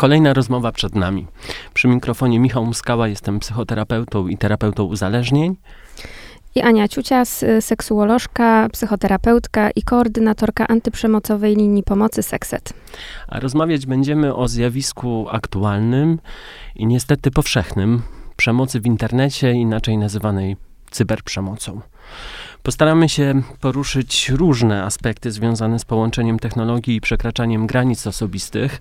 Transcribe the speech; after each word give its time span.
Kolejna 0.00 0.34
rozmowa 0.34 0.72
przed 0.72 0.94
nami. 0.94 1.26
Przy 1.74 1.88
mikrofonie 1.88 2.40
Michał 2.40 2.66
Muskała, 2.66 3.08
jestem 3.08 3.40
psychoterapeutą 3.40 4.28
i 4.28 4.36
terapeutą 4.36 4.84
uzależnień. 4.84 5.56
I 6.54 6.60
Ania 6.60 6.88
Ciucias, 6.88 7.44
seksuolożka, 7.60 8.68
psychoterapeutka 8.72 9.70
i 9.70 9.82
koordynatorka 9.82 10.68
antyprzemocowej 10.68 11.56
linii 11.56 11.82
pomocy 11.82 12.22
Sekset. 12.22 12.72
A 13.28 13.40
rozmawiać 13.40 13.86
będziemy 13.86 14.34
o 14.34 14.48
zjawisku 14.48 15.26
aktualnym 15.30 16.18
i 16.76 16.86
niestety 16.86 17.30
powszechnym 17.30 18.02
przemocy 18.36 18.80
w 18.80 18.86
internecie, 18.86 19.52
inaczej 19.52 19.98
nazywanej 19.98 20.56
cyberprzemocą. 20.90 21.80
Postaramy 22.62 23.08
się 23.08 23.42
poruszyć 23.60 24.28
różne 24.28 24.84
aspekty 24.84 25.30
związane 25.30 25.78
z 25.78 25.84
połączeniem 25.84 26.38
technologii 26.38 26.96
i 26.96 27.00
przekraczaniem 27.00 27.66
granic 27.66 28.06
osobistych. 28.06 28.80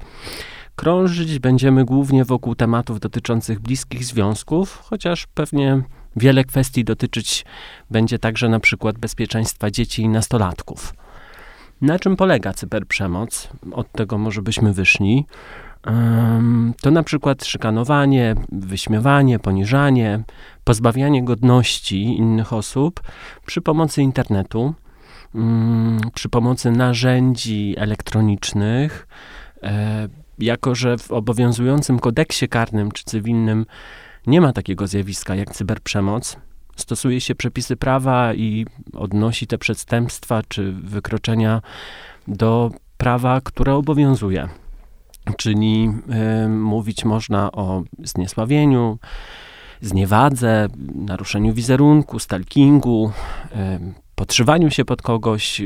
Krążyć 0.80 1.40
będziemy 1.40 1.86
głównie 1.86 2.26
wokół 2.26 2.56
tematów 2.56 3.00
dotyczących 3.00 3.60
bliskich 3.60 4.06
związków, 4.06 4.78
chociaż 4.78 5.28
pewnie 5.28 5.82
wiele 6.16 6.44
kwestii 6.44 6.84
dotyczyć 6.84 7.46
będzie 7.92 8.20
także 8.20 8.50
na 8.50 8.60
przykład 8.60 8.98
bezpieczeństwa 8.98 9.72
dzieci 9.72 10.02
i 10.02 10.10
nastolatków. 10.10 10.94
Na 11.82 12.00
czym 12.00 12.16
polega 12.16 12.54
cyberprzemoc? 12.54 13.50
Od 13.72 13.92
tego 13.92 14.18
może 14.18 14.42
byśmy 14.42 14.74
wyszli. 14.74 15.26
To 16.82 16.92
na 16.92 17.04
przykład 17.04 17.46
szykanowanie, 17.46 18.36
wyśmiewanie, 18.52 19.40
poniżanie, 19.40 20.24
pozbawianie 20.64 21.24
godności 21.24 22.04
innych 22.04 22.54
osób 22.54 23.02
przy 23.46 23.62
pomocy 23.62 24.02
internetu, 24.02 24.74
mm, 25.36 26.00
przy 26.14 26.30
pomocy 26.30 26.72
narzędzi 26.72 27.76
elektronicznych, 27.78 29.08
e, 29.64 30.08
jako 30.40 30.76
że 30.76 30.98
w 30.98 31.12
obowiązującym 31.12 32.00
kodeksie 32.00 32.48
karnym 32.48 32.92
czy 32.92 33.04
cywilnym 33.04 33.66
nie 34.28 34.42
ma 34.42 34.54
takiego 34.54 34.88
zjawiska 34.88 35.36
jak 35.36 35.52
cyberprzemoc, 35.52 36.38
stosuje 36.76 37.22
się 37.22 37.36
przepisy 37.36 37.76
prawa 37.76 38.34
i 38.34 38.66
odnosi 38.94 39.48
te 39.48 39.58
przestępstwa 39.58 40.42
czy 40.48 40.72
wykroczenia 40.72 41.62
do 42.28 42.72
prawa, 42.98 43.42
które 43.42 43.76
obowiązuje. 43.76 44.50
Czyli 45.38 45.92
y, 46.46 46.50
mówić 46.50 47.06
można 47.06 47.52
o 47.52 47.84
zniesławieniu, 48.04 49.00
zniewadze, 49.82 50.68
naruszeniu 50.96 51.54
wizerunku, 51.54 52.20
stalkingu, 52.20 53.12
y, 53.52 53.56
podszywaniu 54.16 54.72
się 54.72 54.86
pod 54.86 55.02
kogoś, 55.02 55.62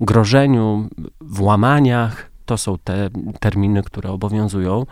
grożeniu, 0.00 0.88
włamaniach. 1.20 2.29
To 2.50 2.58
są 2.58 2.78
te 2.84 3.08
terminy, 3.40 3.82
które 3.82 4.10
obowiązują. 4.10 4.86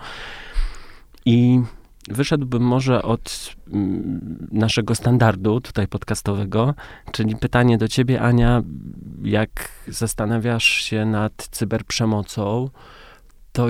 I 1.25 1.61
wyszedłbym 2.09 2.62
może 2.62 3.03
od 3.03 3.55
mm, 3.73 4.48
naszego 4.53 4.95
standardu 4.95 5.61
tutaj 5.61 5.89
podcastowego, 5.89 6.75
czyli 7.12 7.37
pytanie 7.37 7.78
do 7.78 7.89
ciebie, 7.89 8.20
Ania, 8.20 8.62
jak 9.23 9.69
zastanawiasz 9.89 10.65
się 10.65 11.05
nad 11.05 11.48
cyberprzemocą, 11.50 12.70
to 13.53 13.67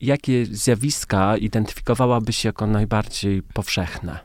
jakie 0.00 0.46
zjawiska 0.46 1.36
identyfikowałabyś 1.36 2.44
jako 2.44 2.66
najbardziej 2.66 3.42
powszechne? 3.42 4.18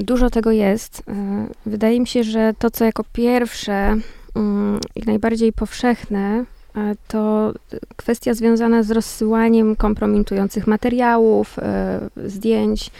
Dużo 0.00 0.30
tego 0.30 0.50
jest. 0.50 1.02
Wydaje 1.66 2.00
mi 2.00 2.06
się, 2.06 2.24
że 2.24 2.52
to, 2.58 2.70
co 2.70 2.84
jako 2.84 3.04
pierwsze 3.12 3.96
mm, 4.34 4.80
i 4.96 5.00
najbardziej 5.06 5.52
powszechne, 5.52 6.44
e, 6.76 6.94
to 7.08 7.52
kwestia 7.96 8.34
związana 8.34 8.82
z 8.82 8.90
rozsyłaniem 8.90 9.76
kompromitujących 9.76 10.66
materiałów, 10.66 11.58
e, 11.58 12.00
zdjęć, 12.26 12.90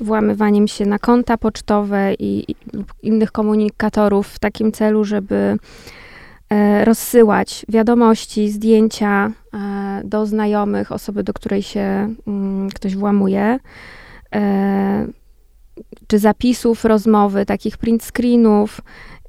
włamywaniem 0.00 0.68
się 0.68 0.86
na 0.86 0.98
konta 0.98 1.38
pocztowe 1.38 2.14
i, 2.14 2.52
i 2.52 2.54
innych 3.02 3.32
komunikatorów 3.32 4.28
w 4.28 4.38
takim 4.38 4.72
celu, 4.72 5.04
żeby 5.04 5.58
E, 6.50 6.84
rozsyłać 6.84 7.66
wiadomości, 7.68 8.50
zdjęcia 8.50 9.30
do 10.04 10.26
znajomych, 10.26 10.92
osoby, 10.92 11.22
do 11.22 11.32
której 11.32 11.62
się 11.62 12.14
mm, 12.26 12.70
ktoś 12.70 12.96
włamuje, 12.96 13.58
czy 16.06 16.18
zapisów 16.18 16.84
rozmowy, 16.84 17.46
takich 17.46 17.78
print 17.78 18.04
screenów. 18.04 18.80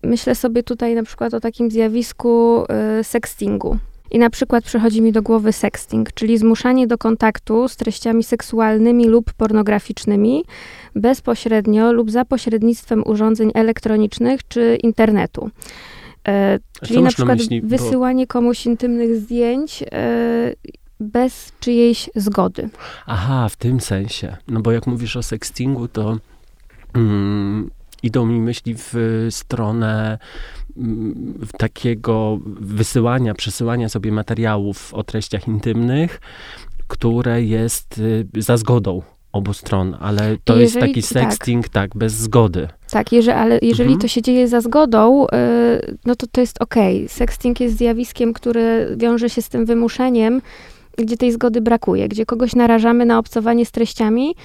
Myślę 0.04 0.36
sobie 0.36 0.64
tutaj 0.64 0.96
na 0.96 1.04
przykład 1.04 1.34
o 1.34 1.40
takim 1.40 1.72
zjawisku 1.72 2.64
sextingu. 3.04 3.78
I 4.12 4.20
na 4.20 4.30
przykład 4.30 4.64
przychodzi 4.64 5.02
mi 5.02 5.12
do 5.12 5.22
głowy 5.22 5.54
sexting, 5.54 6.14
czyli 6.14 6.38
zmuszanie 6.38 6.88
do 6.88 6.98
kontaktu 6.98 7.68
z 7.68 7.76
treściami 7.76 8.24
seksualnymi 8.24 9.06
lub 9.06 9.34
pornograficznymi 9.34 10.44
bezpośrednio 10.96 11.94
lub 11.94 12.12
za 12.12 12.26
pośrednictwem 12.26 13.04
urządzeń 13.06 13.52
elektronicznych 13.54 14.48
czy 14.48 14.78
internetu. 14.84 15.50
E, 16.28 16.60
czyli 16.84 17.02
na 17.02 17.10
przykład 17.10 17.28
na 17.28 17.36
myśli, 17.36 17.62
wysyłanie 17.62 18.24
bo... 18.24 18.28
komuś 18.28 18.66
intymnych 18.66 19.16
zdjęć 19.16 19.84
e, 19.92 20.54
bez 21.00 21.52
czyjejś 21.60 22.10
zgody. 22.16 22.70
Aha, 23.06 23.50
w 23.50 23.56
tym 23.56 23.80
sensie. 23.80 24.38
No 24.48 24.62
bo 24.62 24.72
jak 24.72 24.88
mówisz 24.88 25.18
o 25.18 25.24
sextingu, 25.24 25.88
to 25.88 26.18
mm, 26.94 27.70
idą 28.04 28.26
mi 28.26 28.42
myśli 28.42 28.76
w 28.78 28.94
stronę 29.30 30.18
mm, 30.78 31.40
takiego 31.58 32.40
wysyłania, 32.60 33.34
przesyłania 33.34 33.90
sobie 33.90 34.12
materiałów 34.12 34.94
o 34.94 35.04
treściach 35.04 35.48
intymnych, 35.48 36.22
które 36.88 37.44
jest 37.44 37.98
y, 37.98 38.26
za 38.38 38.58
zgodą 38.58 39.02
obu 39.32 39.54
stron, 39.54 39.98
ale 40.00 40.38
to 40.44 40.58
jeżeli, 40.58 40.64
jest 40.64 40.80
taki 40.80 41.02
sexting, 41.02 41.70
tak, 41.70 41.74
tak 41.74 41.98
bez 41.98 42.14
zgody. 42.14 42.68
Tak, 42.92 43.12
jeżeli, 43.12 43.38
ale 43.38 43.60
jeżeli 43.62 43.90
mhm. 43.90 44.02
to 44.02 44.08
się 44.08 44.22
dzieje 44.22 44.48
za 44.48 44.62
zgodą, 44.62 45.22
yy, 45.22 45.98
no 46.06 46.16
to 46.16 46.28
to 46.28 46.42
jest 46.42 46.62
okej. 46.62 46.98
Okay. 46.98 47.10
Sexting 47.10 47.60
jest 47.60 47.78
zjawiskiem, 47.78 48.34
które 48.34 48.88
wiąże 48.98 49.30
się 49.30 49.42
z 49.42 49.50
tym 49.50 49.66
wymuszeniem, 49.66 50.42
gdzie 50.98 51.18
tej 51.18 51.32
zgody 51.32 51.62
brakuje, 51.62 52.08
gdzie 52.08 52.26
kogoś 52.26 52.56
narażamy 52.56 53.06
na 53.06 53.20
obcowanie 53.20 53.66
z 53.66 53.72
treściami, 53.72 54.36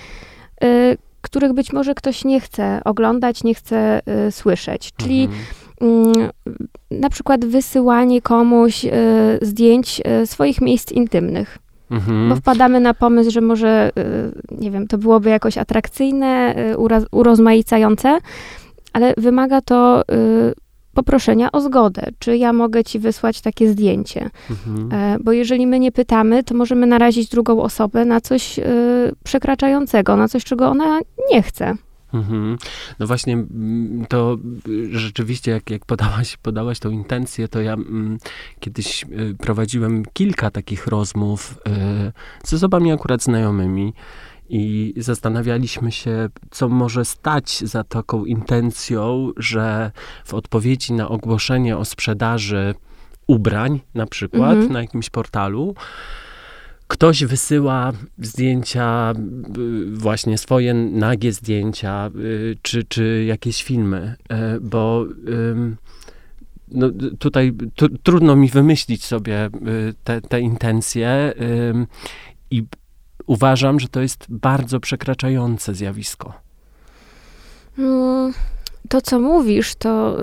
yy, 0.63 0.97
których 1.27 1.53
być 1.53 1.73
może 1.73 1.95
ktoś 1.95 2.25
nie 2.25 2.41
chce 2.41 2.81
oglądać, 2.85 3.45
nie 3.45 3.55
chce 3.55 4.01
yy, 4.07 4.33
słyszeć. 4.33 4.93
Czyli 4.97 5.25
mhm. 5.25 5.41
Mm, 5.81 6.31
na 6.91 7.11
przykład 7.11 7.45
wysyłanie 7.45 8.23
komuś 8.23 8.85
y, 8.85 8.91
zdjęć 9.43 10.03
y, 10.23 10.27
swoich 10.27 10.61
miejsc 10.61 10.93
intymnych. 10.93 11.59
Mhm. 11.91 12.29
Bo 12.29 12.37
wpadamy 12.37 12.81
na 12.81 12.95
pomysł, 12.95 13.31
że 13.31 13.41
może, 13.41 13.91
y, 13.99 14.57
nie 14.59 14.71
wiem, 14.71 14.87
to 14.87 14.99
byłoby 14.99 15.31
jakoś 15.31 15.59
atrakcyjne, 15.59 16.55
y, 16.73 16.77
urozmaicające, 17.11 18.19
ale 18.93 19.15
wymaga 19.17 19.61
to 19.61 20.03
y, 20.03 20.55
poproszenia 20.97 21.53
o 21.53 21.61
zgodę. 21.61 22.03
Czy 22.19 22.37
ja 22.37 22.53
mogę 22.53 22.85
ci 22.85 22.99
wysłać 22.99 23.41
takie 23.41 23.69
zdjęcie? 23.69 24.31
Mhm. 24.51 24.93
E, 24.93 25.19
bo 25.25 25.33
jeżeli 25.33 25.67
my 25.67 25.81
nie 25.81 25.93
pytamy, 25.93 26.45
to 26.45 26.55
możemy 26.55 26.87
narazić 26.87 27.29
drugą 27.29 27.63
osobę 27.63 28.05
na 28.05 28.21
coś 28.21 28.61
przekraczającego, 29.25 30.17
na 30.17 30.29
coś, 30.29 30.45
czego 30.45 30.69
ona 30.69 31.01
nie 31.33 31.43
chce. 31.43 31.77
Mhm. 32.15 32.59
No 32.99 33.07
właśnie, 33.07 33.45
to 34.09 34.37
rzeczywiście, 34.91 35.51
jak, 35.51 35.71
jak 35.71 35.85
podałaś, 35.85 36.37
podałaś 36.37 36.79
tą 36.79 36.91
intencję, 36.91 37.49
to 37.49 37.61
ja 37.61 37.73
mm, 37.73 38.19
kiedyś 38.61 39.03
y, 39.03 39.35
prowadziłem 39.39 40.03
kilka 40.13 40.51
takich 40.51 40.87
rozmów 40.87 41.59
y, 41.69 42.13
z 42.45 42.53
osobami 42.53 42.93
akurat 42.93 43.23
znajomymi 43.23 43.93
i 44.49 44.95
zastanawialiśmy 44.97 45.93
się, 45.93 46.29
co 46.51 46.69
może 46.69 47.05
stać 47.05 47.59
za 47.59 47.85
taką 47.85 48.25
intencją, 48.25 49.33
że 49.37 49.91
w 50.25 50.35
odpowiedzi 50.35 50.93
na 50.93 51.09
ogłoszenie 51.09 51.77
o 51.77 51.85
sprzedaży 51.85 52.75
ubrań, 53.27 53.81
na 53.95 54.07
przykład, 54.07 54.53
mhm. 54.53 54.73
na 54.73 54.81
jakimś 54.81 55.11
portalu, 55.11 55.75
ktoś 56.89 57.25
wysyła 57.25 57.93
zdjęcia, 58.19 59.13
y, 59.59 59.97
właśnie 59.97 60.39
swoje 60.39 60.75
nagie 60.75 61.33
zdjęcia, 61.33 62.11
y, 62.17 62.57
czy, 62.63 62.85
czy 62.85 63.25
jakieś 63.27 63.63
filmy, 63.63 64.17
e, 64.29 64.61
bo 64.61 65.07
no, 66.69 66.91
tutaj 67.19 67.53
trudno 68.03 68.37
mi 68.37 68.49
wymyślić 68.49 69.05
sobie 69.05 69.47
y, 69.47 69.95
te, 70.05 70.21
te 70.21 70.41
intencje 70.41 71.35
i 72.51 72.65
uważam, 73.27 73.81
że 73.81 73.89
to 73.89 74.01
jest 74.01 74.27
bardzo 74.29 74.81
przekraczające 74.81 75.75
zjawisko. 75.75 76.33
Mm, 77.79 78.33
to, 78.89 79.01
co 79.01 79.21
mówisz, 79.21 79.75
to 79.75 80.17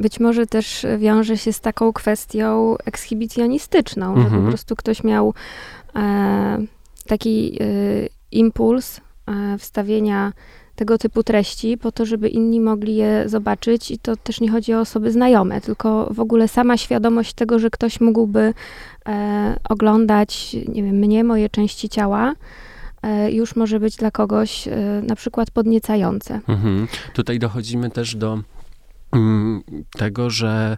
być 0.00 0.20
może 0.20 0.46
też 0.46 0.86
wiąże 0.98 1.36
się 1.36 1.52
z 1.52 1.60
taką 1.60 1.92
kwestią 1.92 2.76
ekshibicjonistyczną, 2.84 4.16
że 4.16 4.22
po 4.22 4.28
mhm. 4.28 4.48
prostu 4.48 4.76
ktoś 4.76 5.04
miał 5.04 5.34
E, 5.96 6.58
taki 7.06 7.58
e, 7.60 7.66
impuls 8.30 9.00
e, 9.26 9.58
wstawienia 9.58 10.32
tego 10.76 10.98
typu 10.98 11.22
treści 11.22 11.78
po 11.78 11.92
to, 11.92 12.06
żeby 12.06 12.28
inni 12.28 12.60
mogli 12.60 12.96
je 12.96 13.28
zobaczyć 13.28 13.90
i 13.90 13.98
to 13.98 14.16
też 14.16 14.40
nie 14.40 14.50
chodzi 14.50 14.74
o 14.74 14.80
osoby 14.80 15.12
znajome, 15.12 15.60
tylko 15.60 16.08
w 16.14 16.20
ogóle 16.20 16.48
sama 16.48 16.76
świadomość 16.76 17.32
tego, 17.32 17.58
że 17.58 17.70
ktoś 17.70 18.00
mógłby 18.00 18.54
e, 19.08 19.56
oglądać, 19.68 20.56
nie 20.68 20.82
wiem, 20.82 20.96
mnie, 20.96 21.24
moje 21.24 21.48
części 21.48 21.88
ciała, 21.88 22.34
e, 23.02 23.32
już 23.32 23.56
może 23.56 23.80
być 23.80 23.96
dla 23.96 24.10
kogoś 24.10 24.68
e, 24.68 25.02
na 25.06 25.16
przykład 25.16 25.50
podniecające. 25.50 26.40
Mhm. 26.48 26.88
Tutaj 27.12 27.38
dochodzimy 27.38 27.90
też 27.90 28.16
do 28.16 28.40
mm, 29.12 29.62
tego, 29.98 30.30
że 30.30 30.76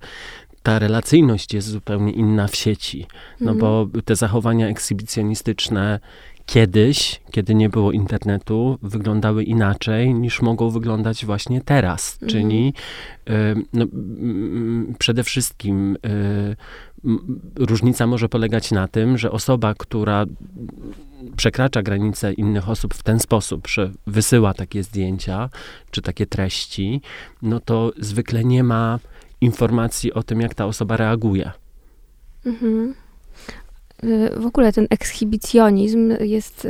ta 0.62 0.78
relacyjność 0.78 1.54
jest 1.54 1.68
zupełnie 1.68 2.12
inna 2.12 2.46
w 2.48 2.56
sieci. 2.56 3.06
No 3.40 3.52
mhm. 3.52 3.58
bo 3.58 4.00
te 4.04 4.16
zachowania 4.16 4.68
ekshibicjonistyczne 4.68 6.00
kiedyś, 6.48 7.20
kiedy 7.30 7.54
nie 7.54 7.68
było 7.68 7.92
internetu, 7.92 8.78
wyglądały 8.82 9.44
inaczej 9.44 10.14
niż 10.14 10.42
mogą 10.42 10.70
wyglądać 10.70 11.26
właśnie 11.26 11.60
teraz. 11.60 12.18
Mhm. 12.22 12.30
Czyli 12.30 12.72
y, 13.30 13.32
no, 13.72 13.84
przede 14.98 15.24
wszystkim 15.24 15.96
y, 16.06 16.56
różnica 17.56 18.06
może 18.06 18.28
polegać 18.28 18.70
na 18.70 18.88
tym, 18.88 19.18
że 19.18 19.30
osoba, 19.30 19.74
która 19.74 20.24
przekracza 21.36 21.82
granice 21.82 22.32
innych 22.32 22.68
osób 22.68 22.94
w 22.94 23.02
ten 23.02 23.20
sposób, 23.20 23.68
że 23.68 23.90
wysyła 24.06 24.54
takie 24.54 24.82
zdjęcia 24.82 25.50
czy 25.90 26.02
takie 26.02 26.26
treści, 26.26 27.00
no 27.42 27.60
to 27.60 27.92
zwykle 27.98 28.44
nie 28.44 28.64
ma 28.64 28.98
informacji 29.40 30.12
o 30.12 30.22
tym, 30.22 30.40
jak 30.40 30.54
ta 30.54 30.66
osoba 30.66 30.96
reaguje. 30.96 31.50
Mhm. 32.46 32.94
Y, 34.04 34.40
w 34.40 34.46
ogóle 34.46 34.72
ten 34.72 34.86
ekshibicjonizm 34.90 36.14
jest, 36.20 36.64
y, 36.64 36.68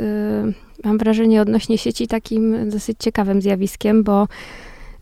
mam 0.83 0.97
wrażenie, 0.97 1.41
odnośnie 1.41 1.77
sieci 1.77 2.07
takim 2.07 2.69
dosyć 2.69 2.97
ciekawym 2.99 3.41
zjawiskiem, 3.41 4.03
bo 4.03 4.27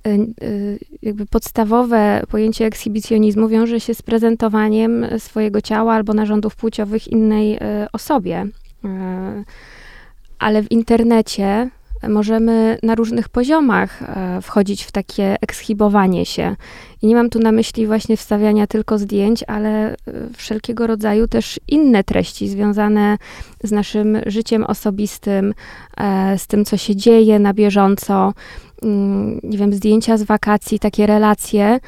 y, 0.08 0.80
jakby 1.02 1.26
podstawowe 1.26 2.24
pojęcie 2.30 2.66
ekshibicjonizmu 2.66 3.48
wiąże 3.48 3.80
się 3.80 3.94
z 3.94 4.02
prezentowaniem 4.02 5.06
swojego 5.20 5.62
ciała 5.62 5.94
albo 5.94 6.14
narządów 6.14 6.56
płciowych 6.56 7.08
innej 7.08 7.60
osobie. 7.94 8.48
Ale 10.40 10.64
w 10.64 10.72
internecie 10.72 11.70
możemy 12.10 12.78
na 12.84 12.96
różnych 12.96 13.30
poziomach 13.30 14.02
e, 14.02 14.42
wchodzić 14.42 14.84
w 14.84 14.92
takie 14.92 15.36
ekshibowanie 15.42 16.26
się. 16.26 16.56
I 17.02 17.08
nie 17.08 17.16
mam 17.16 17.30
tu 17.30 17.40
na 17.40 17.52
myśli 17.52 17.88
właśnie 17.88 18.18
wstawiania 18.18 18.68
tylko 18.68 18.98
zdjęć, 18.98 19.44
ale 19.48 19.92
e, 19.92 19.96
wszelkiego 20.38 20.88
rodzaju 20.88 21.28
też 21.28 21.60
inne 21.68 22.04
treści 22.04 22.48
związane 22.48 23.18
z 23.64 23.72
naszym 23.72 24.18
życiem 24.26 24.64
osobistym, 24.64 25.54
e, 25.98 26.38
z 26.38 26.48
tym, 26.48 26.66
co 26.66 26.78
się 26.78 26.96
dzieje 26.96 27.40
na 27.40 27.54
bieżąco. 27.54 28.34
Mm, 28.84 29.40
nie 29.44 29.58
wiem, 29.58 29.74
zdjęcia 29.74 30.18
z 30.18 30.24
wakacji, 30.24 30.80
takie 30.80 31.06
relacje. 31.06 31.80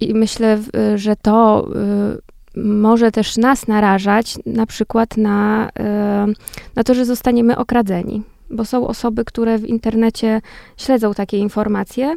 I 0.00 0.14
myślę, 0.14 0.58
że 0.94 1.16
to 1.16 1.68
może 2.56 3.12
też 3.12 3.36
nas 3.36 3.68
narażać 3.68 4.38
na 4.46 4.66
przykład 4.66 5.16
na, 5.16 5.68
na 6.76 6.84
to, 6.84 6.94
że 6.94 7.04
zostaniemy 7.04 7.56
okradzeni 7.56 8.22
bo 8.50 8.64
są 8.64 8.86
osoby, 8.86 9.24
które 9.24 9.58
w 9.58 9.66
internecie 9.66 10.40
śledzą 10.76 11.14
takie 11.14 11.38
informacje. 11.38 12.14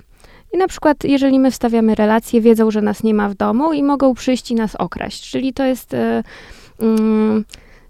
I 0.53 0.57
na 0.57 0.67
przykład, 0.67 1.03
jeżeli 1.03 1.39
my 1.39 1.51
wstawiamy 1.51 1.95
relacje, 1.95 2.41
wiedzą, 2.41 2.71
że 2.71 2.81
nas 2.81 3.03
nie 3.03 3.13
ma 3.13 3.29
w 3.29 3.35
domu 3.35 3.73
i 3.73 3.83
mogą 3.83 4.13
przyjść 4.13 4.51
i 4.51 4.55
nas 4.55 4.75
okraść. 4.75 5.31
Czyli 5.31 5.53
to 5.53 5.65
jest 5.65 5.93
y, 5.93 5.97
y, 5.97 6.23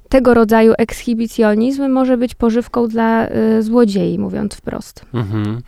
tego 0.10 0.34
rodzaju 0.34 0.74
ekshibicjonizm, 0.78 1.90
może 1.90 2.18
być 2.18 2.36
pożywką 2.36 2.88
dla 2.88 3.28
y, 3.30 3.64
złodziei, 3.64 4.20
mówiąc 4.20 4.56
wprost. 4.56 5.06
Mhm. 5.14 5.62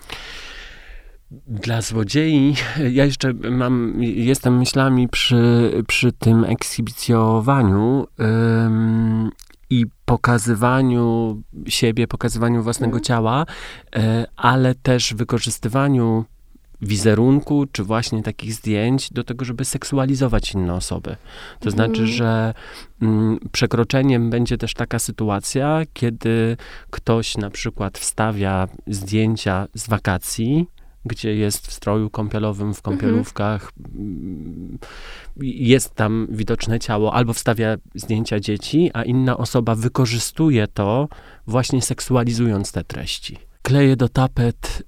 Dla 1.47 1.81
złodziei, 1.81 2.55
ja 2.91 3.05
jeszcze 3.05 3.33
mam, 3.33 4.03
jestem 4.03 4.57
myślami 4.57 5.07
przy, 5.07 5.71
przy 5.87 6.11
tym 6.11 6.43
ekshibicjowaniu 6.43 8.07
i 9.69 9.85
pokazywaniu 10.05 11.41
siebie, 11.67 12.07
pokazywaniu 12.07 12.63
własnego 12.63 12.97
mhm. 12.97 13.03
ciała, 13.03 13.45
e, 13.95 14.25
ale 14.35 14.75
też 14.75 15.13
wykorzystywaniu 15.13 16.25
wizerunku, 16.81 17.65
czy 17.71 17.83
właśnie 17.83 18.23
takich 18.23 18.53
zdjęć 18.53 19.13
do 19.13 19.23
tego, 19.23 19.45
żeby 19.45 19.65
seksualizować 19.65 20.53
inne 20.53 20.73
osoby. 20.73 21.15
To 21.59 21.71
znaczy, 21.71 22.01
mhm. 22.01 22.07
że 22.07 22.53
mm, 23.01 23.39
przekroczeniem 23.51 24.29
będzie 24.29 24.57
też 24.57 24.73
taka 24.73 24.99
sytuacja, 24.99 25.81
kiedy 25.93 26.57
ktoś 26.89 27.37
na 27.37 27.49
przykład 27.49 27.97
wstawia 27.97 28.67
zdjęcia 28.87 29.67
z 29.73 29.87
wakacji, 29.87 30.67
gdzie 31.05 31.35
jest 31.35 31.67
w 31.67 31.73
stroju 31.73 32.09
kąpielowym, 32.09 32.73
w 32.73 32.77
mhm. 32.77 32.97
kąpielówkach, 32.97 33.71
mhm. 33.77 34.77
jest 35.41 35.95
tam 35.95 36.27
widoczne 36.31 36.79
ciało, 36.79 37.13
albo 37.13 37.33
wstawia 37.33 37.77
zdjęcia 37.95 38.39
dzieci, 38.39 38.91
a 38.93 39.03
inna 39.03 39.37
osoba 39.37 39.75
wykorzystuje 39.75 40.67
to, 40.67 41.07
właśnie 41.47 41.81
seksualizując 41.81 42.71
te 42.71 42.83
treści. 42.83 43.37
Kleje 43.61 43.95
do 43.95 44.09
tapet 44.09 44.83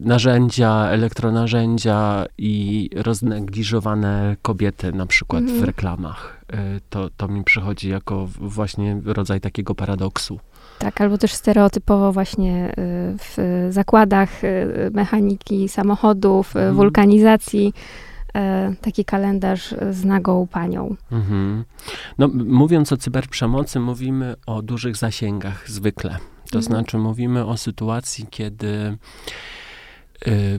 narzędzia, 0.00 0.86
elektronarzędzia 0.90 2.26
i 2.38 2.90
roznegliżowane 2.96 4.36
kobiety, 4.42 4.92
na 4.92 5.06
przykład 5.06 5.42
mhm. 5.42 5.60
w 5.60 5.64
reklamach. 5.64 6.44
Y, 6.54 6.80
to, 6.90 7.10
to 7.16 7.28
mi 7.28 7.44
przychodzi 7.44 7.88
jako 7.88 8.26
właśnie 8.26 9.00
rodzaj 9.04 9.40
takiego 9.40 9.74
paradoksu. 9.74 10.40
Tak, 10.84 11.00
albo 11.00 11.18
też 11.18 11.32
stereotypowo 11.32 12.12
właśnie 12.12 12.70
y, 12.70 12.74
w 13.18 13.66
zakładach 13.70 14.44
y, 14.44 14.90
mechaniki 14.92 15.68
samochodów, 15.68 16.56
mhm. 16.56 16.74
wulkanizacji 16.74 17.72
taki 18.80 19.04
kalendarz 19.04 19.74
z 19.90 20.04
nagą 20.04 20.46
panią. 20.46 20.96
Mhm. 21.12 21.64
No, 22.18 22.28
mówiąc 22.34 22.92
o 22.92 22.96
cyberprzemocy, 22.96 23.80
mówimy 23.80 24.34
o 24.46 24.62
dużych 24.62 24.96
zasięgach 24.96 25.70
zwykle. 25.70 26.10
To 26.50 26.58
mhm. 26.58 26.62
znaczy, 26.62 26.98
mówimy 26.98 27.46
o 27.46 27.56
sytuacji, 27.56 28.26
kiedy 28.30 28.96
y, 30.26 30.58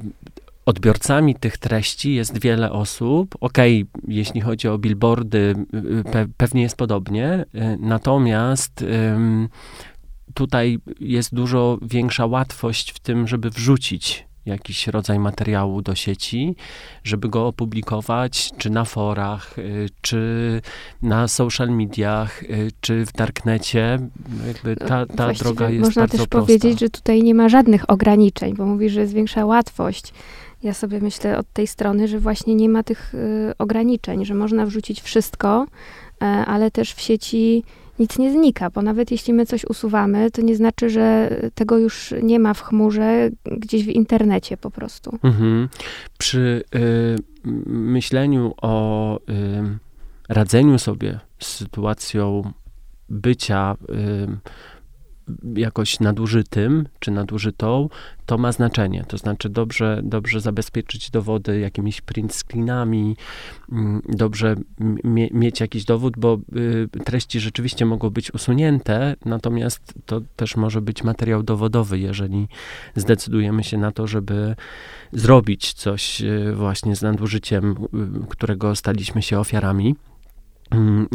odbiorcami 0.65 1.35
tych 1.35 1.57
treści 1.57 2.13
jest 2.13 2.41
wiele 2.41 2.71
osób. 2.71 3.35
Okej, 3.41 3.85
okay, 3.93 4.03
jeśli 4.07 4.41
chodzi 4.41 4.67
o 4.67 4.77
billboardy, 4.77 5.55
pe 6.11 6.25
pewnie 6.37 6.61
jest 6.61 6.77
podobnie, 6.77 7.45
natomiast 7.79 8.85
tutaj 10.35 10.79
jest 10.99 11.35
dużo 11.35 11.77
większa 11.81 12.25
łatwość 12.25 12.91
w 12.91 12.99
tym, 12.99 13.27
żeby 13.27 13.49
wrzucić 13.49 14.25
jakiś 14.45 14.87
rodzaj 14.87 15.19
materiału 15.19 15.81
do 15.81 15.95
sieci, 15.95 16.55
żeby 17.03 17.29
go 17.29 17.47
opublikować, 17.47 18.51
czy 18.57 18.69
na 18.69 18.85
forach, 18.85 19.59
y, 19.59 19.89
czy 20.01 20.61
na 21.01 21.27
social 21.27 21.69
mediach, 21.69 22.43
y, 22.43 22.71
czy 22.81 23.05
w 23.05 23.11
darknecie. 23.11 23.99
Jakby 24.47 24.75
ta, 24.75 25.05
ta 25.05 25.33
droga 25.33 25.69
jest 25.69 25.85
można 25.85 26.01
bardzo 26.01 26.17
też 26.17 26.27
powiedzieć, 26.27 26.79
że 26.79 26.89
tutaj 26.89 27.23
nie 27.23 27.35
ma 27.35 27.49
żadnych 27.49 27.89
ograniczeń, 27.89 28.55
bo 28.55 28.65
mówisz, 28.65 28.93
że 28.93 29.01
jest 29.01 29.13
większa 29.13 29.45
łatwość. 29.45 30.13
Ja 30.63 30.73
sobie 30.73 30.99
myślę 30.99 31.37
od 31.37 31.53
tej 31.53 31.67
strony, 31.67 32.07
że 32.07 32.19
właśnie 32.19 32.55
nie 32.55 32.69
ma 32.69 32.83
tych 32.83 33.13
y, 33.13 33.53
ograniczeń, 33.57 34.25
że 34.25 34.33
można 34.33 34.65
wrzucić 34.65 35.01
wszystko, 35.01 35.65
y, 35.65 36.25
ale 36.25 36.71
też 36.71 36.93
w 36.93 37.01
sieci 37.01 37.63
nic 37.99 38.17
nie 38.17 38.31
znika, 38.31 38.69
bo 38.69 38.81
nawet 38.81 39.11
jeśli 39.11 39.33
my 39.33 39.45
coś 39.45 39.65
usuwamy, 39.65 40.31
to 40.31 40.41
nie 40.41 40.55
znaczy, 40.55 40.89
że 40.89 41.29
tego 41.55 41.77
już 41.77 42.13
nie 42.23 42.39
ma 42.39 42.53
w 42.53 42.61
chmurze, 42.61 43.29
gdzieś 43.45 43.85
w 43.85 43.89
internecie 43.89 44.57
po 44.57 44.71
prostu. 44.71 45.19
Mhm. 45.23 45.69
Przy 46.17 46.63
y, 46.75 47.15
myśleniu 47.65 48.53
o 48.61 49.17
y, 49.17 49.23
radzeniu 50.29 50.79
sobie 50.79 51.19
z 51.39 51.47
sytuacją 51.47 52.51
bycia 53.09 53.75
y, 53.89 54.27
jakoś 55.55 55.99
nadużytym 55.99 56.87
czy 56.99 57.11
nadużytą, 57.11 57.89
to 58.25 58.37
ma 58.37 58.51
znaczenie. 58.51 59.05
To 59.07 59.17
znaczy 59.17 59.49
dobrze, 59.49 60.01
dobrze 60.03 60.41
zabezpieczyć 60.41 61.11
dowody 61.11 61.59
jakimiś 61.59 62.01
print 62.01 62.33
screenami, 62.33 63.15
mm, 63.71 64.01
dobrze 64.09 64.55
mie 65.03 65.27
mieć 65.31 65.59
jakiś 65.59 65.85
dowód, 65.85 66.13
bo 66.17 66.39
y, 66.55 67.03
treści 67.05 67.39
rzeczywiście 67.39 67.85
mogą 67.85 68.09
być 68.09 68.33
usunięte, 68.33 69.15
natomiast 69.25 69.93
to 70.05 70.21
też 70.35 70.55
może 70.55 70.81
być 70.81 71.03
materiał 71.03 71.43
dowodowy, 71.43 71.99
jeżeli 71.99 72.47
zdecydujemy 72.95 73.63
się 73.63 73.77
na 73.77 73.91
to, 73.91 74.07
żeby 74.07 74.55
zrobić 75.13 75.73
coś 75.73 76.21
y, 76.21 76.53
właśnie 76.55 76.95
z 76.95 77.01
nadużyciem, 77.01 77.75
y, 78.23 78.27
którego 78.27 78.75
staliśmy 78.75 79.21
się 79.21 79.39
ofiarami. 79.39 79.95
Mm, 80.71 81.07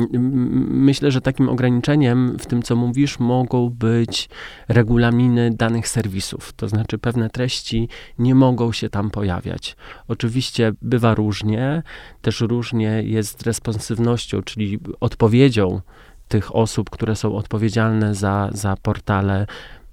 myślę, 0.71 1.11
że 1.11 1.21
takim 1.21 1.49
ograniczeniem 1.49 2.37
w 2.39 2.47
tym, 2.47 2.63
co 2.63 2.77
mówisz, 2.77 3.19
mogą 3.19 3.71
być 3.71 4.29
regulaminy 4.69 5.51
danych 5.51 5.89
serwisów. 5.89 6.53
To 6.53 6.69
znaczy, 6.69 6.99
pewne 6.99 7.31
treści 7.31 7.89
nie 8.19 8.35
mogą 8.35 8.73
się 8.73 8.89
tam 8.89 9.11
pojawiać. 9.11 9.77
Oczywiście 10.09 10.73
bywa 10.83 11.15
różnie, 11.15 11.83
też 12.23 12.41
różnie 12.41 13.03
jest 13.03 13.43
responsywnością, 13.43 14.43
czyli 14.43 14.79
odpowiedzią 15.01 15.81
tych 16.29 16.57
osób, 16.57 16.91
które 16.91 17.17
są 17.17 17.37
odpowiedzialne 17.37 18.15
za, 18.15 18.51
za 18.53 18.77
portale 18.83 19.47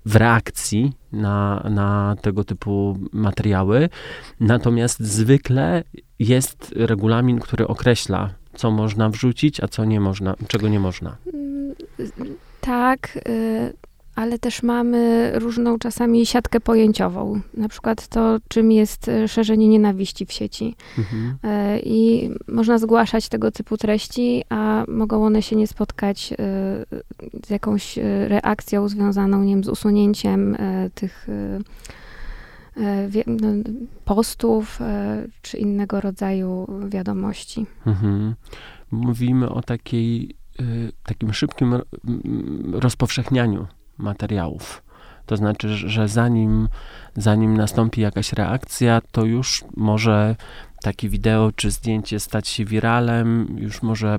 w 0.05 0.15
reakcji 0.15 0.93
na, 1.11 1.67
na 1.69 2.15
tego 2.21 2.43
typu 2.43 2.97
materiały. 3.11 3.89
Natomiast 4.39 4.99
zwykle 4.99 5.83
jest 6.19 6.73
regulamin, 6.75 7.39
który 7.39 7.67
określa, 7.67 8.29
co 8.57 8.71
można 8.71 9.09
wrzucić, 9.09 9.63
a 9.63 9.67
co 9.67 9.85
nie 9.85 9.99
można, 9.99 10.35
czego 10.47 10.67
nie 10.67 10.79
można. 10.79 11.15
Tak. 12.61 13.19
Y 13.27 13.87
ale 14.17 14.39
też 14.39 14.63
mamy 14.63 15.31
różną 15.35 15.79
czasami 15.79 16.25
siatkę 16.25 16.59
pojęciową. 16.59 17.41
Na 17.53 17.69
przykład 17.69 18.07
to, 18.07 18.37
czym 18.47 18.71
jest 18.71 19.09
e, 19.09 19.27
szerzenie 19.27 19.67
nienawiści 19.67 20.25
w 20.25 20.31
sieci. 20.31 20.75
Mhm. 20.97 21.37
E, 21.43 21.79
I 21.79 22.29
można 22.47 22.77
zgłaszać 22.77 23.29
tego 23.29 23.51
typu 23.51 23.77
treści, 23.77 24.43
a 24.49 24.85
mogą 24.87 25.25
one 25.25 25.41
się 25.41 25.55
nie 25.55 25.67
spotkać 25.67 26.33
z 27.45 27.49
jakąś 27.49 27.97
reakcją 28.27 28.89
związaną, 28.89 29.43
nie 29.43 29.53
wiem, 29.53 29.63
z 29.63 29.69
usunięciem 29.69 30.57
tych 30.95 31.27
postów 34.05 34.79
czy 35.41 35.57
innego 35.57 36.01
rodzaju 36.01 36.67
wiadomości. 36.89 37.65
Mhm. 37.85 38.35
Mówimy 38.91 39.49
o 39.49 39.61
takiej, 39.61 40.35
takim 41.03 41.33
szybkim 41.33 41.75
rozpowszechnianiu 42.71 43.67
materiałów. 43.97 44.83
To 45.25 45.37
znaczy, 45.37 45.69
że 45.69 46.07
zanim, 46.07 46.67
zanim 47.15 47.57
nastąpi 47.57 48.01
jakaś 48.01 48.33
reakcja, 48.33 49.01
to 49.11 49.25
już 49.25 49.63
może 49.77 50.35
takie 50.81 51.09
wideo 51.09 51.51
czy 51.55 51.71
zdjęcie 51.71 52.19
stać 52.19 52.47
się 52.47 52.65
wiralem, 52.65 53.55
już 53.59 53.81
może 53.81 54.17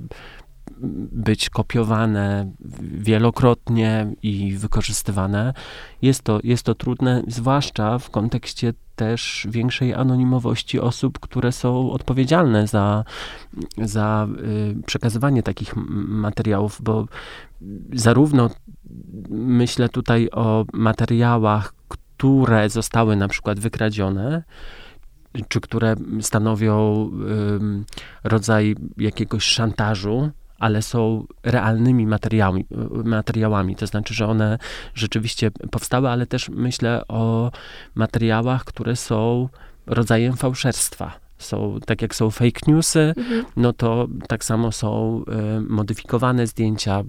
być 1.12 1.50
kopiowane 1.50 2.52
wielokrotnie 2.80 4.14
i 4.22 4.52
wykorzystywane. 4.52 5.54
Jest 6.02 6.22
to, 6.22 6.40
jest 6.44 6.62
to 6.62 6.74
trudne, 6.74 7.22
zwłaszcza 7.28 7.98
w 7.98 8.10
kontekście 8.10 8.72
też 8.96 9.46
większej 9.50 9.94
anonimowości 9.94 10.80
osób, 10.80 11.18
które 11.18 11.52
są 11.52 11.90
odpowiedzialne 11.90 12.66
za, 12.66 13.04
za 13.82 14.28
y, 14.78 14.82
przekazywanie 14.86 15.42
takich 15.42 15.76
materiałów, 16.08 16.78
bo 16.82 17.06
zarówno 17.92 18.50
myślę 19.30 19.88
tutaj 19.88 20.28
o 20.32 20.64
materiałach, 20.72 21.74
które 21.88 22.70
zostały 22.70 23.16
na 23.16 23.28
przykład 23.28 23.60
wykradzione, 23.60 24.42
czy 25.48 25.60
które 25.60 25.94
stanowią 26.20 27.10
rodzaj 28.24 28.76
jakiegoś 28.96 29.44
szantażu, 29.44 30.30
ale 30.58 30.82
są 30.82 31.26
realnymi 31.42 32.06
materiałami, 32.06 32.66
materiałami. 33.04 33.76
To 33.76 33.86
znaczy, 33.86 34.14
że 34.14 34.26
one 34.26 34.58
rzeczywiście 34.94 35.50
powstały, 35.50 36.08
ale 36.08 36.26
też 36.26 36.48
myślę 36.48 37.02
o 37.08 37.50
materiałach, 37.94 38.64
które 38.64 38.96
są 38.96 39.48
rodzajem 39.86 40.36
fałszerstwa 40.36 41.28
są, 41.38 41.78
tak 41.86 42.02
jak 42.02 42.14
są 42.14 42.30
fake 42.30 42.60
newsy, 42.66 43.14
mhm. 43.16 43.44
no 43.56 43.72
to 43.72 44.08
tak 44.28 44.44
samo 44.44 44.72
są 44.72 45.22
y, 45.58 45.60
modyfikowane 45.60 46.46
zdjęcia, 46.46 47.02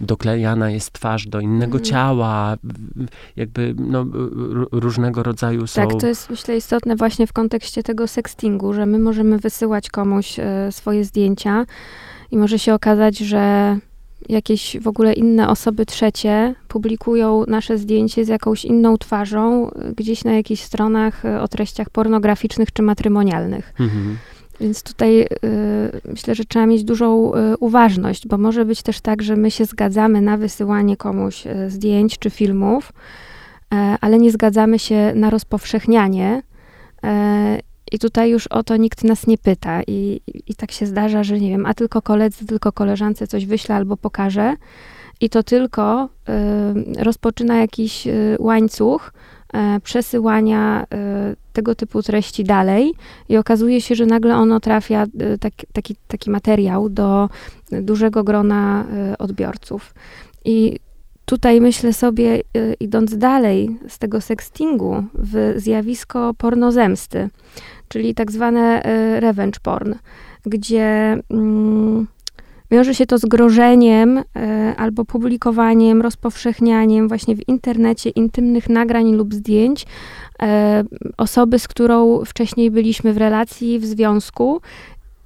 doklejana 0.00 0.70
jest 0.70 0.92
twarz 0.92 1.26
do 1.26 1.40
innego 1.40 1.78
mhm. 1.78 1.84
ciała, 1.84 2.56
jakby 3.36 3.74
no, 3.78 4.06
różnego 4.72 5.22
rodzaju 5.22 5.66
są. 5.66 5.88
Tak, 5.88 6.00
to 6.00 6.06
jest 6.06 6.30
myślę 6.30 6.56
istotne 6.56 6.96
właśnie 6.96 7.26
w 7.26 7.32
kontekście 7.32 7.82
tego 7.82 8.08
sextingu, 8.08 8.72
że 8.72 8.86
my 8.86 8.98
możemy 8.98 9.38
wysyłać 9.38 9.90
komuś 9.90 10.38
y, 10.38 10.42
swoje 10.70 11.04
zdjęcia 11.04 11.66
i 12.34 12.36
może 12.36 12.58
się 12.58 12.74
okazać, 12.74 13.18
że 13.18 13.76
jakieś 14.28 14.76
w 14.80 14.88
ogóle 14.88 15.12
inne 15.12 15.48
osoby 15.48 15.86
trzecie 15.86 16.54
publikują 16.68 17.44
nasze 17.48 17.78
zdjęcie 17.78 18.24
z 18.24 18.28
jakąś 18.28 18.64
inną 18.64 18.98
twarzą 18.98 19.70
gdzieś 19.96 20.24
na 20.24 20.32
jakichś 20.32 20.62
stronach 20.62 21.24
e, 21.24 21.42
o 21.42 21.48
treściach 21.48 21.90
pornograficznych 21.90 22.72
czy 22.72 22.82
matrymonialnych. 22.82 23.74
Mhm. 23.80 24.16
Więc 24.60 24.82
tutaj 24.82 25.22
y, 25.22 25.26
myślę, 26.04 26.34
że 26.34 26.44
trzeba 26.44 26.66
mieć 26.66 26.84
dużą 26.84 27.34
y, 27.34 27.56
uważność, 27.56 28.28
bo 28.28 28.38
może 28.38 28.64
być 28.64 28.82
też 28.82 29.00
tak, 29.00 29.22
że 29.22 29.36
my 29.36 29.50
się 29.50 29.64
zgadzamy 29.64 30.20
na 30.20 30.36
wysyłanie 30.36 30.96
komuś 30.96 31.46
y, 31.46 31.70
zdjęć 31.70 32.18
czy 32.18 32.30
filmów, 32.30 32.92
ale 34.00 34.18
nie 34.18 34.30
zgadzamy 34.30 34.78
się 34.78 35.12
na 35.14 35.30
rozpowszechnianie 35.30 36.42
i 37.94 37.98
tutaj 37.98 38.30
już 38.30 38.46
o 38.46 38.62
to 38.62 38.76
nikt 38.76 39.04
nas 39.04 39.26
nie 39.26 39.38
pyta. 39.38 39.82
I, 39.86 40.20
I 40.46 40.54
tak 40.54 40.72
się 40.72 40.86
zdarza, 40.86 41.24
że 41.24 41.40
nie 41.40 41.50
wiem, 41.50 41.66
a 41.66 41.74
tylko 41.74 42.02
koledzy, 42.02 42.46
tylko 42.46 42.72
koleżance 42.72 43.26
coś 43.26 43.46
wyśle 43.46 43.74
albo 43.74 43.96
pokaże. 43.96 44.56
I 45.20 45.30
to 45.30 45.42
tylko 45.42 46.08
y, 46.98 47.04
rozpoczyna 47.04 47.56
jakiś 47.56 48.06
y, 48.06 48.36
łańcuch 48.38 49.12
y, 49.76 49.80
przesyłania 49.80 50.84
y, 50.84 51.36
tego 51.52 51.74
typu 51.74 52.02
treści 52.02 52.44
dalej. 52.44 52.94
I 53.28 53.36
okazuje 53.36 53.80
się, 53.80 53.94
że 53.94 54.06
nagle 54.06 54.36
ono 54.36 54.60
trafia, 54.60 55.06
y, 55.34 55.38
tak, 55.38 55.52
taki, 55.72 55.96
taki 56.08 56.30
materiał, 56.30 56.88
do 56.88 57.28
dużego 57.70 58.24
grona 58.24 58.84
y, 59.12 59.18
odbiorców. 59.18 59.94
I 60.44 60.78
tutaj 61.24 61.60
myślę 61.60 61.92
sobie, 61.92 62.40
idąc 62.80 63.18
dalej 63.18 63.78
z 63.88 63.98
tego 63.98 64.20
sextingu, 64.20 65.04
w 65.14 65.54
zjawisko 65.56 66.34
pornozemsty 66.38 67.28
czyli 67.88 68.14
tak 68.14 68.32
zwane 68.32 68.82
e, 68.82 69.20
revenge 69.20 69.58
porn, 69.62 69.94
gdzie 70.46 71.18
mm, 71.30 72.06
wiąże 72.70 72.94
się 72.94 73.06
to 73.06 73.18
z 73.18 73.24
grożeniem 73.24 74.18
e, 74.18 74.74
albo 74.76 75.04
publikowaniem, 75.04 76.02
rozpowszechnianiem 76.02 77.08
właśnie 77.08 77.36
w 77.36 77.48
internecie 77.48 78.10
intymnych 78.10 78.68
nagrań 78.68 79.12
lub 79.12 79.34
zdjęć 79.34 79.86
e, 80.42 80.84
osoby, 81.16 81.58
z 81.58 81.68
którą 81.68 82.24
wcześniej 82.24 82.70
byliśmy 82.70 83.12
w 83.12 83.16
relacji, 83.16 83.78
w 83.78 83.84
związku 83.84 84.60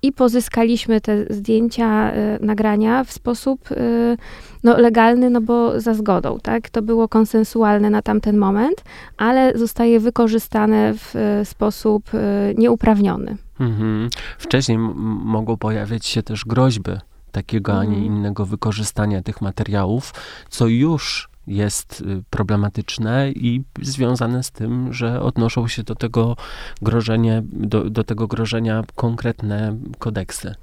i 0.02 0.12
pozyskaliśmy 0.12 1.00
te 1.00 1.25
zdjęcia, 1.35 2.12
y, 2.14 2.38
nagrania 2.40 3.05
w 3.05 3.12
sposób 3.12 3.71
y, 3.71 4.17
no, 4.64 4.78
legalny, 4.78 5.31
no 5.31 5.40
bo 5.40 5.81
za 5.81 5.95
zgodą, 5.95 6.38
tak? 6.43 6.71
To 6.71 6.83
było 6.83 7.09
konsensualne 7.09 7.90
na 7.90 8.02
tamten 8.02 8.37
moment, 8.37 8.85
ale 9.17 9.59
zostaje 9.59 10.00
wykorzystane 10.00 10.95
w 10.95 11.17
y, 11.17 11.45
sposób 11.45 12.11
nieuprawniony. 12.57 13.37
Mhm. 13.61 14.09
Wcześniej 14.38 14.78
mogą 14.78 15.57
pojawiać 15.57 16.07
się 16.07 16.23
też 16.23 16.45
groźby 16.45 16.93
takiego, 17.33 17.73
a 17.78 17.85
nie 17.85 17.97
mhm. 17.97 18.05
innego 18.05 18.47
wykorzystania 18.47 19.23
tych 19.23 19.40
materiałów, 19.40 20.14
co 20.49 20.67
już 20.67 21.28
jest 21.49 22.00
y, 22.00 22.23
problematyczne 22.31 23.31
i 23.31 23.62
związane 23.83 24.43
z 24.43 24.50
tym, 24.50 24.93
że 24.93 25.21
odnoszą 25.21 25.69
się 25.69 25.83
do 25.83 25.95
tego 25.95 26.37
grożenia, 26.83 27.43
do, 27.45 27.90
do 27.90 28.05
tego 28.05 28.26
grożenia 28.26 28.85
konkretne 28.95 29.76
kodeksy. 29.99 30.55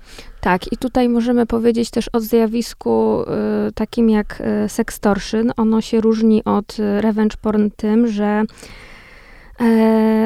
Tak, 0.41 0.71
i 0.73 0.77
tutaj 0.77 1.09
możemy 1.09 1.45
powiedzieć 1.45 1.89
też 1.89 2.09
o 2.13 2.19
zjawisku 2.19 3.23
y, 3.67 3.71
takim 3.71 4.09
jak 4.09 4.41
y, 4.65 4.69
sextortion. 4.69 5.51
Ono 5.57 5.81
się 5.81 6.01
różni 6.01 6.43
od 6.43 6.79
y, 6.79 7.01
revenge 7.01 7.37
porn 7.41 7.69
tym, 7.75 8.07
że 8.07 8.43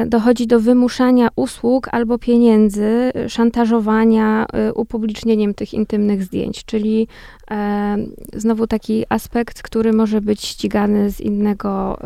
dochodzi 0.06 0.46
do 0.46 0.60
wymuszania 0.60 1.28
usług 1.36 1.88
albo 1.92 2.18
pieniędzy, 2.18 3.12
szantażowania 3.28 4.46
e, 4.52 4.74
upublicznieniem 4.74 5.54
tych 5.54 5.74
intymnych 5.74 6.24
zdjęć, 6.24 6.64
czyli 6.64 7.08
e, 7.50 7.96
znowu 8.32 8.66
taki 8.66 9.04
aspekt, 9.08 9.62
który 9.62 9.92
może 9.92 10.20
być 10.20 10.44
ścigany 10.44 11.10
z 11.10 11.20
innego 11.20 11.98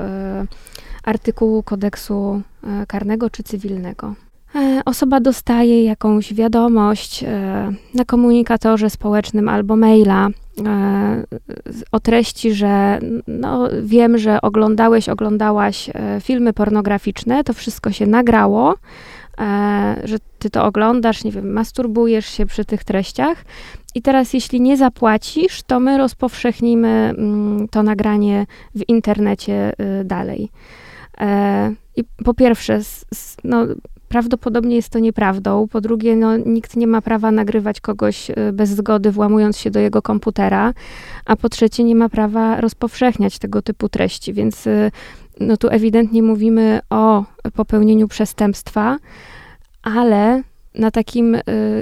artykułu 1.04 1.62
kodeksu 1.62 2.42
karnego 2.88 3.30
czy 3.30 3.42
cywilnego. 3.42 4.14
Osoba 4.84 5.20
dostaje 5.20 5.84
jakąś 5.84 6.34
wiadomość 6.34 7.24
na 7.94 8.04
komunikatorze 8.04 8.90
społecznym 8.90 9.48
albo 9.48 9.76
maila 9.76 10.28
E, 10.28 10.43
o 11.92 12.00
treści, 12.00 12.54
że 12.54 12.99
no, 13.26 13.68
wiem, 13.82 14.18
że 14.18 14.40
oglądałeś, 14.40 15.08
oglądałaś 15.08 15.90
e, 15.94 16.20
filmy 16.20 16.52
pornograficzne, 16.52 17.44
to 17.44 17.52
wszystko 17.52 17.92
się 17.92 18.06
nagrało, 18.06 18.75
e, 19.38 20.02
że 20.04 20.16
ty 20.38 20.50
to 20.50 20.64
oglądasz, 20.64 21.25
nie 21.25 21.32
wiem, 21.32 21.52
masturbujesz 21.52 22.26
się 22.26 22.46
przy 22.46 22.64
tych 22.64 22.84
treściach. 22.84 23.44
I 23.94 24.02
teraz, 24.02 24.34
jeśli 24.34 24.61
nie 24.61 24.76
zapłacisz, 24.76 25.62
to 25.62 25.80
my 25.80 25.99
rozpowszechnimy 25.99 27.14
mm, 27.18 27.68
to 27.68 27.82
nagranie 27.82 28.46
w 28.75 28.88
internecie 28.88 29.73
y, 30.00 30.04
dalej. 30.04 30.50
I 31.96 32.04
po 32.25 32.34
pierwsze, 32.34 32.80
no, 33.44 33.66
prawdopodobnie 34.14 34.76
jest 34.76 34.88
to 34.88 34.99
nieprawdą. 34.99 35.68
Po 35.68 35.80
drugie, 35.80 36.16
no, 36.16 36.37
nikt 36.37 36.76
nie 36.76 36.87
ma 36.87 37.02
prawa 37.02 37.30
nagrywać 37.30 37.80
kogoś 37.80 38.30
y, 38.30 38.35
bez 38.52 38.71
zgody, 38.71 39.11
włamując 39.11 39.59
się 39.59 39.71
do 39.71 39.80
jego 39.80 40.02
komputera. 40.02 40.75
A 41.26 41.37
po 41.37 41.49
trzecie, 41.49 41.85
nie 41.85 41.94
ma 41.94 42.09
prawa 42.09 42.61
rozpowszechniać 42.61 43.38
tego 43.38 43.62
typu 43.62 43.88
treści. 43.88 44.33
Więc 44.33 44.66
y, 44.66 44.90
no, 45.40 45.56
tu 45.56 45.68
ewidentnie 45.68 46.23
mówimy 46.23 46.80
o 46.90 47.25
popełnieniu 47.54 48.09
przestępstwa, 48.09 48.99
ale 49.83 50.42
na 50.75 50.90
takim, 50.90 51.35
y, 51.35 51.40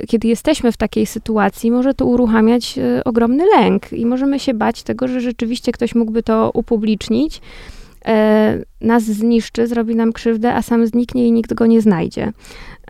kiedy 0.08 0.28
jesteśmy 0.28 0.72
w 0.72 0.76
takiej 0.76 1.06
sytuacji, 1.06 1.70
może 1.70 1.94
to 1.94 2.06
uruchamiać 2.06 2.78
ogromny 3.04 3.44
lęk 3.56 3.92
i 3.92 4.06
możemy 4.06 4.38
się 4.38 4.54
bać 4.54 4.82
tego, 4.82 5.08
że 5.08 5.20
rzeczywiście 5.20 5.72
ktoś 5.72 5.94
mógłby 5.94 6.22
to 6.22 6.50
upublicznić 6.54 7.40
nas 8.80 9.02
zniszczy, 9.02 9.66
zrobi 9.66 9.96
nam 9.96 10.12
krzywdę, 10.12 10.54
a 10.54 10.62
sam 10.62 10.86
zniknie 10.86 11.26
i 11.26 11.32
nikt 11.32 11.54
go 11.54 11.66
nie 11.66 11.80
znajdzie. 11.80 12.32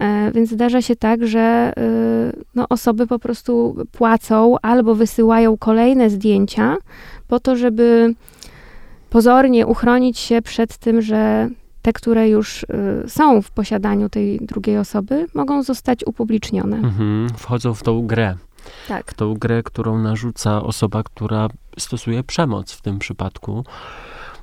E, 0.00 0.32
więc 0.34 0.50
zdarza 0.50 0.82
się 0.82 0.96
tak, 0.96 1.26
że 1.26 1.40
e, 1.40 1.72
no, 2.54 2.66
osoby 2.68 3.06
po 3.06 3.18
prostu 3.18 3.76
płacą 3.92 4.56
albo 4.62 4.94
wysyłają 4.94 5.56
kolejne 5.56 6.10
zdjęcia 6.10 6.76
po 7.28 7.40
to, 7.40 7.56
żeby 7.56 8.14
pozornie 9.10 9.66
uchronić 9.66 10.18
się 10.18 10.42
przed 10.42 10.76
tym, 10.76 11.02
że 11.02 11.48
te, 11.82 11.92
które 11.92 12.28
już 12.28 12.62
y, 12.62 12.66
są 13.06 13.42
w 13.42 13.50
posiadaniu 13.50 14.08
tej 14.08 14.38
drugiej 14.40 14.78
osoby, 14.78 15.26
mogą 15.34 15.62
zostać 15.62 16.06
upublicznione. 16.06 16.76
Mhm, 16.76 17.28
wchodzą 17.36 17.74
w 17.74 17.82
tą 17.82 18.06
grę. 18.06 18.36
Tak. 18.88 19.10
W 19.10 19.14
tą 19.14 19.34
grę, 19.34 19.62
którą 19.62 19.98
narzuca 19.98 20.62
osoba, 20.62 21.02
która 21.02 21.48
stosuje 21.78 22.24
przemoc 22.24 22.72
w 22.72 22.82
tym 22.82 22.98
przypadku. 22.98 23.64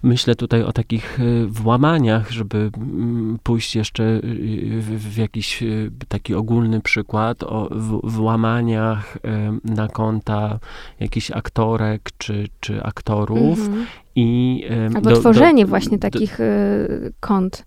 Myślę 0.04 0.36
tutaj 0.36 0.64
o 0.64 0.72
takich 0.72 1.20
y, 1.20 1.46
włamaniach, 1.48 2.32
żeby 2.32 2.72
mm, 2.78 3.40
pójść 3.44 3.76
jeszcze 3.76 4.04
y, 4.04 4.82
w, 4.82 5.18
jakiś 5.18 5.64
y, 5.64 5.92
taki 6.08 6.36
ogólny 6.36 6.82
przykład, 6.82 7.44
o 7.44 7.70
włamaniach 8.04 9.18
na 9.64 9.88
konta 9.88 10.60
jakichś 11.00 11.32
aktorek 11.32 12.10
czy, 12.18 12.48
czy 12.60 12.84
aktorów. 12.84 13.60
Mhm. 13.60 13.86
I, 14.16 14.64
Albo 14.96 15.10
do, 15.10 15.20
tworzenie 15.20 15.64
do, 15.64 15.70
właśnie 15.70 16.00
takich 16.00 16.38
do, 16.38 17.10
kont. 17.20 17.66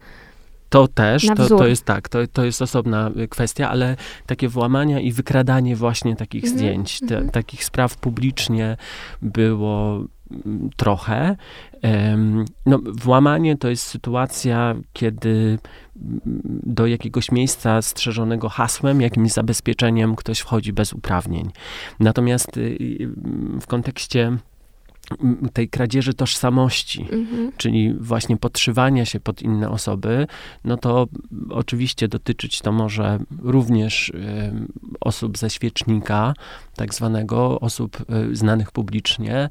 To 0.68 0.88
też, 0.88 1.26
to, 1.36 1.46
to 1.48 1.66
jest 1.66 1.84
tak, 1.84 2.08
to, 2.08 2.18
to 2.32 2.44
jest 2.44 2.62
osobna 2.62 3.10
kwestia, 3.30 3.70
ale 3.70 3.96
takie 4.26 4.48
włamania 4.48 5.00
i 5.00 5.12
wykradanie 5.12 5.76
właśnie 5.76 6.16
takich 6.16 6.44
mhm. 6.44 6.58
zdjęć, 6.58 7.00
te, 7.00 7.14
mhm. 7.14 7.30
takich 7.30 7.64
spraw 7.64 7.96
publicznie 7.96 8.76
było 9.22 10.04
trochę. 10.76 11.36
No, 12.66 12.80
włamanie 12.92 13.56
to 13.56 13.68
jest 13.68 13.86
sytuacja, 13.86 14.74
kiedy 14.92 15.58
do 16.62 16.86
jakiegoś 16.86 17.32
miejsca 17.32 17.82
strzeżonego 17.82 18.48
hasłem, 18.48 19.00
jakimś 19.00 19.32
zabezpieczeniem 19.32 20.16
ktoś 20.16 20.38
wchodzi 20.38 20.72
bez 20.72 20.92
uprawnień. 20.92 21.50
Natomiast 22.00 22.56
y, 22.56 22.60
y, 22.60 23.10
w 23.60 23.66
kontekście 23.66 24.38
tej 25.52 25.68
kradzieży 25.68 26.14
tożsamości, 26.14 27.02
mhm. 27.12 27.52
czyli 27.56 27.94
właśnie 27.94 28.36
podszywania 28.36 29.04
się 29.04 29.20
pod 29.20 29.42
inne 29.42 29.70
osoby, 29.70 30.26
no 30.64 30.76
to 30.76 31.06
oczywiście 31.50 32.08
dotyczyć 32.08 32.60
to 32.60 32.72
może 32.72 33.18
również 33.42 34.08
y, 34.08 34.12
osób 35.00 35.38
ze 35.38 35.50
świecznika, 35.50 36.34
tak 36.76 36.94
zwanego, 36.94 37.60
osób 37.60 38.04
y, 38.30 38.36
znanych 38.36 38.72
publicznie, 38.72 39.48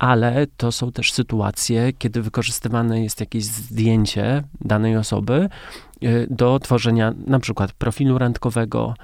ale 0.00 0.46
to 0.56 0.72
są 0.72 0.92
też 0.92 1.12
sytuacje, 1.12 1.92
kiedy 1.92 2.22
wykorzystywane 2.22 3.02
jest 3.02 3.20
jakieś 3.20 3.44
zdjęcie 3.44 4.42
danej 4.60 4.96
osoby 4.96 5.48
y, 6.02 6.26
do 6.30 6.58
tworzenia 6.58 7.14
na 7.26 7.40
przykład 7.40 7.72
profilu 7.72 8.18
randkowego. 8.18 8.94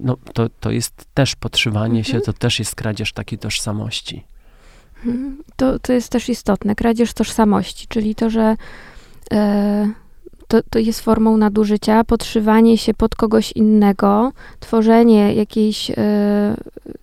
No, 0.00 0.16
to, 0.34 0.46
to 0.60 0.70
jest 0.70 1.06
też 1.14 1.36
podszywanie 1.36 1.98
mhm. 1.98 2.04
się, 2.04 2.20
to 2.20 2.32
też 2.32 2.58
jest 2.58 2.74
kradzież 2.74 3.12
takiej 3.12 3.38
tożsamości. 3.38 4.24
To, 5.56 5.78
to 5.78 5.92
jest 5.92 6.08
też 6.08 6.28
istotne, 6.28 6.74
kradzież 6.74 7.12
tożsamości, 7.12 7.86
czyli 7.88 8.14
to, 8.14 8.30
że 8.30 8.56
e, 9.32 9.92
to, 10.48 10.62
to 10.70 10.78
jest 10.78 11.00
formą 11.00 11.36
nadużycia, 11.36 12.04
podszywanie 12.04 12.78
się 12.78 12.94
pod 12.94 13.14
kogoś 13.14 13.52
innego, 13.52 14.32
tworzenie 14.60 15.34
jakiejś 15.34 15.90
e, 15.90 15.94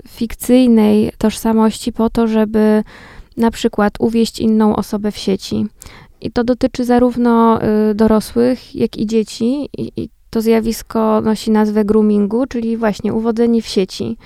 fikcyjnej 0.08 1.12
tożsamości 1.18 1.94
po 1.94 2.10
to, 2.10 2.28
żeby 2.28 2.84
na 3.38 3.52
przykład 3.52 3.94
uwieść 4.00 4.40
inną 4.40 4.76
osobę 4.76 5.12
w 5.12 5.18
sieci. 5.18 5.66
I 6.22 6.32
to 6.32 6.44
dotyczy 6.44 6.86
zarówno 6.86 7.62
e, 7.62 7.96
dorosłych, 7.96 8.76
jak 8.76 8.98
i 8.98 9.06
dzieci. 9.06 9.70
I, 9.78 10.10
to 10.30 10.42
zjawisko 10.42 11.22
nosi 11.22 11.52
nazwę 11.52 11.86
groomingu, 11.86 12.46
czyli 12.48 12.78
właśnie 12.78 13.14
uwodzenie 13.14 13.62
w 13.62 13.68
sieci. 13.68 14.18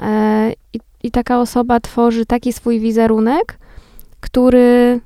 E, 0.00 0.52
I 0.72 0.80
i 1.02 1.10
taka 1.10 1.40
osoba 1.40 1.80
tworzy 1.80 2.26
taki 2.26 2.52
swój 2.52 2.80
wizerunek, 2.80 3.58
który 4.20 5.00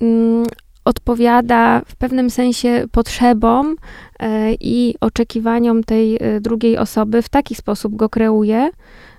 mm, 0.00 0.46
odpowiada 0.84 1.82
w 1.86 1.96
pewnym 1.96 2.30
sensie 2.30 2.84
potrzebom 2.92 3.76
e, 4.20 4.54
i 4.54 4.94
oczekiwaniom 5.00 5.84
tej 5.84 6.16
e, 6.20 6.40
drugiej 6.40 6.78
osoby, 6.78 7.22
w 7.22 7.28
taki 7.28 7.54
sposób 7.54 7.96
go 7.96 8.08
kreuje, 8.08 8.70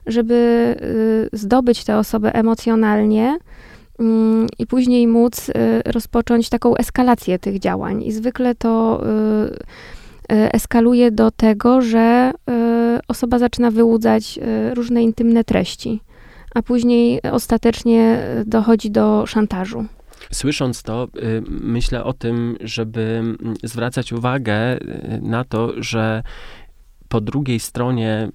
żeby 0.07 0.75
e, 1.33 1.37
zdobyć 1.37 1.83
tę 1.83 1.97
osobę 1.97 2.35
emocjonalnie 2.35 3.37
mm, 3.99 4.47
i 4.59 4.67
później 4.67 5.07
móc 5.07 5.49
e, 5.49 5.91
rozpocząć 5.91 6.49
taką 6.49 6.75
eskalację 6.75 7.39
tych 7.39 7.59
działań. 7.59 8.03
I 8.03 8.11
zwykle 8.11 8.55
to 8.55 9.03
e, 10.29 10.53
eskaluje 10.53 11.11
do 11.11 11.31
tego, 11.31 11.81
że 11.81 12.31
osoba 13.07 13.39
zaczyna 13.39 13.71
wyłudzać 13.71 14.39
różne 14.75 15.03
intymne 15.03 15.43
treści 15.43 16.01
a 16.55 16.61
później 16.61 17.21
ostatecznie 17.31 18.19
dochodzi 18.45 18.91
do 18.91 19.25
szantażu. 19.25 19.85
Słysząc 20.31 20.83
to, 20.83 21.07
y, 21.15 21.43
myślę 21.49 22.03
o 22.03 22.13
tym, 22.13 22.57
żeby 22.61 23.01
mm, 23.01 23.37
zwracać 23.63 24.13
uwagę 24.13 24.75
y, 24.75 24.79
na 25.21 25.43
to, 25.43 25.71
że 25.77 26.23
po 27.15 27.21
drugiej 27.21 27.59
stronie 27.59 28.29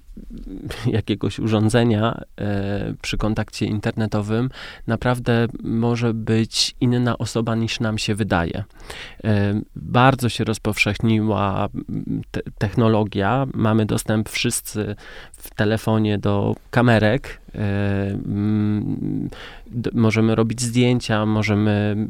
jakiegoś 0.85 1.39
urządzenia 1.39 2.21
e, 2.37 2.93
przy 3.01 3.17
kontakcie 3.17 3.65
internetowym 3.65 4.49
naprawdę 4.87 5.47
może 5.63 6.13
być 6.13 6.75
inna 6.79 7.17
osoba 7.17 7.55
niż 7.55 7.79
nam 7.79 7.97
się 7.97 8.15
wydaje. 8.15 8.63
E, 9.23 9.61
bardzo 9.75 10.29
się 10.29 10.43
rozpowszechniła 10.43 11.69
te 12.31 12.41
technologia. 12.57 13.47
Mamy 13.53 13.85
dostęp 13.85 14.29
wszyscy 14.29 14.95
w 15.31 15.55
telefonie 15.55 16.17
do 16.17 16.55
kamerek. 16.71 17.41
E, 17.55 18.17
możemy 19.93 20.35
robić 20.35 20.61
zdjęcia, 20.61 21.25
możemy 21.25 22.07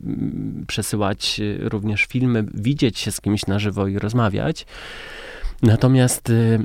przesyłać 0.68 1.42
również 1.60 2.06
filmy, 2.06 2.46
widzieć 2.54 3.00
się 3.00 3.12
z 3.12 3.22
kimś 3.22 3.48
na 3.48 3.60
żywo 3.60 3.88
i 3.88 4.00
rozmawiać. 4.00 4.66
Natomiast 5.62 6.30
y, 6.30 6.58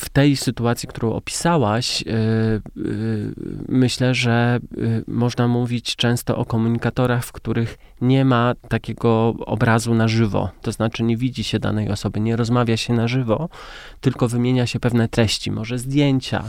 w 0.00 0.08
tej 0.08 0.36
sytuacji, 0.36 0.88
którą 0.88 1.12
opisałaś, 1.12 2.02
y, 2.02 2.06
y, 2.76 3.34
myślę, 3.68 4.14
że 4.14 4.60
można 5.06 5.48
mówić 5.48 5.96
często 5.96 6.36
o 6.36 6.44
komunikatorach, 6.44 7.24
w 7.24 7.32
których 7.32 7.78
nie 8.00 8.24
ma 8.24 8.54
takiego 8.68 9.34
obrazu 9.46 9.94
na 9.94 10.08
żywo. 10.08 10.50
To 10.62 10.72
znaczy 10.72 11.02
nie 11.02 11.16
widzi 11.16 11.44
się 11.44 11.58
danej 11.58 11.88
osoby, 11.90 12.20
nie 12.20 12.36
rozmawia 12.36 12.76
się 12.76 12.94
na 12.94 13.08
żywo, 13.08 13.48
tylko 14.00 14.28
wymienia 14.28 14.66
się 14.66 14.80
pewne 14.80 15.08
treści, 15.08 15.50
może 15.50 15.78
zdjęcia, 15.78 16.44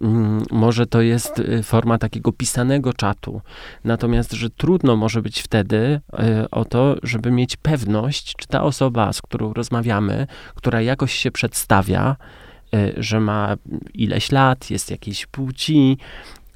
mm, 0.00 0.42
może 0.50 0.86
to 0.86 1.00
jest 1.00 1.42
forma 1.62 1.98
takiego 1.98 2.32
pisanego 2.32 2.92
czatu. 2.92 3.40
Natomiast, 3.84 4.32
że 4.32 4.50
trudno 4.50 4.96
może 4.96 5.22
być 5.22 5.40
wtedy 5.40 6.00
o 6.50 6.64
to, 6.64 6.96
żeby 7.02 7.30
mieć 7.30 7.56
pewność, 7.56 8.34
czy 8.36 8.46
ta 8.46 8.62
osoba, 8.62 9.12
z 9.12 9.22
którą 9.22 9.52
rozmawiamy, 9.52 10.26
która 10.54 10.80
jakoś 10.80 11.14
się 11.14 11.30
przedstawia, 11.30 12.16
że 12.96 13.20
ma 13.20 13.56
ileś 13.94 14.32
lat, 14.32 14.70
jest 14.70 14.90
jakiejś 14.90 15.26
płci, 15.26 15.98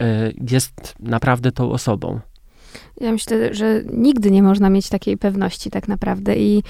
e, 0.01 0.33
jest 0.51 0.95
naprawdę 1.01 1.53
tą 1.53 1.71
osobą. 1.71 2.21
Ja 3.01 3.13
myślę, 3.13 3.55
że 3.55 3.83
nigdy 3.93 4.31
nie 4.31 4.43
można 4.43 4.71
mieć 4.71 4.89
takiej 4.89 5.17
pewności 5.17 5.71
tak 5.71 5.89
naprawdę 5.89 6.37
i 6.37 6.63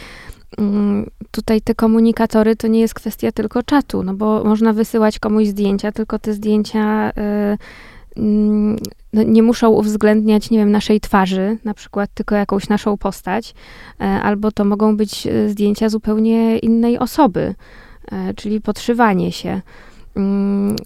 mm, 0.59 1.11
tutaj 1.31 1.61
te 1.61 1.75
komunikatory 1.75 2.57
to 2.57 2.69
nie 2.69 2.81
jest 2.81 2.95
kwestia 2.95 3.33
tylko 3.33 3.63
czatu, 3.63 4.03
no 4.03 4.15
bo 4.15 4.45
można 4.45 4.73
wysyłać 4.73 5.19
komuś 5.19 5.47
zdjęcia, 5.47 5.93
tylko 5.93 6.19
te 6.19 6.33
zdjęcia 6.33 7.11
y, 7.11 7.59
no, 9.13 9.23
nie 9.23 9.43
muszą 9.43 9.69
uwzględniać, 9.69 10.51
nie 10.51 10.59
wiem, 10.59 10.71
naszej 10.71 11.01
twarzy, 11.01 11.59
na 11.65 11.75
przykład 11.75 12.11
tylko 12.15 12.35
jakąś 12.35 12.69
naszą 12.69 12.97
postać, 12.97 13.55
albo 13.99 14.53
to 14.53 14.65
mogą 14.65 14.97
być 14.97 15.29
zdjęcia 15.49 15.89
zupełnie 15.89 16.59
innej 16.59 16.99
osoby. 16.99 17.55
E, 18.13 18.35
czyli 18.35 18.61
podszywanie 18.61 19.33
się. 19.33 19.61
Mm, 20.17 20.77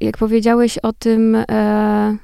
jak 0.00 0.18
powiedziałeś 0.18 0.78
o 0.78 0.92
tym, 0.92 1.36
e, 1.50 2.16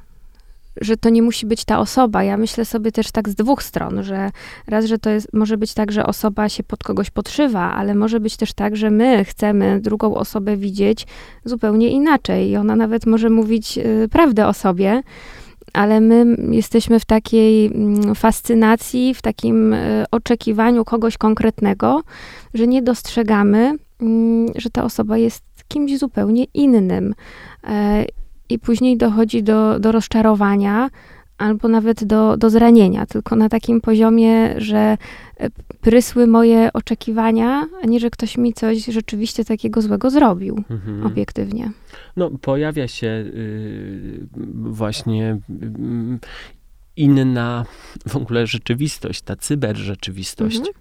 że 0.81 0.96
to 0.96 1.09
nie 1.09 1.22
musi 1.22 1.46
być 1.46 1.64
ta 1.64 1.79
osoba. 1.79 2.22
Ja 2.22 2.37
myślę 2.37 2.64
sobie 2.64 2.92
też 2.92 3.12
tak 3.12 3.29
z 3.29 3.35
dwóch 3.35 3.62
stron, 3.62 4.03
że 4.03 4.31
raz, 4.66 4.85
że 4.85 4.99
to 4.99 5.11
jest, 5.11 5.33
może 5.33 5.57
być 5.57 5.75
tak, 5.75 5.92
że 5.92 6.07
osoba 6.07 6.49
się 6.49 6.62
pod 6.62 6.85
kogoś 6.85 7.11
podszywa, 7.11 7.75
ale 7.75 7.94
może 7.94 8.20
być 8.20 8.37
też 8.37 8.53
tak, 8.53 8.77
że 8.77 8.90
my 8.90 9.25
chcemy 9.25 9.81
drugą 9.81 10.14
osobę 10.14 10.57
widzieć 10.57 11.07
zupełnie 11.44 11.88
inaczej 11.88 12.51
i 12.51 12.57
ona 12.57 12.77
nawet 12.77 13.07
może 13.07 13.31
mówić 13.31 13.79
y, 13.79 14.09
prawdę 14.11 14.46
o 14.46 14.53
sobie, 14.53 15.03
ale 15.72 16.01
my 16.01 16.37
jesteśmy 16.51 17.01
w 17.01 17.05
takiej 17.05 17.66
mm, 17.66 18.14
fascynacji, 18.14 19.14
w 19.14 19.22
takim 19.22 19.75
oczekiwaniu 20.11 20.85
kogoś 20.85 21.18
konkretnego, 21.18 22.03
że 22.55 22.66
nie 22.66 22.83
dostrzegamy 22.83 23.79
że 24.54 24.70
ta 24.70 24.85
osoba 24.85 25.18
jest 25.18 25.44
kimś 25.68 25.98
zupełnie 25.98 26.44
innym. 26.54 27.14
E, 27.64 28.04
I 28.48 28.59
później 28.59 28.96
dochodzi 28.96 29.42
do, 29.42 29.80
do 29.80 29.92
rozczarowania, 29.92 30.90
albo 31.38 31.68
nawet 31.68 32.04
do, 32.04 32.37
do 32.37 32.50
zranienia, 32.50 33.06
tylko 33.06 33.37
na 33.37 33.48
takim 33.48 33.80
poziomie, 33.80 34.61
że 34.61 34.78
e, 35.37 35.50
prysły 35.80 36.26
moje 36.26 36.72
oczekiwania, 36.72 37.68
a 37.82 37.87
nie, 37.87 38.00
że 38.00 38.11
ktoś 38.11 38.38
mi 38.38 38.52
coś 38.52 38.85
rzeczywiście 38.85 39.44
takiego 39.44 39.82
złego 39.82 40.11
zrobił, 40.11 40.64
mhm. 40.70 41.06
obiektywnie. 41.06 41.70
No, 42.16 42.30
pojawia 42.30 42.88
się 42.88 43.06
y, 43.06 44.26
właśnie 44.54 45.38
y, 45.50 46.18
inna 46.96 47.64
w 48.09 48.16
ogóle 48.16 48.46
rzeczywistość, 48.46 49.22
ta 49.22 49.37
cyberrzeczywistość. 49.37 50.59
Mhm. 50.59 50.74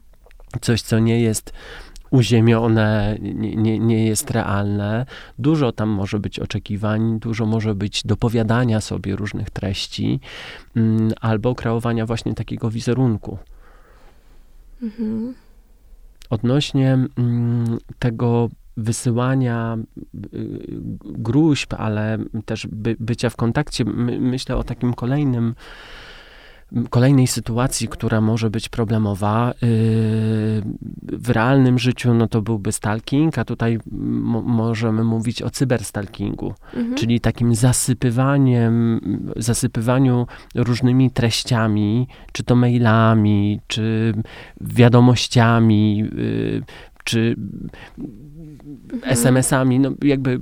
Coś, 0.62 0.82
co 0.82 0.99
nie 0.99 1.21
jest 1.21 1.54
uziemione, 2.15 3.17
nie, 3.21 3.56
nie, 3.56 3.80
nie, 3.80 4.06
jest 4.06 4.32
realne. 4.32 5.06
Dużo 5.39 5.71
tam 5.71 5.89
może 5.89 6.19
być 6.19 6.39
oczekiwań, 6.39 7.19
dużo 7.19 7.45
może 7.45 7.75
być 7.75 8.04
dopowiadania 8.06 8.82
sobie 8.82 9.15
różnych 9.15 9.49
treści, 9.49 10.19
mm, 10.75 11.12
albo 11.21 11.56
kreowania 11.56 12.06
właśnie 12.06 12.34
takiego 12.34 12.69
wizerunku. 12.69 13.38
Mhm. 14.84 15.34
Odnośnie 16.30 16.93
mm, 16.93 17.78
tego 17.99 18.49
wysyłania 18.78 19.78
y, 20.34 20.49
gruźb, 21.04 21.73
ale 21.78 22.17
też 22.45 22.67
by, 22.67 22.95
bycia 22.99 23.30
w 23.30 23.36
kontakcie, 23.36 23.86
my, 23.86 24.19
myślę 24.19 24.56
o 24.56 24.63
takim 24.63 24.93
kolejnym 24.93 25.56
kolejnej 26.89 27.27
sytuacji, 27.27 27.88
która 27.88 28.21
może 28.21 28.49
być 28.49 28.69
problemowa. 28.69 29.53
Yy, 29.61 29.67
w 31.01 31.29
realnym 31.29 31.79
życiu 31.79 32.13
no 32.13 32.27
to 32.27 32.41
byłby 32.41 32.71
stalking, 32.71 33.38
a 33.38 33.45
tutaj 33.45 33.79
możemy 34.43 35.03
mówić 35.03 35.41
o 35.41 35.49
cyberstalkingu, 35.49 36.53
mhm. 36.73 36.95
czyli 36.95 37.19
takim 37.19 37.55
zasypywaniem, 37.55 39.01
zasypywaniu 39.35 40.27
różnymi 40.55 41.11
treściami, 41.11 42.07
czy 42.31 42.43
to 42.43 42.55
mailami, 42.55 43.59
czy 43.67 44.13
wiadomościami, 44.61 45.97
yy, 45.97 46.63
czy. 47.06 47.36
SMS-ami, 49.04 49.80
no 49.80 49.91
jakby 50.02 50.39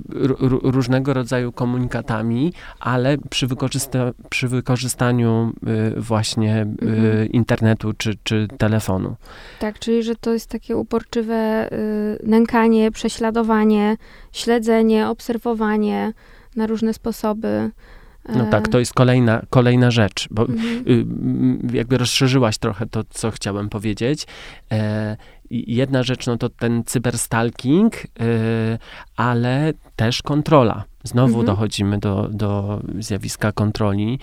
różnego 0.62 1.14
rodzaju 1.14 1.52
komunikatami, 1.52 2.52
ale 2.80 3.18
przy, 3.30 3.46
wykorzysta 3.46 4.12
przy 4.30 4.48
wykorzystaniu 4.48 5.52
y, 5.96 6.00
właśnie 6.00 6.62
y, 6.62 6.86
mhm. 6.86 7.32
internetu 7.32 7.92
czy, 7.92 8.14
czy 8.22 8.48
telefonu. 8.58 9.16
Tak, 9.60 9.78
czyli 9.78 10.02
że 10.02 10.16
to 10.16 10.32
jest 10.32 10.50
takie 10.50 10.76
uporczywe 10.76 11.68
y, 11.72 12.26
nękanie, 12.26 12.90
prześladowanie, 12.90 13.96
śledzenie, 14.32 15.08
obserwowanie 15.08 16.12
na 16.56 16.66
różne 16.66 16.94
sposoby. 16.94 17.70
No 18.28 18.46
tak, 18.46 18.68
to 18.68 18.78
jest 18.78 18.94
kolejna, 18.94 19.42
kolejna 19.50 19.90
rzecz, 19.90 20.28
bo 20.30 20.42
mhm. 20.42 21.58
jakby 21.72 21.98
rozszerzyłaś 21.98 22.58
trochę 22.58 22.86
to, 22.86 23.04
co 23.10 23.30
chciałem 23.30 23.68
powiedzieć. 23.68 24.26
E, 24.72 25.16
jedna 25.50 26.02
rzecz, 26.02 26.26
no 26.26 26.36
to 26.36 26.48
ten 26.48 26.84
cyberstalking, 26.84 28.04
y, 28.04 28.08
ale 29.16 29.72
też 29.96 30.22
kontrola. 30.22 30.84
Znowu 31.04 31.40
mhm. 31.40 31.46
dochodzimy 31.46 31.98
do, 31.98 32.28
do 32.32 32.80
zjawiska 32.98 33.52
kontroli 33.52 34.18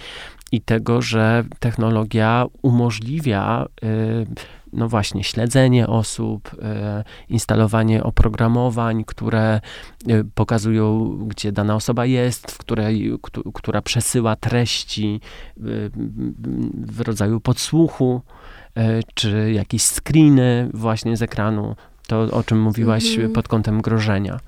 i 0.52 0.62
tego, 0.62 1.02
że 1.02 1.44
technologia 1.60 2.46
umożliwia 2.62 3.66
y, 3.84 4.26
no 4.74 4.88
właśnie, 4.90 5.24
śledzenie 5.24 5.88
osób, 5.88 6.52
e, 6.62 7.04
instalowanie 7.30 8.04
oprogramowań, 8.04 9.04
które 9.04 9.62
pokazują, 10.36 11.18
gdzie 11.28 11.52
dana 11.52 11.76
osoba 11.76 12.06
jest, 12.06 12.52
w 12.52 12.58
której, 12.58 13.14
która 13.54 13.82
przesyła 13.82 14.36
treści 14.36 15.22
w 16.74 17.02
rodzaju 17.02 17.40
podsłuchu, 17.40 18.22
czy 19.14 19.52
jakieś 19.52 19.84
screeny 19.84 20.70
właśnie 20.74 21.18
z 21.18 21.22
ekranu. 21.22 21.76
To, 22.08 22.22
o 22.22 22.44
czym 22.44 22.62
mówiłaś 22.62 23.12
mhm. 23.12 23.34
pod 23.34 23.48
kątem 23.48 23.82
grożenia. 23.82 24.40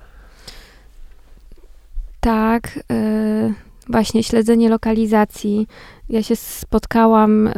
Tak. 2.20 2.78
Y 2.92 3.54
właśnie 3.88 4.22
śledzenie 4.22 4.68
lokalizacji. 4.68 5.66
Ja 6.08 6.22
się 6.22 6.36
spotkałam 6.36 7.48
e, 7.48 7.52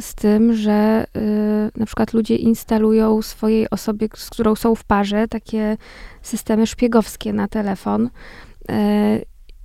z 0.00 0.14
tym, 0.14 0.54
że 0.54 0.72
e, 0.72 1.06
na 1.76 1.86
przykład 1.86 2.12
ludzie 2.12 2.36
instalują 2.36 3.22
swojej 3.22 3.70
osobie, 3.70 4.08
z 4.14 4.30
którą 4.30 4.54
są 4.54 4.74
w 4.74 4.84
parze, 4.84 5.28
takie 5.28 5.76
systemy 6.22 6.66
szpiegowskie 6.66 7.32
na 7.32 7.48
telefon. 7.48 8.10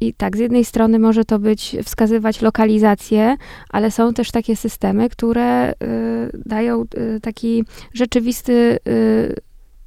I 0.07 0.13
tak, 0.13 0.37
z 0.37 0.39
jednej 0.39 0.65
strony 0.65 0.99
może 0.99 1.25
to 1.25 1.39
być 1.39 1.75
wskazywać 1.83 2.41
lokalizację, 2.41 3.37
ale 3.69 3.91
są 3.91 4.13
też 4.13 4.31
takie 4.31 4.55
systemy, 4.55 5.09
które 5.09 5.73
dają 6.45 6.85
taki 7.21 7.63
rzeczywisty 7.93 8.79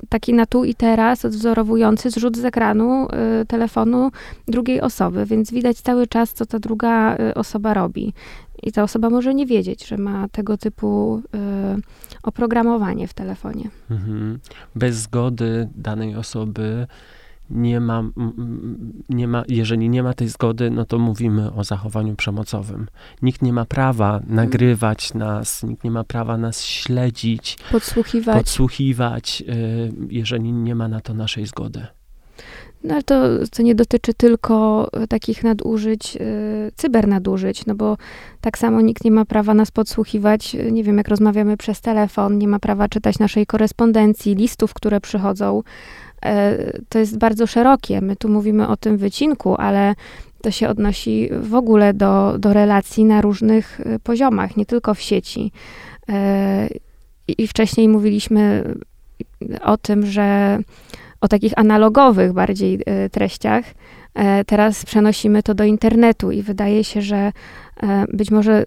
taki 0.09 0.35
na 0.35 0.46
tu 0.46 0.64
i 0.64 0.74
teraz 0.74 1.24
odwzorowujący 1.24 2.11
zrzut 2.11 2.37
z 2.37 2.44
ekranu 2.44 3.09
y, 3.42 3.46
telefonu 3.46 4.11
drugiej 4.48 4.81
osoby, 4.81 5.26
więc 5.26 5.50
widać 5.50 5.81
cały 5.81 6.07
czas, 6.07 6.33
co 6.33 6.46
ta 6.46 6.59
druga 6.59 7.16
y, 7.16 7.35
osoba 7.35 7.74
robi. 7.74 8.12
I 8.62 8.72
ta 8.72 8.83
osoba 8.83 9.11
może 9.11 9.35
nie 9.35 9.46
wiedzieć, 9.46 9.87
że 9.87 9.98
ma 9.98 10.28
tego 10.28 10.57
typu 10.57 11.22
y, 11.78 12.20
oprogramowanie 12.22 13.09
w 13.09 13.14
telefonie. 13.14 13.70
Mhm. 13.90 14.38
Bez 14.74 14.96
zgody 14.96 15.68
danej 15.76 16.16
osoby 16.16 16.87
nie 17.50 17.80
ma, 17.80 18.04
nie 19.08 19.28
ma, 19.28 19.44
jeżeli 19.48 19.88
nie 19.88 20.02
ma 20.02 20.14
tej 20.14 20.28
zgody, 20.28 20.70
no 20.70 20.84
to 20.84 20.98
mówimy 20.98 21.52
o 21.52 21.64
zachowaniu 21.64 22.16
przemocowym. 22.16 22.87
Nikt 23.22 23.42
nie 23.42 23.52
ma 23.52 23.64
prawa 23.64 24.20
nagrywać 24.26 25.14
nas, 25.14 25.62
nikt 25.62 25.84
nie 25.84 25.90
ma 25.90 26.04
prawa 26.04 26.37
nas 26.37 26.64
śledzić, 26.64 27.58
podsłuchiwać, 27.72 28.37
podsłuchiwać 28.37 29.42
y, 29.48 29.92
jeżeli 30.11 30.52
nie 30.52 30.74
ma 30.74 30.88
na 30.88 31.00
to 31.00 31.14
naszej 31.14 31.46
zgody. 31.46 31.87
No 32.84 32.94
ale 32.94 33.02
to, 33.02 33.22
to 33.56 33.62
nie 33.62 33.74
dotyczy 33.74 34.14
tylko 34.14 34.88
takich 35.08 35.44
nadużyć, 35.44 36.14
yy, 36.14 36.20
cybernadużyć, 36.76 37.66
no 37.66 37.74
bo 37.74 37.96
tak 38.40 38.58
samo 38.58 38.80
nikt 38.80 39.04
nie 39.04 39.11
ma 39.11 39.24
prawa 39.24 39.54
nas 39.54 39.70
podsłuchiwać, 39.70 40.56
nie 40.72 40.84
wiem, 40.84 40.98
jak 40.98 41.08
rozmawiamy 41.08 41.56
przez 41.56 41.80
telefon, 41.80 42.38
nie 42.38 42.48
ma 42.48 42.58
prawa 42.58 42.88
czytać 42.88 43.18
naszej 43.18 43.46
korespondencji, 43.46 44.34
listów, 44.34 44.74
które 44.74 45.00
przychodzą. 45.00 45.62
To 46.88 46.98
jest 46.98 47.18
bardzo 47.18 47.46
szerokie. 47.46 48.00
My 48.00 48.16
tu 48.16 48.28
mówimy 48.28 48.68
o 48.68 48.76
tym 48.76 48.96
wycinku, 48.96 49.54
ale 49.59 49.94
to 50.42 50.50
się 50.50 50.68
odnosi 50.68 51.28
w 51.40 51.54
ogóle 51.54 51.94
do, 51.94 52.38
do 52.38 52.52
relacji 52.52 53.04
na 53.04 53.20
różnych 53.20 53.81
poziomach, 54.02 54.57
nie 54.57 54.66
tylko 54.66 54.94
w 54.94 55.00
sieci. 55.00 55.52
I 57.28 57.46
wcześniej 57.46 57.88
mówiliśmy 57.88 58.74
o 59.62 59.76
tym, 59.76 60.07
że 60.07 60.59
o 61.20 61.28
takich 61.28 61.59
analogowych 61.59 62.33
bardziej 62.33 62.81
e, 62.87 63.09
treściach. 63.09 63.64
E, 64.14 64.44
teraz 64.44 64.85
przenosimy 64.85 65.42
to 65.42 65.54
do 65.54 65.64
internetu 65.64 66.31
i 66.31 66.42
wydaje 66.42 66.85
się, 66.85 67.02
że 67.02 67.16
e, 67.16 67.33
być 68.12 68.30
może 68.30 68.64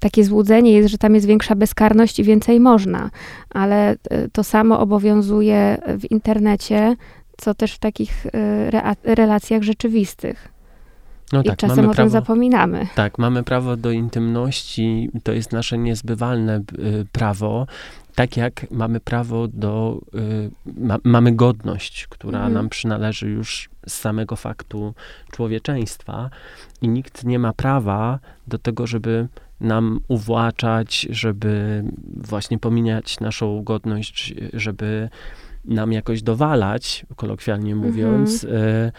takie 0.00 0.24
złudzenie 0.24 0.72
jest, 0.72 0.88
że 0.88 0.98
tam 0.98 1.14
jest 1.14 1.26
większa 1.26 1.54
bezkarność 1.54 2.18
i 2.18 2.24
więcej 2.24 2.60
można, 2.60 3.10
ale 3.50 3.96
to 4.32 4.44
samo 4.44 4.80
obowiązuje 4.80 5.78
w 5.98 6.10
internecie, 6.10 6.96
co 7.36 7.54
też 7.54 7.74
w 7.74 7.78
takich 7.78 8.26
relacjach 9.04 9.62
rzeczywistych. 9.62 10.48
No 11.32 11.40
I 11.40 11.44
tak, 11.44 11.58
czasem 11.58 11.78
o 11.78 11.82
prawo, 11.82 11.94
tym 11.94 12.08
zapominamy. 12.10 12.86
Tak, 12.94 13.18
mamy 13.18 13.42
prawo 13.42 13.76
do 13.76 13.90
intymności, 13.90 15.10
to 15.22 15.32
jest 15.32 15.52
nasze 15.52 15.78
niezbywalne 15.78 16.60
prawo 17.12 17.66
tak 18.14 18.36
jak 18.36 18.66
mamy 18.70 19.00
prawo 19.00 19.48
do, 19.48 20.00
y, 20.14 20.50
ma, 20.80 20.98
mamy 21.04 21.32
godność, 21.32 22.06
która 22.06 22.38
mhm. 22.38 22.54
nam 22.54 22.68
przynależy 22.68 23.28
już 23.28 23.70
z 23.86 23.92
samego 23.92 24.36
faktu 24.36 24.94
człowieczeństwa 25.32 26.30
i 26.82 26.88
nikt 26.88 27.24
nie 27.24 27.38
ma 27.38 27.52
prawa 27.52 28.18
do 28.46 28.58
tego, 28.58 28.86
żeby 28.86 29.28
nam 29.60 30.00
uwłaczać, 30.08 31.06
żeby 31.10 31.84
właśnie 32.16 32.58
pominiać 32.58 33.20
naszą 33.20 33.62
godność, 33.62 34.34
żeby 34.52 35.08
nam 35.64 35.92
jakoś 35.92 36.22
dowalać, 36.22 37.06
kolokwialnie 37.16 37.76
mówiąc, 37.76 38.44
mhm. 38.44 38.92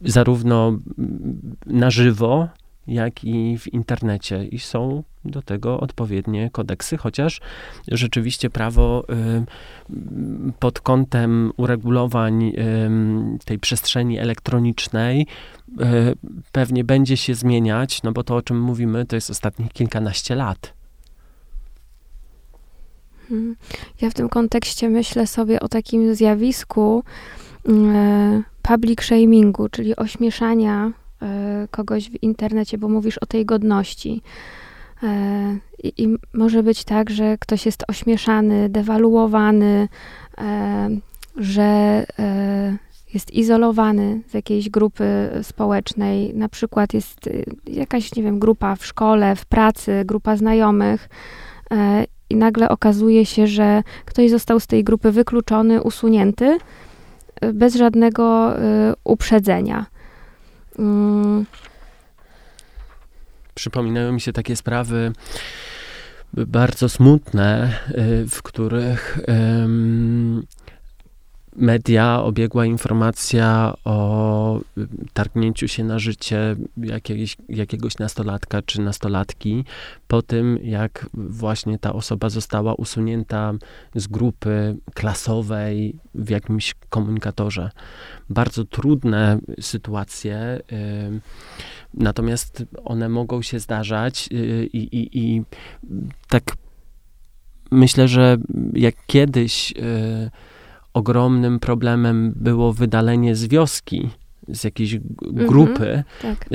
Zarówno 0.00 0.78
na 1.66 1.90
żywo, 1.90 2.48
jak 2.86 3.24
i 3.24 3.58
w 3.58 3.72
internecie. 3.72 4.44
I 4.44 4.58
są 4.58 5.02
do 5.24 5.42
tego 5.42 5.80
odpowiednie 5.80 6.50
kodeksy, 6.50 6.96
chociaż 6.96 7.40
rzeczywiście 7.88 8.50
prawo 8.50 9.04
y, 9.10 10.52
pod 10.58 10.80
kątem 10.80 11.52
uregulowań 11.56 12.44
y, 12.44 12.54
tej 13.44 13.58
przestrzeni 13.58 14.18
elektronicznej 14.18 15.26
y, 15.70 15.76
pewnie 16.52 16.84
będzie 16.84 17.16
się 17.16 17.34
zmieniać, 17.34 18.02
no 18.02 18.12
bo 18.12 18.22
to, 18.24 18.36
o 18.36 18.42
czym 18.42 18.60
mówimy, 18.60 19.06
to 19.06 19.16
jest 19.16 19.30
ostatnich 19.30 19.72
kilkanaście 19.72 20.34
lat. 20.34 20.72
Hmm. 23.28 23.56
Ja 24.00 24.10
w 24.10 24.14
tym 24.14 24.28
kontekście 24.28 24.88
myślę 24.88 25.26
sobie 25.26 25.60
o 25.60 25.68
takim 25.68 26.14
zjawisku 26.14 27.04
public 28.62 29.02
shamingu, 29.02 29.68
czyli 29.68 29.96
ośmieszania 29.96 30.92
kogoś 31.70 32.10
w 32.10 32.22
internecie, 32.22 32.78
bo 32.78 32.88
mówisz 32.88 33.18
o 33.18 33.26
tej 33.26 33.46
godności. 33.46 34.22
E, 35.02 35.58
I, 35.82 36.02
I, 36.02 36.16
może 36.34 36.62
być 36.62 36.84
tak, 36.84 37.10
że 37.10 37.38
ktoś 37.38 37.66
jest 37.66 37.84
ośmieszany, 37.88 38.68
dewaluowany, 38.68 39.88
e, 40.38 40.90
że 41.36 41.62
e, 42.18 42.76
jest 43.14 43.30
izolowany 43.30 44.20
z 44.28 44.34
jakiejś 44.34 44.70
grupy 44.70 45.30
społecznej. 45.42 46.34
Na 46.34 46.48
przykład 46.48 46.94
jest 46.94 47.30
jakaś, 47.66 48.14
nie 48.16 48.22
wiem, 48.22 48.38
grupa 48.38 48.76
w 48.76 48.86
szkole, 48.86 49.36
w 49.36 49.46
pracy, 49.46 50.02
grupa 50.04 50.36
znajomych. 50.36 51.08
I 52.30 52.36
nagle 52.36 52.68
okazuje 52.68 53.26
się, 53.26 53.46
że 53.46 53.82
ktoś 54.04 54.30
został 54.30 54.60
z 54.60 54.66
tej 54.66 54.84
grupy 54.84 55.12
wykluczony, 55.12 55.82
usunięty, 55.82 56.58
bez 57.54 57.74
żadnego 57.74 58.54
uprzedzenia. 59.04 59.86
Mm, 60.78 61.46
przypominają 63.54 64.12
mi 64.12 64.20
się 64.20 64.32
takie 64.32 64.56
sprawy 64.56 65.12
bardzo 66.32 66.88
smutne, 66.88 67.78
y, 67.90 68.26
w 68.30 68.42
których 68.42 69.18
media 71.56 72.22
obiegła 72.22 72.66
informacja 72.66 73.74
o 73.84 74.60
targnięciu 75.12 75.68
się 75.68 75.84
na 75.84 75.98
życie 75.98 76.56
jakiegoś, 76.76 77.36
jakiegoś 77.48 77.98
nastolatka 77.98 78.62
czy 78.62 78.80
nastolatki 78.80 79.64
po 80.08 80.22
tym, 80.22 80.58
jak 80.62 81.06
właśnie 81.14 81.78
ta 81.78 81.92
osoba 81.92 82.28
została 82.28 82.74
usunięta 82.74 83.52
z 83.94 84.06
grupy 84.06 84.76
klasowej 84.94 85.96
w 86.14 86.30
jakimś 86.30 86.74
komunikatorze. 86.88 87.70
Bardzo 88.30 88.64
trudne 88.64 89.38
sytuacje. 89.60 90.60
Natomiast 91.94 92.64
one 92.84 93.08
mogą 93.08 93.42
się 93.42 93.60
zdarzać 93.60 94.28
y, 94.32 94.68
i, 94.72 95.18
i, 95.18 95.42
tak 96.28 96.42
myślę, 97.70 98.08
że 98.08 98.36
jak 98.74 98.94
kiedyś 99.06 99.72
y, 99.72 100.30
ogromnym 100.94 101.60
problemem 101.60 102.32
było 102.36 102.72
wydalenie 102.72 103.36
z 103.36 103.46
wioski, 103.46 104.10
z 104.48 104.64
jakiejś 104.64 104.94
mhm, 104.94 105.48
grupy, 105.48 106.04
tak. 106.22 106.48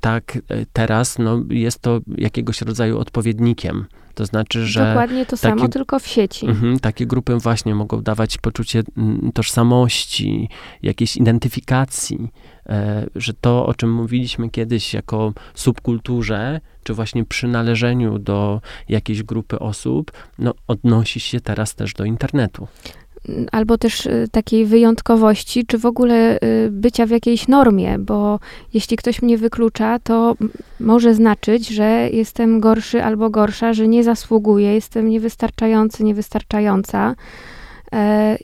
tak 0.00 0.38
teraz 0.72 1.18
no, 1.18 1.42
jest 1.50 1.78
to 1.78 2.00
jakiegoś 2.18 2.62
rodzaju 2.62 2.98
odpowiednikiem. 2.98 3.84
To 4.14 4.26
znaczy, 4.26 4.66
że. 4.66 4.86
Dokładnie 4.86 5.26
to 5.26 5.36
takie, 5.36 5.58
samo, 5.58 5.68
tylko 5.68 5.98
w 5.98 6.06
sieci. 6.06 6.46
Mhm, 6.46 6.78
takie 6.78 7.06
grupy 7.06 7.36
właśnie 7.36 7.74
mogą 7.74 8.02
dawać 8.02 8.38
poczucie 8.38 8.82
mm, 8.96 9.32
tożsamości, 9.34 10.48
jakiejś 10.82 11.16
identyfikacji, 11.16 12.28
e, 12.66 13.06
że 13.14 13.32
to, 13.34 13.66
o 13.66 13.74
czym 13.74 13.92
mówiliśmy 13.92 14.50
kiedyś 14.50 14.94
jako 14.94 15.32
subkulturze, 15.54 16.60
czy 16.82 16.94
właśnie 16.94 17.24
przynależeniu 17.24 18.18
do 18.18 18.60
jakiejś 18.88 19.22
grupy 19.22 19.58
osób, 19.58 20.12
no, 20.38 20.54
odnosi 20.66 21.20
się 21.20 21.40
teraz 21.40 21.74
też 21.74 21.94
do 21.94 22.04
internetu 22.04 22.68
albo 23.52 23.78
też 23.78 24.06
y, 24.06 24.28
takiej 24.30 24.66
wyjątkowości, 24.66 25.66
czy 25.66 25.78
w 25.78 25.86
ogóle 25.86 26.36
y, 26.36 26.68
bycia 26.70 27.06
w 27.06 27.10
jakiejś 27.10 27.48
normie, 27.48 27.98
bo 27.98 28.38
jeśli 28.74 28.96
ktoś 28.96 29.22
mnie 29.22 29.38
wyklucza, 29.38 29.98
to 29.98 30.36
może 30.80 31.14
znaczyć, 31.14 31.68
że 31.68 32.08
jestem 32.12 32.60
gorszy 32.60 33.04
albo 33.04 33.30
gorsza, 33.30 33.72
że 33.72 33.88
nie 33.88 34.04
zasługuję, 34.04 34.74
jestem 34.74 35.08
niewystarczający, 35.08 36.04
niewystarczająca 36.04 37.14
e, 37.92 38.36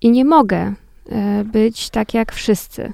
i 0.00 0.10
nie 0.10 0.24
mogę 0.24 0.74
e, 1.08 1.44
być 1.44 1.90
tak 1.90 2.14
jak 2.14 2.32
wszyscy. 2.32 2.92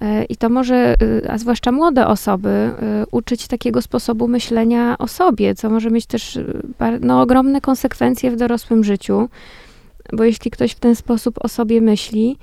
E, 0.00 0.24
I 0.24 0.36
to 0.36 0.48
może, 0.48 0.94
y, 1.02 1.30
a 1.30 1.38
zwłaszcza 1.38 1.72
młode 1.72 2.06
osoby, 2.06 2.70
uczyć 3.10 3.46
takiego 3.48 3.82
sposobu 3.82 4.28
myślenia 4.28 4.98
o 4.98 5.08
sobie, 5.08 5.54
co 5.54 5.70
może 5.70 5.90
mieć 5.90 6.06
też 6.06 6.38
no, 7.00 7.20
ogromne 7.20 7.60
konsekwencje 7.60 8.30
w 8.30 8.36
dorosłym 8.36 8.84
życiu 8.84 9.28
bo 10.12 10.24
jeśli 10.24 10.50
ktoś 10.50 10.72
w 10.72 10.80
ten 10.80 10.96
sposób 10.96 11.44
o 11.44 11.48
sobie 11.48 11.80
myśli, 11.80 12.36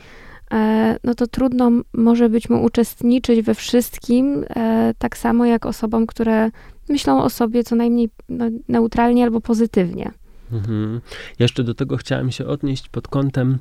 e, 0.53 0.97
no 1.03 1.15
to 1.15 1.27
trudno 1.27 1.71
może 1.93 2.29
być 2.29 2.49
mu 2.49 2.63
uczestniczyć 2.63 3.41
we 3.41 3.55
wszystkim, 3.55 4.45
e, 4.49 4.93
tak 4.97 5.17
samo 5.17 5.45
jak 5.45 5.65
osobom, 5.65 6.07
które 6.07 6.51
myślą 6.89 7.23
o 7.23 7.29
sobie 7.29 7.63
co 7.63 7.75
najmniej 7.75 8.09
no, 8.29 8.45
neutralnie 8.67 9.23
albo 9.23 9.41
pozytywnie. 9.41 10.11
Mhm. 10.51 11.01
Jeszcze 11.39 11.63
do 11.63 11.73
tego 11.73 11.97
chciałem 11.97 12.31
się 12.31 12.45
odnieść 12.45 12.89
pod 12.89 13.07
kątem. 13.07 13.57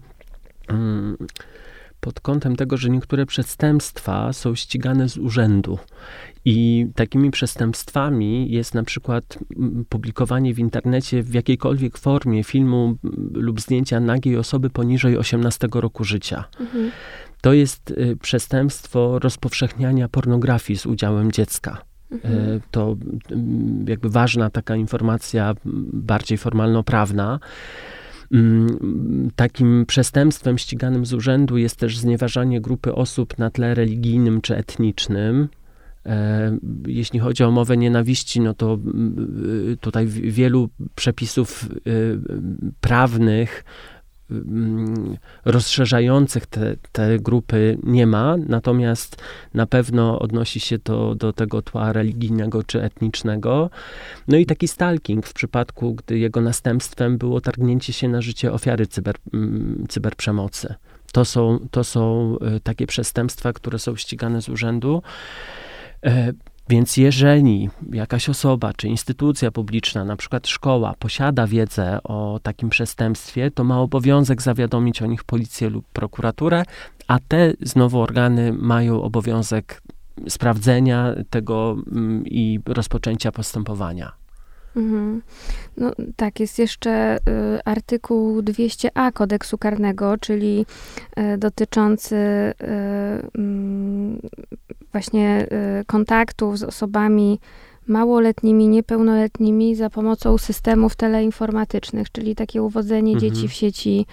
Mm, 0.69 1.17
pod 2.03 2.21
kątem 2.21 2.57
tego, 2.57 2.77
że 2.77 2.91
niektóre 2.91 3.27
przestępstwa 3.27 4.33
są 4.33 4.55
ścigane 4.55 5.09
z 5.09 5.19
urzędu. 5.19 5.79
I 6.45 6.87
takimi 6.95 7.31
przestępstwami 7.31 8.51
jest 8.51 8.75
na 8.75 8.83
przykład 8.83 9.39
publikowanie 9.89 10.55
w 10.55 10.59
internecie 10.59 11.23
w 11.23 11.35
jakiejkolwiek 11.35 11.99
formie 11.99 12.45
filmu 12.45 12.97
lub 13.33 13.61
zdjęcia 13.61 14.01
nagiej 14.01 14.37
osoby 14.37 14.71
poniżej 14.71 15.19
18 15.19 15.69
roku 15.75 16.05
życia. 16.05 16.45
Mhm. 16.61 16.91
To 17.41 17.53
jest 17.53 17.91
y, 17.91 18.17
przestępstwo 18.23 19.19
rozpowszechniania 19.19 20.09
pornografii 20.09 20.79
z 20.79 20.87
udziałem 20.87 21.33
dziecka. 21.33 21.83
Mhm. 22.11 22.35
Y, 22.35 22.61
to 22.71 22.97
jakby 23.87 24.11
ważna 24.11 24.51
taka 24.51 24.77
informacja, 24.77 25.55
bardziej 25.93 26.39
formalno-prawna. 26.39 27.39
Mm, 28.33 29.31
takim 29.37 29.87
przestępstwem 29.87 30.59
ściganym 30.59 31.07
z 31.07 31.15
urzędu 31.15 31.57
jest 31.57 31.77
też 31.77 31.99
znieważanie 31.99 32.61
grupy 32.61 32.95
osób 32.95 33.39
na 33.39 33.51
tle 33.51 33.75
religijnym 33.75 34.41
czy 34.41 34.57
etnicznym. 34.57 35.49
E, 36.07 36.59
jeśli 36.87 37.19
chodzi 37.21 37.45
o 37.45 37.51
mowę 37.51 37.77
nienawiści, 37.77 38.41
no 38.41 38.55
to 38.55 38.75
mm, 38.75 39.77
tutaj 39.81 40.07
wielu 40.07 40.69
przepisów 40.95 41.69
y, 41.87 42.19
prawnych 42.81 43.65
mm, 43.65 43.92
rozszerzających 45.45 46.47
te, 46.47 46.77
te 46.93 47.19
grupy 47.19 47.79
nie 47.83 48.07
ma, 48.07 48.37
natomiast 48.37 49.23
na 49.55 49.67
pewno 49.67 50.19
odnosi 50.19 50.61
się 50.61 50.79
to 50.79 51.15
do 51.15 51.33
tego 51.33 51.63
tła 51.63 51.93
religijnego 51.93 52.63
czy 52.63 52.83
etnicznego. 52.83 53.71
No 54.29 54.37
i 54.37 54.47
taki 54.47 54.69
stalking 54.69 55.27
w 55.27 55.33
przypadku, 55.33 55.95
gdy 55.95 56.19
jego 56.19 56.41
następstwem 56.41 57.19
było 57.19 57.41
targnięcie 57.41 57.93
się 57.93 58.09
na 58.09 58.21
życie 58.21 58.53
ofiary 58.53 58.87
cyber, 58.87 59.17
mm, 59.35 59.87
cyberprzemocy. 59.89 60.75
To 61.13 61.25
są, 61.25 61.59
to 61.71 61.85
są 61.85 62.37
y, 62.57 62.61
takie 62.61 62.87
przestępstwa, 62.87 63.53
które 63.53 63.79
są 63.79 63.97
ścigane 63.97 64.43
z 64.43 64.49
urzędu. 64.49 65.03
Więc 66.69 66.97
jeżeli 66.97 67.71
jakaś 67.93 68.29
osoba 68.29 68.73
czy 68.73 68.89
instytucja 68.89 69.51
publiczna, 69.51 70.05
na 70.05 70.17
przykład 70.17 70.49
szkoła, 70.49 70.95
posiada 70.99 71.47
wiedzę 71.47 72.03
o 72.03 72.41
takim 72.43 72.69
przestępstwie, 72.69 73.51
to 73.51 73.65
ma 73.65 73.81
obowiązek 73.81 74.43
zawiadomić 74.43 75.03
o 75.03 75.07
nich 75.07 75.25
policję 75.25 75.71
lub 75.71 75.87
prokuraturę, 75.93 76.63
a 77.09 77.19
te 77.29 77.53
znowu 77.61 78.01
organy 78.01 78.53
mają 78.53 79.03
obowiązek 79.03 79.83
sprawdzenia 80.29 81.15
tego 81.31 81.77
mm, 81.93 82.27
i 82.27 82.61
rozpoczęcia 82.67 83.33
postępowania. 83.33 84.22
Mhm. 84.77 85.23
No 85.77 85.93
tak, 86.17 86.41
jest 86.41 86.59
jeszcze 86.59 87.17
y, 87.17 87.21
artykuł 87.65 88.41
200a 88.43 89.13
kodeksu 89.13 89.59
karnego, 89.59 90.19
czyli 90.19 90.67
y, 91.19 91.39
dotyczący 91.39 92.17
y, 92.17 92.55
mm, 93.39 94.21
właśnie 94.93 95.47
y, 95.81 95.85
kontaktów 95.85 96.59
z 96.59 96.63
osobami 96.63 97.39
małoletnimi, 97.87 98.69
niepełnoletnimi 98.69 99.75
za 99.77 99.91
pomocą 99.91 100.39
systemów 100.39 100.97
teleinformatycznych, 100.97 102.13
czyli 102.13 102.35
takie 102.35 102.63
uwodzenie 102.63 103.13
mhm. 103.13 103.35
dzieci 103.35 103.49
w 103.49 103.53
sieci, 103.53 104.07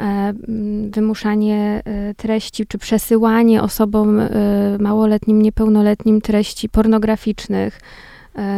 e, 0.00 0.02
mm, 0.04 0.90
wymuszanie 0.90 1.82
e, 1.84 2.14
treści, 2.14 2.66
czy 2.66 2.78
przesyłanie 2.78 3.62
osobom 3.62 4.20
e, 4.20 4.30
małoletnim, 4.80 5.42
niepełnoletnim 5.42 6.20
treści 6.20 6.68
pornograficznych, 6.68 7.80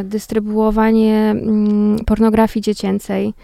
dystrybuowanie 0.05 1.31
mm, 1.31 1.99
pornografii 2.05 2.63
dziecięcej. 2.63 3.35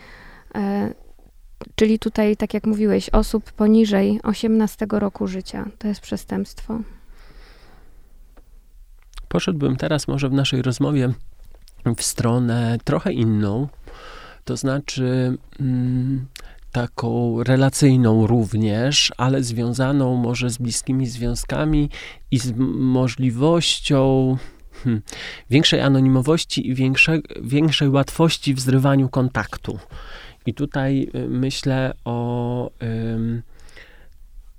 Czyli 1.75 1.99
tutaj, 1.99 2.37
tak 2.37 2.55
jak 2.55 2.67
mówiłeś, 2.67 3.11
osób 3.11 3.53
poniżej 3.53 4.21
18 4.23 4.87
roku 4.91 5.27
życia. 5.27 5.69
To 5.79 5.89
jest 5.89 6.01
przestępstwo. 6.01 6.81
Poszedłbym 9.29 9.77
teraz 9.77 10.09
może 10.09 10.29
w 10.29 10.33
naszej 10.33 10.63
rozmowie 10.63 11.13
w 11.97 12.03
stronę 12.03 12.79
trochę 12.85 13.13
inną, 13.13 13.69
to 14.45 14.57
znaczy 14.57 15.39
mm, 15.61 16.27
taką 16.73 17.43
relacyjną 17.43 18.27
również, 18.27 19.13
ale 19.17 19.43
związaną 19.43 20.17
może 20.17 20.51
z 20.51 20.59
bliskimi 20.59 21.07
związkami 21.07 21.91
i 22.31 22.39
z 22.39 22.53
możliwością 22.77 24.37
hmm, 24.85 25.03
większej 25.51 25.81
anonimowości 25.81 26.69
i 26.69 26.75
większe, 26.75 27.21
większej 27.43 27.89
łatwości 27.89 28.55
w 28.55 28.61
zrywaniu 28.61 29.09
kontaktu. 29.09 29.79
I 30.47 30.55
tutaj 30.55 31.09
y, 31.15 31.29
myślę 31.29 31.95
o 32.05 32.71
y, 32.83 33.43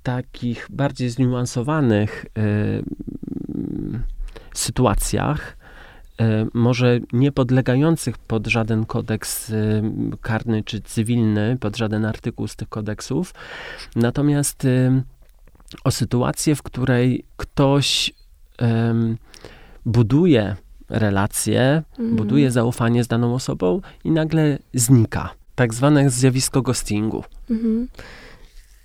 takich 0.03 0.67
bardziej 0.69 1.09
zniuansowanych 1.09 2.25
y, 2.37 2.83
sytuacjach, 4.53 5.57
może 6.53 6.99
nie 7.13 7.31
podlegających 7.31 8.17
pod 8.17 8.47
żaden 8.47 8.85
kodeks 8.85 9.51
karny 10.21 10.63
czy 10.63 10.81
cywilny, 10.81 11.57
pod 11.59 11.77
żaden 11.77 12.05
artykuł 12.05 12.47
z 12.47 12.55
tych 12.55 12.69
kodeksów, 12.69 13.33
natomiast 13.95 14.67
o 15.83 15.91
sytuację, 15.91 16.55
w 16.55 16.63
której 16.63 17.25
ktoś 17.37 18.13
buduje 19.85 20.55
relacje, 20.89 21.83
mhm. 21.99 22.15
buduje 22.15 22.51
zaufanie 22.51 23.03
z 23.03 23.07
daną 23.07 23.33
osobą 23.33 23.81
i 24.03 24.11
nagle 24.11 24.57
znika. 24.73 25.29
Tak 25.55 25.73
zwane 25.73 26.09
zjawisko 26.09 26.61
ghostingu. 26.61 27.23
Mhm. 27.49 27.87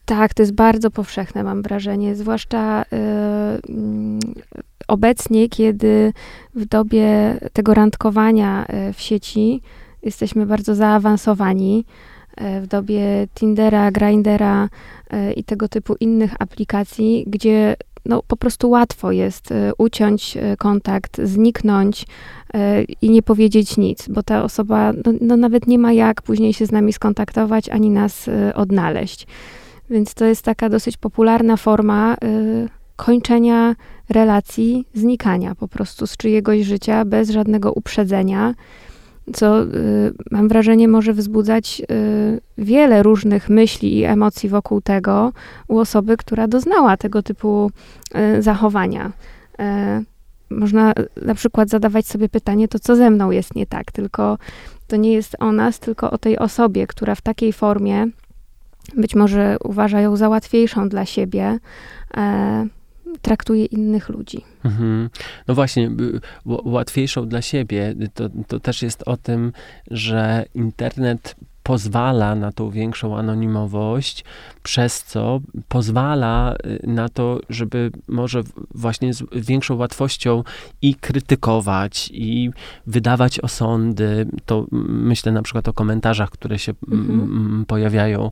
Tak, 0.05 0.35
to 0.35 0.43
jest 0.43 0.55
bardzo 0.55 0.91
powszechne, 0.91 1.45
mam 1.45 1.63
wrażenie, 1.63 2.15
zwłaszcza 2.15 2.83
y, 2.83 2.87
obecnie, 4.89 5.49
kiedy 5.49 6.13
w 6.55 6.65
dobie 6.65 7.39
tego 7.53 7.75
randkowania 7.75 8.67
y, 8.89 8.93
w 8.93 9.01
sieci 9.01 9.63
jesteśmy 10.03 10.47
bardzo 10.47 10.75
zaawansowani. 10.75 11.85
Y, 12.41 12.61
w 12.61 12.67
dobie 12.67 13.29
Tindera, 13.35 13.91
Grindera 13.91 14.69
i 15.37 15.45
tego 15.45 15.69
typu 15.69 15.95
innych 16.01 16.35
aplikacji, 16.39 17.25
gdzie 17.27 17.77
no, 18.11 18.23
po 18.27 18.37
prostu 18.37 18.71
łatwo 18.71 19.13
jest 19.13 19.51
y, 19.51 19.73
uciąć 19.79 20.37
y, 20.37 20.57
kontakt, 20.57 21.21
zniknąć 21.25 22.03
y, 22.03 22.57
i 23.03 23.11
nie 23.11 23.23
powiedzieć 23.23 23.77
nic, 23.77 24.09
bo 24.09 24.23
ta 24.23 24.45
osoba 24.45 24.93
no, 24.93 25.13
no, 25.21 25.37
nawet 25.37 25.67
nie 25.67 25.79
ma 25.79 25.93
jak 25.93 26.23
później 26.23 26.53
się 26.53 26.67
z 26.67 26.73
nami 26.73 26.93
skontaktować 26.93 27.69
ani 27.69 27.91
nas 27.91 28.31
odnaleźć. 28.55 29.27
Więc 29.91 30.15
to 30.15 30.25
jest 30.25 30.43
taka 30.43 30.69
dosyć 30.69 30.97
popularna 30.97 31.57
forma 31.57 32.17
kończenia 32.97 33.75
relacji, 34.09 34.87
znikania 34.95 35.55
po 35.55 35.69
prostu 35.69 36.07
z 36.07 36.17
czyjegoś 36.17 36.63
życia 36.63 37.05
bez 37.05 37.31
żadnego 37.31 37.73
uprzedzenia 37.73 38.55
co 39.33 39.63
y, 39.63 39.67
mam 40.31 40.49
wrażenie 40.49 40.89
może 40.89 41.13
wzbudzać 41.13 41.83
y, 41.91 42.41
wiele 42.59 43.03
różnych 43.03 43.49
myśli 43.49 43.99
i 43.99 44.05
emocji 44.05 44.49
wokół 44.49 44.81
tego 44.81 45.33
u 45.69 45.79
osoby, 45.79 46.17
która 46.17 46.49
doznała 46.49 46.97
tego 46.97 47.23
typu 47.23 47.71
y, 48.39 48.43
zachowania. 48.43 49.13
Można 50.51 50.93
na 51.23 51.35
przykład 51.35 51.69
zadawać 51.69 52.07
sobie 52.07 52.29
pytanie, 52.29 52.69
to 52.69 52.79
co 52.79 52.97
ze 52.97 53.11
mną 53.11 53.31
jest 53.31 53.55
nie 53.55 53.67
tak, 53.67 53.93
tylko 53.93 54.39
to 54.87 54.97
nie 54.97 55.13
jest 55.13 55.37
o 55.39 55.53
nas, 55.53 55.79
tylko 55.79 56.11
o 56.11 56.19
tej 56.19 56.39
osobie, 56.39 56.87
która 56.87 57.15
w 57.15 57.21
takiej 57.21 57.53
formie 57.53 58.07
być 58.97 59.15
może 59.15 59.57
uważa 59.65 60.01
ją 60.01 60.17
za 60.17 60.29
łatwiejszą 60.29 60.89
dla 60.89 61.07
siebie 61.07 61.59
traktuje 63.23 63.65
innych 63.65 64.09
ludzi. 64.09 64.45
Mhm. 64.65 65.11
No 65.49 65.55
właśnie, 65.55 65.91
łatwiejszą 66.47 67.29
dla 67.29 67.43
siebie. 67.43 67.95
To, 68.15 68.29
to 68.49 68.61
też 68.61 68.83
jest 68.83 69.03
o 69.07 69.17
tym, 69.17 69.53
że 69.91 70.45
internet 70.55 71.37
pozwala 71.63 72.35
na 72.35 72.53
tą 72.53 72.71
większą 72.71 73.19
anonimowość, 73.19 74.25
przez 74.63 75.05
co 75.05 75.41
pozwala 75.69 76.55
y, 76.67 76.87
na 76.87 77.09
to, 77.09 77.41
żeby 77.49 77.91
może 78.09 78.43
właśnie 78.75 79.15
z 79.15 79.23
większą 79.33 79.77
łatwością 79.77 80.45
i 80.83 80.95
krytykować, 80.95 82.11
i 82.13 82.51
wydawać 82.87 83.41
osądy. 83.41 84.27
To 84.47 84.67
myślę 84.89 85.33
na 85.33 85.43
przykład 85.43 85.69
o 85.69 85.73
komentarzach, 85.73 86.31
które 86.31 86.59
się 86.59 86.73
mhm. 86.93 87.65
pojawiają, 87.69 88.31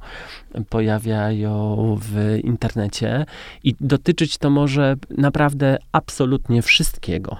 pojawiają 0.68 1.98
w 2.02 2.38
internecie 2.44 3.26
i 3.64 3.74
dotyczyć 3.80 4.38
to 4.38 4.50
może 4.50 4.96
naprawdę 5.10 5.78
absolutnie 5.92 6.62
wszystkiego. 6.62 7.36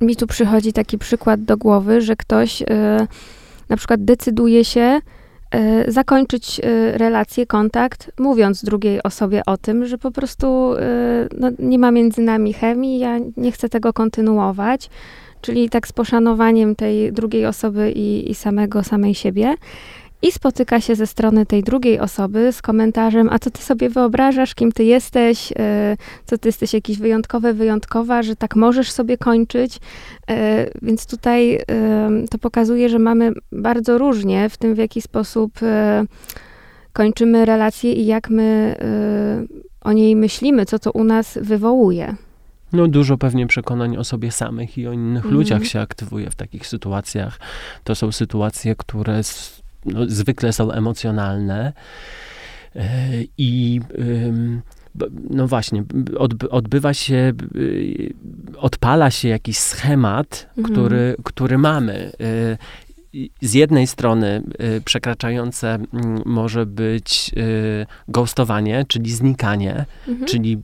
Mi 0.00 0.16
tu 0.16 0.26
przychodzi 0.26 0.72
taki 0.72 0.98
przykład 0.98 1.42
do 1.42 1.56
głowy, 1.56 2.00
że 2.00 2.16
ktoś. 2.16 2.60
Yy 2.60 3.06
na 3.68 3.76
przykład 3.76 4.04
decyduje 4.04 4.64
się 4.64 5.00
e, 5.50 5.92
zakończyć 5.92 6.60
e, 6.60 6.98
relację, 6.98 7.46
kontakt, 7.46 8.10
mówiąc 8.18 8.64
drugiej 8.64 9.02
osobie 9.02 9.42
o 9.46 9.56
tym, 9.56 9.86
że 9.86 9.98
po 9.98 10.10
prostu 10.10 10.74
e, 10.74 11.28
no, 11.38 11.50
nie 11.58 11.78
ma 11.78 11.90
między 11.90 12.20
nami 12.20 12.52
chemii, 12.52 12.98
ja 12.98 13.18
nie 13.36 13.52
chcę 13.52 13.68
tego 13.68 13.92
kontynuować, 13.92 14.90
czyli 15.40 15.70
tak 15.70 15.88
z 15.88 15.92
poszanowaniem 15.92 16.76
tej 16.76 17.12
drugiej 17.12 17.46
osoby 17.46 17.92
i, 17.92 18.30
i 18.30 18.34
samego, 18.34 18.82
samej 18.82 19.14
siebie 19.14 19.54
i 20.24 20.32
spotyka 20.32 20.80
się 20.80 20.94
ze 20.94 21.06
strony 21.06 21.46
tej 21.46 21.62
drugiej 21.62 22.00
osoby 22.00 22.52
z 22.52 22.62
komentarzem, 22.62 23.28
a 23.32 23.38
co 23.38 23.50
ty 23.50 23.62
sobie 23.62 23.88
wyobrażasz, 23.88 24.54
kim 24.54 24.72
ty 24.72 24.84
jesteś, 24.84 25.52
e, 25.58 25.96
co 26.24 26.38
ty 26.38 26.48
jesteś 26.48 26.74
jakiś 26.74 26.98
wyjątkowy, 26.98 27.54
wyjątkowa, 27.54 28.22
że 28.22 28.36
tak 28.36 28.56
możesz 28.56 28.90
sobie 28.90 29.18
kończyć. 29.18 29.80
E, 30.30 30.66
więc 30.82 31.06
tutaj 31.06 31.58
to 32.30 32.38
pokazuje, 32.38 32.88
że 32.88 32.98
mamy 32.98 33.32
bardzo 33.52 33.98
różnie 33.98 34.48
w 34.48 34.56
tym, 34.56 34.74
w 34.74 34.78
jaki 34.78 35.02
sposób 35.02 35.52
kończymy 36.92 37.44
relacje 37.44 37.92
i 37.92 38.06
jak 38.06 38.30
my 38.30 38.76
o 39.80 39.92
niej 39.92 40.16
myślimy, 40.16 40.66
co 40.66 40.78
to 40.78 40.92
u 40.92 41.04
nas 41.04 41.38
wywołuje. 41.42 42.16
No, 42.74 42.88
dużo 42.88 43.18
pewnie 43.18 43.46
przekonań 43.46 43.96
o 43.96 44.04
sobie 44.04 44.32
samych 44.32 44.78
i 44.78 44.86
o 44.86 44.92
innych 44.92 45.24
mm. 45.24 45.36
ludziach 45.36 45.64
się 45.64 45.80
aktywuje 45.80 46.30
w 46.30 46.34
takich 46.34 46.66
sytuacjach. 46.66 47.38
To 47.84 47.94
są 47.94 48.12
sytuacje, 48.12 48.74
które 48.76 49.22
no, 49.86 50.00
zwykle 50.08 50.52
są 50.52 50.70
emocjonalne 50.70 51.72
e, 52.76 52.82
i 53.38 53.80
no 55.30 55.46
właśnie, 55.46 55.84
odbywa 56.50 56.94
się, 56.94 57.32
y, 57.56 58.14
odpala 58.56 59.10
się 59.10 59.28
jakiś 59.28 59.58
schemat, 59.58 60.50
mhm. 60.58 60.74
który, 60.74 61.16
który 61.24 61.58
mamy. 61.58 62.12
E, 62.20 62.58
z 63.42 63.54
jednej 63.54 63.86
strony 63.86 64.42
y, 64.76 64.80
przekraczające 64.80 65.78
może 66.24 66.66
być 66.66 67.30
y, 67.36 67.86
ghostowanie, 68.08 68.84
czyli 68.88 69.12
znikanie, 69.12 69.84
mhm. 70.08 70.26
czyli 70.26 70.58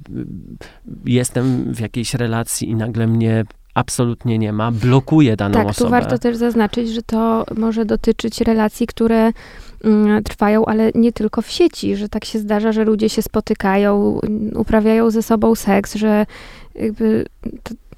jestem 1.05 1.75
w 1.75 1.81
jakiejś 1.81 2.15
relacji 2.15 2.71
i 2.71 2.75
nagle 2.75 3.07
mnie 3.07 3.45
absolutnie 3.75 4.39
nie 4.39 4.53
ma, 4.53 4.73
blokuje 4.73 5.37
daną 5.37 5.55
tak, 5.55 5.67
osobę. 5.67 5.91
Tak, 5.91 6.01
tu 6.01 6.09
warto 6.09 6.19
też 6.19 6.37
zaznaczyć, 6.37 6.89
że 6.89 7.03
to 7.03 7.47
może 7.57 7.85
dotyczyć 7.85 8.41
relacji, 8.41 8.87
które 8.87 9.33
mm, 9.85 10.23
trwają, 10.25 10.67
ale 10.67 10.91
nie 10.95 11.13
tylko 11.13 11.43
w 11.43 11.51
sieci, 11.51 11.97
że 11.97 12.09
tak 12.09 12.25
się 12.25 12.39
zdarza, 12.39 12.73
że 12.73 12.85
ludzie 12.85 13.09
się 13.09 13.23
spotykają, 13.23 14.21
uprawiają 14.55 15.11
ze 15.11 15.23
sobą 15.23 15.55
seks, 15.55 15.95
że 15.95 16.27
jakby 16.75 17.27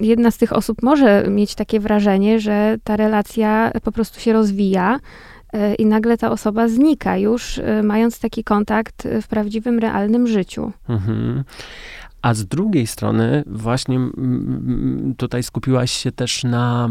jedna 0.01 0.31
z 0.31 0.39
tych 0.39 0.53
osób 0.53 0.83
może 0.83 1.25
mieć 1.29 1.55
takie 1.55 1.81
wrażenie, 1.81 2.41
że 2.41 2.77
ta 2.85 2.97
relacja 2.97 3.73
po 3.83 3.93
prostu 3.93 4.21
się 4.21 4.33
rozwija 4.33 4.99
e, 5.53 5.75
i 5.75 5.87
nagle 5.87 6.19
ta 6.19 6.31
osoba 6.31 6.69
znika 6.69 7.17
już, 7.17 7.59
e, 7.59 7.83
mając 7.83 8.21
taki 8.21 8.45
kontakt 8.45 9.09
w 9.23 9.29
prawdziwym, 9.29 9.79
realnym 9.79 10.27
życiu. 10.27 10.73
Mhm. 10.89 11.45
A 12.23 12.35
z 12.35 12.47
drugiej 12.47 12.87
strony, 12.87 13.45
właśnie 13.47 14.01
tutaj 15.17 15.43
skupiłaś 15.43 15.93
się 15.93 16.13
też 16.13 16.45
na 16.45 16.89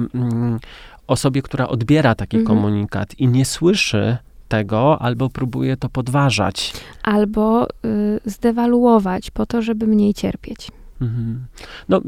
osobie, 1.07 1.41
która 1.41 1.67
odbiera 1.67 2.15
taki 2.15 2.37
mhm. 2.37 2.57
komunikat 2.57 3.19
i 3.19 3.27
nie 3.27 3.45
słyszy 3.45 4.17
tego, 4.47 5.01
albo 5.01 5.29
próbuje 5.29 5.77
to 5.77 5.89
podważać. 5.89 6.73
Albo 7.03 7.67
y, 7.69 7.69
zdewaluować 8.25 9.31
po 9.31 9.45
to, 9.45 9.61
żeby 9.61 9.87
mniej 9.87 10.13
cierpieć. 10.13 10.71
Mhm. 11.01 11.45
No, 11.89 12.01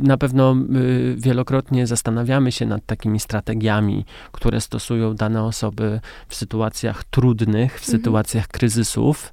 na 0.00 0.16
pewno 0.16 0.56
y, 0.76 1.16
wielokrotnie 1.18 1.86
zastanawiamy 1.86 2.52
się 2.52 2.66
nad 2.66 2.86
takimi 2.86 3.20
strategiami, 3.20 4.04
które 4.32 4.60
stosują 4.60 5.14
dane 5.14 5.44
osoby 5.44 6.00
w 6.28 6.34
sytuacjach 6.34 7.04
trudnych, 7.04 7.72
w 7.72 7.84
mhm. 7.84 7.98
sytuacjach 7.98 8.48
kryzysów. 8.48 9.32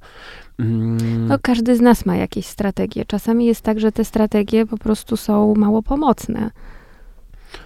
Mm. 0.58 1.28
No, 1.28 1.38
każdy 1.42 1.76
z 1.76 1.80
nas 1.80 2.06
ma 2.06 2.16
jakieś 2.16 2.46
strategie. 2.46 3.04
Czasami 3.04 3.46
jest 3.46 3.60
tak, 3.60 3.80
że 3.80 3.92
te 3.92 4.04
strategie 4.04 4.66
po 4.66 4.78
prostu 4.78 5.16
są 5.16 5.54
mało 5.54 5.82
pomocne. 5.82 6.50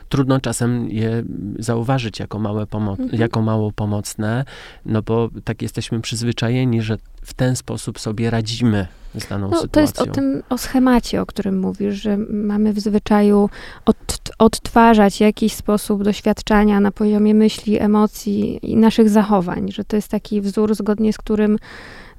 Trudno 0.09 0.40
czasem 0.40 0.90
je 0.90 1.22
zauważyć 1.59 2.20
jako, 2.20 2.39
małe 2.39 2.64
pomo- 2.64 3.01
mhm. 3.01 3.20
jako 3.20 3.43
mało 3.43 3.72
pomocne, 3.72 4.45
no 4.87 5.03
bo 5.03 5.28
tak 5.45 5.62
jesteśmy 5.62 6.01
przyzwyczajeni, 6.01 6.82
że 6.82 6.99
w 7.22 7.34
ten 7.34 7.57
sposób 7.57 8.01
sobie 8.01 8.30
radzimy 8.30 8.87
z 9.14 9.28
daną 9.28 9.49
no, 9.49 9.61
sytuacją. 9.61 9.70
To 9.72 9.80
jest 9.80 10.01
o 10.01 10.07
tym, 10.07 10.43
o 10.49 10.59
schemacie, 10.59 11.22
o 11.22 11.26
którym 11.26 11.61
mówisz, 11.61 11.95
że 11.95 12.16
mamy 12.30 12.72
w 12.72 12.80
zwyczaju 12.80 13.51
od, 13.84 13.97
odtwarzać 14.39 15.20
jakiś 15.20 15.53
sposób 15.53 16.03
doświadczania 16.03 16.80
na 16.80 16.91
poziomie 16.93 17.34
myśli, 17.34 17.78
emocji 17.78 18.59
i 18.70 18.76
naszych 18.76 19.09
zachowań, 19.09 19.72
że 19.72 19.84
to 19.84 19.97
jest 19.97 20.09
taki 20.09 20.41
wzór, 20.41 20.74
zgodnie 20.74 21.12
z 21.12 21.18
którym 21.18 21.59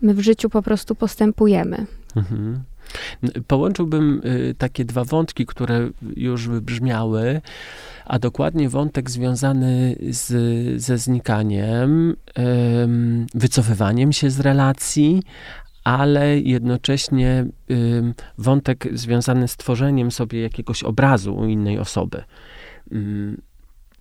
my 0.02 0.14
w 0.14 0.20
życiu 0.20 0.50
po 0.50 0.62
prostu 0.62 0.96
postępujemy. 0.96 1.86
Mhm. 2.16 2.64
Połączyłbym 3.48 4.22
y, 4.26 4.56
takie 4.58 4.86
dwa 4.86 5.04
wątki, 5.04 5.46
które 5.46 5.90
już 6.16 6.48
wybrzmiały, 6.48 7.42
a 8.06 8.20
dokładnie 8.20 8.70
wątek 8.70 9.10
związany 9.10 9.96
z, 10.10 10.82
ze 10.82 10.98
znikaniem, 10.98 12.16
wycofywaniem 13.34 14.14
się 14.14 14.30
z 14.30 14.40
relacji, 14.40 15.24
ale 15.84 16.40
jednocześnie 16.40 17.46
wątek 18.38 18.88
związany 18.94 19.48
z 19.48 19.58
tworzeniem 19.58 20.12
sobie 20.12 20.42
jakiegoś 20.42 20.84
obrazu 20.84 21.36
u 21.38 21.46
innej 21.46 21.80
osoby. 21.80 22.24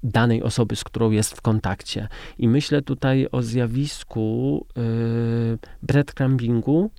Danej 0.07 0.43
osoby, 0.43 0.77
z 0.77 0.85
którą 0.85 1.11
jest 1.11 1.37
w 1.37 1.41
kontakcie. 1.41 2.09
I 2.39 2.49
myślę 2.49 2.83
tutaj 2.83 3.27
o 3.33 3.43
zjawisku 3.43 4.67
yy, 4.77 5.59
breadcrumbingu, 5.83 6.91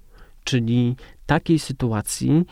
czyli 0.44 0.96
takiej 1.26 1.60
sytuacji, 1.60 2.46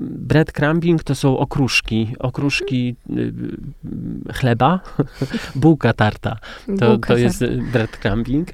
breadcrumbing 0.00 1.04
to 1.04 1.14
są 1.14 1.38
okruszki, 1.38 2.16
okruszki 2.18 2.96
y, 3.10 4.32
chleba, 4.32 4.80
bułka 5.54 5.92
tarta. 5.92 6.36
To, 6.78 6.88
bułka 6.88 7.08
to 7.08 7.18
jest 7.18 7.44
breadcrumbing. 7.72 8.48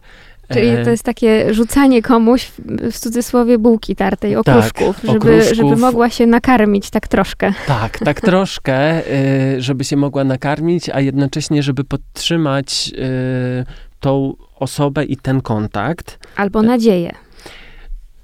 Czyli 0.53 0.69
e, 0.69 0.85
to 0.85 0.91
jest 0.91 1.03
takie 1.03 1.55
rzucanie 1.55 2.03
komuś, 2.03 2.53
w 2.93 2.99
cudzysłowie, 2.99 3.59
bułki 3.59 3.97
tartej, 3.97 4.35
tak, 4.45 4.57
okruszków, 4.57 4.97
tak, 4.97 5.11
żeby, 5.13 5.19
okruszków. 5.19 5.57
żeby 5.57 5.77
mogła 5.77 6.11
się 6.11 6.27
nakarmić 6.27 6.91
tak 6.91 7.09
troszkę. 7.09 7.53
Tak, 7.67 7.99
tak 7.99 8.21
troszkę, 8.31 9.07
y, 9.57 9.63
żeby 9.63 9.85
się 9.85 9.97
mogła 9.97 10.25
nakarmić, 10.25 10.89
a 10.89 11.01
jednocześnie, 11.01 11.63
żeby 11.63 11.85
podtrzymać 11.85 12.93
y, 12.95 13.65
tą 14.01 14.35
osobę 14.57 15.05
i 15.05 15.17
ten 15.17 15.41
kontakt. 15.41 16.19
Albo 16.37 16.63
nadzieję. 16.63 17.15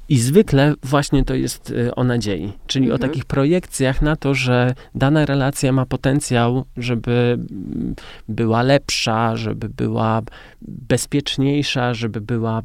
I 0.09 0.19
zwykle 0.19 0.75
właśnie 0.83 1.25
to 1.25 1.35
jest 1.35 1.71
y, 1.71 1.95
o 1.95 2.05
nadziei, 2.05 2.53
czyli 2.67 2.85
mhm. 2.85 2.95
o 2.95 3.09
takich 3.09 3.25
projekcjach 3.25 4.03
na 4.03 4.17
to, 4.17 4.35
że 4.35 4.75
dana 4.95 5.27
relacja 5.27 5.73
ma 5.73 5.87
potencjał, 5.87 6.65
żeby 6.77 7.39
mm, 7.39 7.95
była 8.29 8.63
lepsza, 8.63 9.37
żeby 9.37 9.69
była 9.69 10.23
bezpieczniejsza, 10.63 11.95
żeby 11.95 12.21
była 12.21 12.63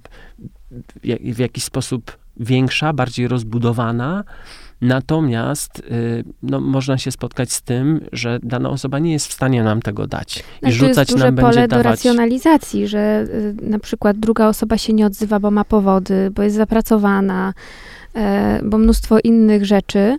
w 1.34 1.40
jakiś 1.40 1.64
sposób 1.64 2.18
większa, 2.38 2.94
bardziej 2.94 3.28
rozbudowana. 3.28 4.24
Natomiast 4.82 5.80
y, 5.80 6.24
no, 6.44 6.60
można 6.60 6.98
się 6.98 7.12
spotkać 7.12 7.52
z 7.52 7.62
tym, 7.62 8.02
że 8.12 8.40
dana 8.44 8.70
osoba 8.70 9.00
nie 9.00 9.12
jest 9.14 9.28
w 9.28 9.34
stanie 9.34 9.64
nam 9.64 9.82
tego 9.82 10.08
dać. 10.08 10.38
I 10.38 10.44
znaczy, 10.60 10.76
rzucać 10.76 10.98
jest 10.98 11.12
duże 11.12 11.26
nam 11.26 11.36
pole 11.36 11.48
będzie 11.48 11.68
do 11.68 11.76
dawać... 11.76 11.86
racjonalizacji, 11.86 12.88
że 12.88 13.26
y, 13.30 13.56
na 13.62 13.80
przykład 13.80 14.18
druga 14.18 14.48
osoba 14.48 14.78
się 14.78 14.94
nie 14.94 15.06
odzywa, 15.06 15.40
bo 15.40 15.52
ma 15.52 15.66
powody, 15.66 16.32
bo 16.36 16.44
jest 16.44 16.56
zapracowana, 16.56 17.54
e, 18.16 18.60
bo 18.64 18.78
mnóstwo 18.78 19.20
innych 19.24 19.66
rzeczy. 19.66 20.18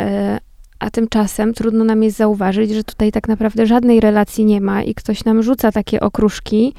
E, 0.00 0.38
a 0.78 0.90
tymczasem 0.90 1.54
trudno 1.54 1.84
nam 1.84 2.02
jest 2.02 2.16
zauważyć, 2.16 2.70
że 2.70 2.84
tutaj 2.84 3.12
tak 3.12 3.28
naprawdę 3.28 3.66
żadnej 3.66 4.00
relacji 4.00 4.44
nie 4.44 4.60
ma 4.60 4.82
i 4.82 4.94
ktoś 4.94 5.24
nam 5.24 5.42
rzuca 5.42 5.72
takie 5.72 6.00
okruszki, 6.00 6.74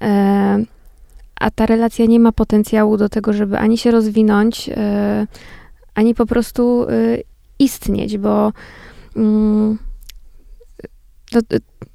e, 0.00 0.58
a 1.40 1.50
ta 1.50 1.66
relacja 1.66 2.06
nie 2.06 2.20
ma 2.20 2.32
potencjału 2.32 2.96
do 2.96 3.08
tego, 3.08 3.32
żeby 3.32 3.58
ani 3.58 3.78
się 3.78 3.90
rozwinąć, 3.90 4.70
ani 5.94 6.14
po 6.14 6.26
prostu 6.26 6.86
y, 6.90 7.22
istnieć, 7.58 8.18
bo 8.18 8.52
mm, 9.16 9.78
to, 11.30 11.40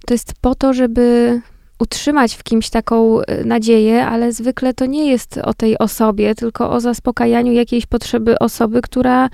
to 0.06 0.14
jest 0.14 0.34
po 0.42 0.56
to, 0.56 0.74
żeby 0.74 1.42
utrzymać 1.80 2.36
w 2.36 2.44
kimś 2.44 2.70
taką 2.70 3.22
y, 3.22 3.46
nadzieję, 3.46 4.06
ale 4.06 4.34
zwykle 4.34 4.74
to 4.74 4.86
nie 4.86 5.12
jest 5.12 5.38
o 5.38 5.54
tej 5.54 5.78
osobie, 5.78 6.36
tylko 6.36 6.72
o 6.72 6.80
zaspokajaniu 6.80 7.54
jakiejś 7.54 7.86
potrzeby 7.86 8.40
osoby, 8.40 8.82
która 8.82 9.30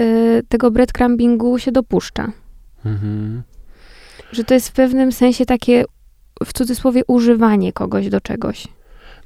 y, 0.00 0.42
tego 0.48 0.70
breadcrumbingu 0.70 1.58
się 1.58 1.72
dopuszcza. 1.72 2.32
Mhm. 2.84 3.42
Że 4.32 4.44
to 4.44 4.54
jest 4.54 4.68
w 4.68 4.72
pewnym 4.72 5.12
sensie 5.12 5.46
takie, 5.46 5.84
w 6.44 6.52
cudzysłowie, 6.52 7.02
używanie 7.06 7.72
kogoś 7.72 8.08
do 8.08 8.20
czegoś. 8.20 8.68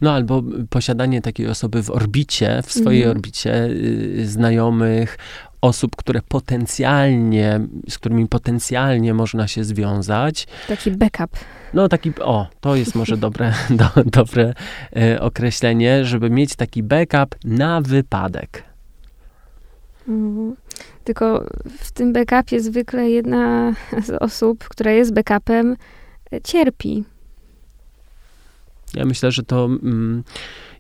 No 0.01 0.13
albo 0.13 0.43
posiadanie 0.71 1.23
takiej 1.23 1.49
osoby 1.49 1.83
w 1.83 1.91
orbicie, 1.91 2.63
w 2.67 2.73
swojej 2.73 3.03
mm. 3.03 3.17
orbicie 3.17 3.65
y, 3.65 4.27
znajomych, 4.27 5.19
osób, 5.61 5.97
które 5.97 6.21
potencjalnie, 6.29 7.61
z 7.89 7.99
którymi 7.99 8.29
potencjalnie 8.29 9.15
można 9.15 9.49
się 9.49 9.65
związać. 9.65 10.47
Taki 10.69 10.91
backup. 10.91 11.31
No 11.75 11.89
taki, 11.89 12.13
o, 12.21 12.47
to 12.61 12.77
jest 12.77 12.95
może 12.95 13.17
dobre, 13.27 13.55
do, 13.71 13.89
dobre 14.05 14.55
e, 14.97 15.21
określenie, 15.21 16.05
żeby 16.05 16.31
mieć 16.31 16.57
taki 16.57 16.83
backup 16.83 17.35
na 17.45 17.81
wypadek. 17.81 18.63
Mhm. 20.09 20.57
Tylko 21.05 21.45
w 21.79 21.93
tym 21.93 22.13
backupie 22.13 22.61
zwykle 22.61 23.11
jedna 23.11 23.75
z 24.03 24.11
osób, 24.11 24.69
która 24.69 24.91
jest 24.91 25.15
backupem, 25.15 25.77
cierpi. 26.45 27.05
Ja 28.95 29.05
myślę, 29.05 29.33
że 29.33 29.43
to 29.43 29.65
mm, 29.65 30.25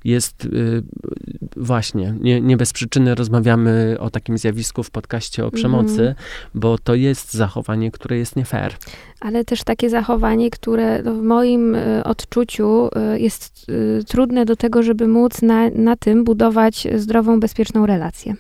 jest 0.05 0.45
y, 0.45 0.83
właśnie, 1.57 2.15
nie, 2.21 2.41
nie, 2.41 2.57
bez 2.57 2.73
przyczyny 2.73 3.15
rozmawiamy 3.15 3.97
o 4.01 4.11
takim 4.11 4.39
zjawisku 4.39 4.83
w 4.83 4.91
podcaście 4.91 5.47
o 5.47 5.51
przemocy, 5.51 6.03
mm. 6.03 6.15
bo 6.55 6.79
to 6.79 6.95
jest 6.95 7.35
zachowanie, 7.35 7.91
które 7.91 8.19
jest 8.19 8.37
nie 8.37 8.45
fair. 8.45 8.73
Ale 9.21 9.45
też 9.45 9.65
takie 9.65 9.91
zachowanie, 9.91 10.51
które 10.51 11.03
no, 11.03 11.15
w 11.15 11.23
moim 11.23 11.75
y, 11.75 12.05
odczuciu 12.05 12.89
y, 13.15 13.21
jest 13.21 13.67
trudne 14.09 14.45
do 14.45 14.57
tego, 14.57 14.83
żeby 14.83 15.09
móc 15.09 15.43
na, 15.43 15.71
na 15.71 15.97
tym 15.97 16.25
budować 16.25 16.87
zdrową, 16.97 17.41
bezpieczną 17.41 17.87
relację 17.87 18.35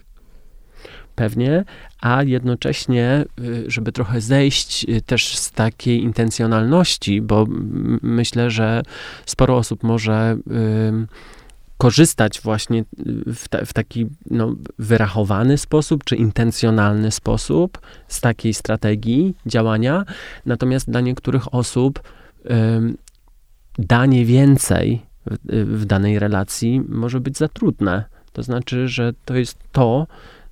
pewnie, 1.18 1.64
a 2.00 2.22
jednocześnie, 2.22 3.24
y, 3.40 3.64
żeby 3.66 3.92
trochę 3.92 4.20
zejść 4.20 4.86
y, 4.88 5.02
też 5.02 5.36
z 5.36 5.50
takiej 5.50 6.02
intencjonalności, 6.02 7.20
bo 7.22 7.46
myślę, 8.02 8.50
że 8.50 8.82
sporo 9.26 9.56
osób 9.56 9.82
może 9.82 10.36
korzystać 11.78 12.40
właśnie 12.40 12.84
w, 13.26 13.48
ta, 13.48 13.64
w, 13.64 13.72
taki 13.72 14.06
no, 14.30 14.54
wyrachowany 14.78 15.58
sposób, 15.58 16.04
czy 16.04 16.16
intencjonalny 16.16 17.10
sposób 17.10 17.78
z 18.08 18.20
takiej 18.20 18.54
strategii 18.54 19.34
działania. 19.46 20.04
Natomiast 20.46 20.90
dla 20.90 21.00
niektórych 21.00 21.54
osób 21.54 22.02
danie 23.78 24.24
więcej 24.24 25.02
w, 25.26 25.80
w 25.80 25.84
danej 25.84 26.18
relacji 26.18 26.80
może 26.88 27.20
być 27.20 27.38
za 27.38 27.48
trudne. 27.48 28.04
To 28.32 28.42
znaczy, 28.42 28.88
że 28.88 29.12
to 29.24 29.36
jest 29.36 29.58
to, 29.72 30.06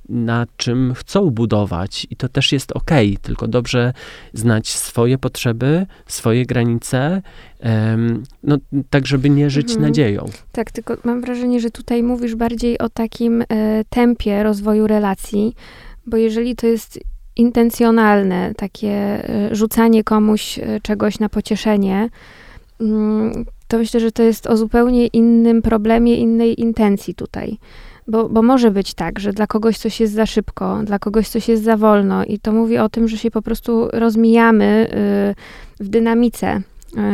na 0.09 0.47
czym 0.57 0.95
chcą 0.95 1.31
budować 1.31 2.07
i 2.11 2.17
to 2.17 2.29
też 2.29 2.53
jest 2.53 2.73
ok, 2.73 2.91
tylko 3.23 3.49
dobrze 3.49 3.93
znać 4.33 4.69
swoje 4.69 5.19
potrzeby, 5.19 5.87
swoje 6.07 6.47
granice, 6.47 7.23
no, 8.43 8.59
tak 8.91 9.07
żeby 9.07 9.31
nie 9.31 9.51
żyć 9.51 9.67
mhm. 9.71 9.83
nadzieją. 9.83 10.25
Tak, 10.53 10.71
tylko 10.71 10.97
mam 11.05 11.21
wrażenie, 11.21 11.61
że 11.61 11.71
tutaj 11.71 12.03
mówisz 12.03 12.35
bardziej 12.35 12.79
o 12.79 12.89
takim 12.89 13.43
e, 13.43 13.45
tempie 13.91 14.43
rozwoju 14.43 14.87
relacji, 14.87 15.55
bo 16.07 16.17
jeżeli 16.17 16.57
to 16.57 16.67
jest 16.67 17.01
intencjonalne, 17.37 18.53
takie 18.57 18.89
e, 18.89 19.55
rzucanie 19.55 20.05
komuś 20.05 20.59
e, 20.59 20.81
czegoś 20.83 21.19
na 21.19 21.29
pocieszenie, 21.29 22.09
mm, 22.81 23.45
to 23.69 23.79
myślę, 23.79 24.01
że 24.01 24.13
to 24.13 24.23
jest 24.23 24.47
o 24.47 24.57
zupełnie 24.57 25.07
innym 25.07 25.63
problemie, 25.63 26.17
innej 26.17 26.61
intencji 26.61 27.15
tutaj. 27.15 27.59
Bo, 28.09 28.29
bo 28.29 28.43
może 28.43 28.71
być 28.71 28.95
tak, 28.95 29.19
że 29.19 29.33
dla 29.33 29.47
kogoś 29.47 29.79
coś 29.79 30.01
jest 30.01 30.13
za 30.13 30.27
szybko, 30.27 30.81
dla 30.85 30.99
kogoś 30.99 31.29
coś 31.29 31.49
jest 31.49 31.65
za 31.65 31.77
wolno, 31.77 32.25
i 32.25 32.39
to 32.39 32.53
mówi 32.53 32.79
o 32.79 32.89
tym, 32.89 33.09
że 33.09 33.19
się 33.19 33.31
po 33.31 33.43
prostu 33.43 33.89
rozmijamy 33.93 34.89
y, 35.81 35.85
w 35.85 35.89
dynamice 35.89 36.61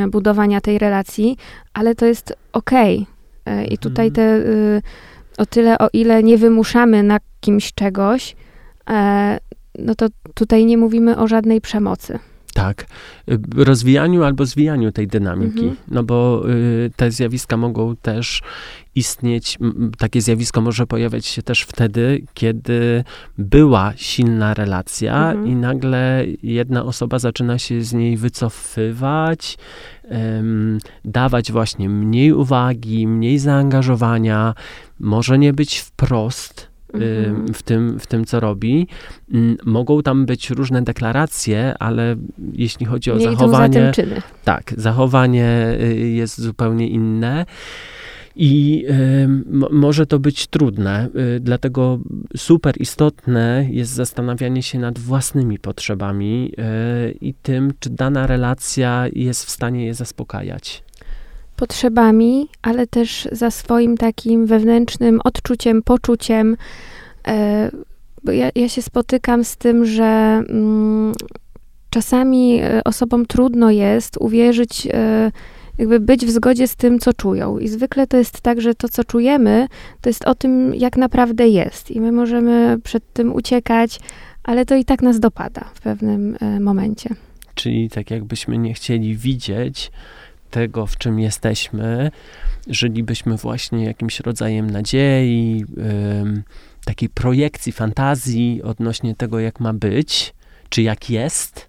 y, 0.04 0.08
budowania 0.08 0.60
tej 0.60 0.78
relacji, 0.78 1.36
ale 1.74 1.94
to 1.94 2.06
jest 2.06 2.36
okej. 2.52 3.06
Okay. 3.44 3.64
I 3.64 3.78
tutaj 3.78 4.06
mhm. 4.06 4.14
te, 4.14 4.50
y, 4.50 4.82
o 5.38 5.46
tyle, 5.46 5.78
o 5.78 5.88
ile 5.92 6.22
nie 6.22 6.38
wymuszamy 6.38 7.02
na 7.02 7.18
kimś 7.40 7.74
czegoś, 7.74 8.36
e, 8.90 9.38
no 9.78 9.94
to 9.94 10.06
tutaj 10.34 10.66
nie 10.66 10.78
mówimy 10.78 11.18
o 11.18 11.28
żadnej 11.28 11.60
przemocy. 11.60 12.18
Tak, 12.54 12.86
rozwijaniu 13.56 14.24
albo 14.24 14.46
zwijaniu 14.46 14.92
tej 14.92 15.06
dynamiki, 15.06 15.64
mhm. 15.64 15.76
no 15.88 16.02
bo 16.02 16.42
y, 16.50 16.90
te 16.96 17.10
zjawiska 17.10 17.56
mogą 17.56 17.96
też 17.96 18.42
istnieć, 18.94 19.58
takie 19.98 20.20
zjawisko 20.20 20.60
może 20.60 20.86
pojawiać 20.86 21.26
się 21.26 21.42
też 21.42 21.62
wtedy, 21.62 22.22
kiedy 22.34 23.04
była 23.38 23.92
silna 23.96 24.54
relacja 24.54 25.30
mhm. 25.30 25.48
i 25.48 25.56
nagle 25.56 26.24
jedna 26.42 26.84
osoba 26.84 27.18
zaczyna 27.18 27.58
się 27.58 27.82
z 27.82 27.92
niej 27.92 28.16
wycofywać, 28.16 29.58
um, 30.10 30.78
dawać 31.04 31.52
właśnie 31.52 31.88
mniej 31.88 32.32
uwagi, 32.32 33.06
mniej 33.06 33.38
zaangażowania, 33.38 34.54
może 35.00 35.38
nie 35.38 35.52
być 35.52 35.78
wprost 35.78 36.71
mhm. 36.94 37.54
w, 37.54 37.62
tym, 37.62 37.98
w 37.98 38.06
tym, 38.06 38.24
co 38.24 38.40
robi. 38.40 38.86
Mm, 39.32 39.56
mogą 39.64 40.02
tam 40.02 40.26
być 40.26 40.50
różne 40.50 40.82
deklaracje, 40.82 41.74
ale 41.78 42.16
jeśli 42.52 42.86
chodzi 42.86 43.10
o 43.10 43.16
Nie 43.16 43.24
zachowanie. 43.24 43.92
Tak, 44.44 44.74
zachowanie 44.76 45.76
y, 45.80 46.08
jest 46.08 46.40
zupełnie 46.40 46.88
inne. 46.88 47.46
I 48.36 48.84
y, 48.90 49.28
może 49.70 50.06
to 50.06 50.18
być 50.18 50.46
trudne, 50.46 51.08
y, 51.36 51.40
dlatego 51.40 51.98
super 52.36 52.74
istotne 52.80 53.66
jest 53.70 53.92
zastanawianie 53.92 54.62
się 54.62 54.78
nad 54.78 54.98
własnymi 54.98 55.58
potrzebami 55.58 56.52
y, 57.08 57.12
i 57.20 57.34
tym, 57.34 57.72
czy 57.80 57.90
dana 57.90 58.26
relacja 58.26 59.04
jest 59.12 59.44
w 59.44 59.50
stanie 59.50 59.86
je 59.86 59.94
zaspokajać 59.94 60.84
potrzebami, 61.62 62.48
ale 62.62 62.86
też 62.86 63.28
za 63.32 63.50
swoim 63.50 63.96
takim 63.96 64.46
wewnętrznym 64.46 65.20
odczuciem, 65.24 65.82
poczuciem. 65.82 66.56
E, 67.28 67.70
bo 68.24 68.32
ja, 68.32 68.50
ja 68.54 68.68
się 68.68 68.82
spotykam 68.82 69.44
z 69.44 69.56
tym, 69.56 69.86
że 69.86 70.42
mm, 70.48 71.12
czasami 71.90 72.60
osobom 72.84 73.26
trudno 73.26 73.70
jest 73.70 74.16
uwierzyć 74.16 74.88
jakby 75.78 76.00
być 76.00 76.26
w 76.26 76.30
zgodzie 76.30 76.68
z 76.68 76.76
tym, 76.76 76.98
co 76.98 77.12
czują. 77.12 77.58
I 77.58 77.68
zwykle 77.68 78.06
to 78.06 78.16
jest 78.16 78.40
tak, 78.40 78.60
że 78.60 78.74
to, 78.74 78.88
co 78.88 79.04
czujemy, 79.04 79.68
to 80.00 80.08
jest 80.08 80.24
o 80.24 80.34
tym, 80.34 80.74
jak 80.74 80.96
naprawdę 80.96 81.48
jest. 81.48 81.90
I 81.90 82.00
my 82.00 82.12
możemy 82.12 82.78
przed 82.84 83.12
tym 83.12 83.34
uciekać, 83.34 84.00
ale 84.42 84.66
to 84.66 84.74
i 84.74 84.84
tak 84.84 85.02
nas 85.02 85.20
dopada 85.20 85.70
w 85.74 85.80
pewnym 85.80 86.36
e, 86.40 86.60
momencie. 86.60 87.14
Czyli 87.54 87.90
tak 87.90 88.10
jakbyśmy 88.10 88.58
nie 88.58 88.74
chcieli 88.74 89.16
widzieć 89.16 89.90
tego, 90.52 90.86
w 90.86 90.98
czym 90.98 91.20
jesteśmy, 91.20 92.10
żylibyśmy 92.66 93.36
właśnie 93.36 93.84
jakimś 93.84 94.20
rodzajem 94.20 94.70
nadziei, 94.70 95.64
takiej 96.84 97.08
projekcji, 97.08 97.72
fantazji 97.72 98.62
odnośnie 98.62 99.14
tego, 99.14 99.40
jak 99.40 99.60
ma 99.60 99.72
być, 99.72 100.34
czy 100.68 100.82
jak 100.82 101.10
jest, 101.10 101.68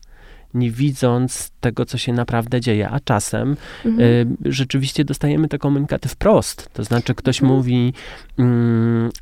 nie 0.53 0.71
widząc 0.71 1.51
tego, 1.59 1.85
co 1.85 1.97
się 1.97 2.13
naprawdę 2.13 2.61
dzieje. 2.61 2.89
A 2.89 2.99
czasem 2.99 3.55
mhm. 3.85 4.01
y, 4.45 4.51
rzeczywiście 4.53 5.05
dostajemy 5.05 5.47
te 5.47 5.57
komunikaty 5.57 6.09
wprost. 6.09 6.69
To 6.73 6.83
znaczy, 6.83 7.15
ktoś 7.15 7.41
mhm. 7.41 7.57
mówi 7.57 7.93
y, 8.39 8.43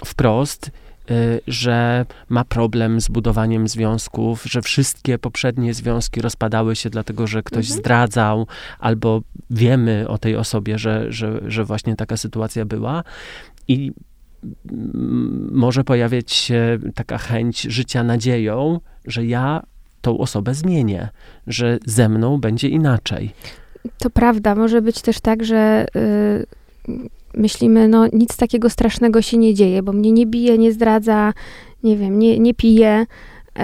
wprost, 0.05 0.72
że 1.47 2.05
ma 2.30 2.45
problem 2.45 3.01
z 3.01 3.07
budowaniem 3.07 3.68
związków, 3.68 4.43
że 4.43 4.62
wszystkie 4.62 5.18
poprzednie 5.18 5.74
związki 5.74 6.22
rozpadały 6.22 6.76
się 6.76 6.89
dlatego, 6.89 7.28
że 7.28 7.43
ktoś 7.43 7.66
mhm. 7.66 7.80
zdradzał, 7.80 8.47
albo 8.80 9.22
wiemy 9.49 10.07
o 10.07 10.18
tej 10.18 10.36
osobie, 10.36 10.78
że, 10.78 11.05
że, 11.09 11.41
że 11.47 11.66
właśnie 11.66 11.95
taka 11.95 12.18
sytuacja 12.18 12.66
była. 12.66 13.03
I 13.68 13.91
może 15.51 15.84
pojawiać 15.84 16.32
się 16.32 16.80
taka 16.95 17.18
chęć 17.18 17.62
życia 17.62 18.03
nadzieją, 18.03 18.80
że 19.05 19.26
ja 19.26 19.64
tą 20.01 20.18
osobę 20.18 20.53
zmienię, 20.53 21.09
że 21.47 21.78
ze 21.86 22.09
mną 22.09 22.38
będzie 22.38 22.68
inaczej. 22.68 23.32
To 23.97 24.09
prawda, 24.09 24.55
może 24.55 24.82
być 24.82 25.01
też 25.01 25.20
tak, 25.20 25.45
że 25.45 25.86
yy, 26.88 27.09
myślimy, 27.34 27.88
no 27.88 28.07
nic 28.13 28.38
takiego 28.38 28.69
strasznego 28.69 29.21
się 29.21 29.38
nie 29.38 29.53
dzieje, 29.53 29.84
bo 29.84 29.93
mnie 29.93 30.11
nie 30.11 30.25
bije, 30.25 30.57
nie 30.57 30.71
zdradza, 30.71 31.34
nie 31.84 31.97
wiem, 31.97 32.19
nie, 32.19 32.39
nie 32.39 32.53
pije. 32.53 33.05
Yy, 33.57 33.63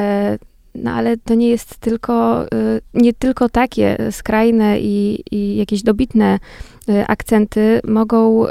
no 0.76 0.91
ale 0.91 1.18
to 1.18 1.36
nie 1.36 1.49
jest 1.49 1.78
tylko, 1.78 2.41
yy, 2.41 2.82
nie 2.93 3.13
tylko 3.13 3.49
takie 3.49 3.97
skrajne 4.11 4.80
i, 4.80 5.24
i 5.32 5.55
jakieś 5.55 5.84
dobitne 5.84 6.39
y, 6.89 7.07
akcenty 7.07 7.80
mogą 7.88 8.45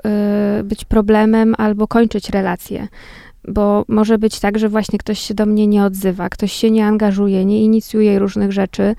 być 0.64 0.84
problemem 0.84 1.54
albo 1.58 1.88
kończyć 1.88 2.30
relacje 2.30 2.88
bo 3.48 3.84
może 3.88 4.18
być 4.18 4.40
tak, 4.40 4.58
że 4.58 4.68
właśnie 4.68 4.98
ktoś 4.98 5.18
się 5.18 5.34
do 5.34 5.46
mnie 5.46 5.66
nie 5.66 5.84
odzywa, 5.84 6.28
ktoś 6.28 6.52
się 6.52 6.70
nie 6.70 6.86
angażuje, 6.86 7.44
nie 7.44 7.62
inicjuje 7.62 8.18
różnych 8.18 8.52
rzeczy 8.52 8.94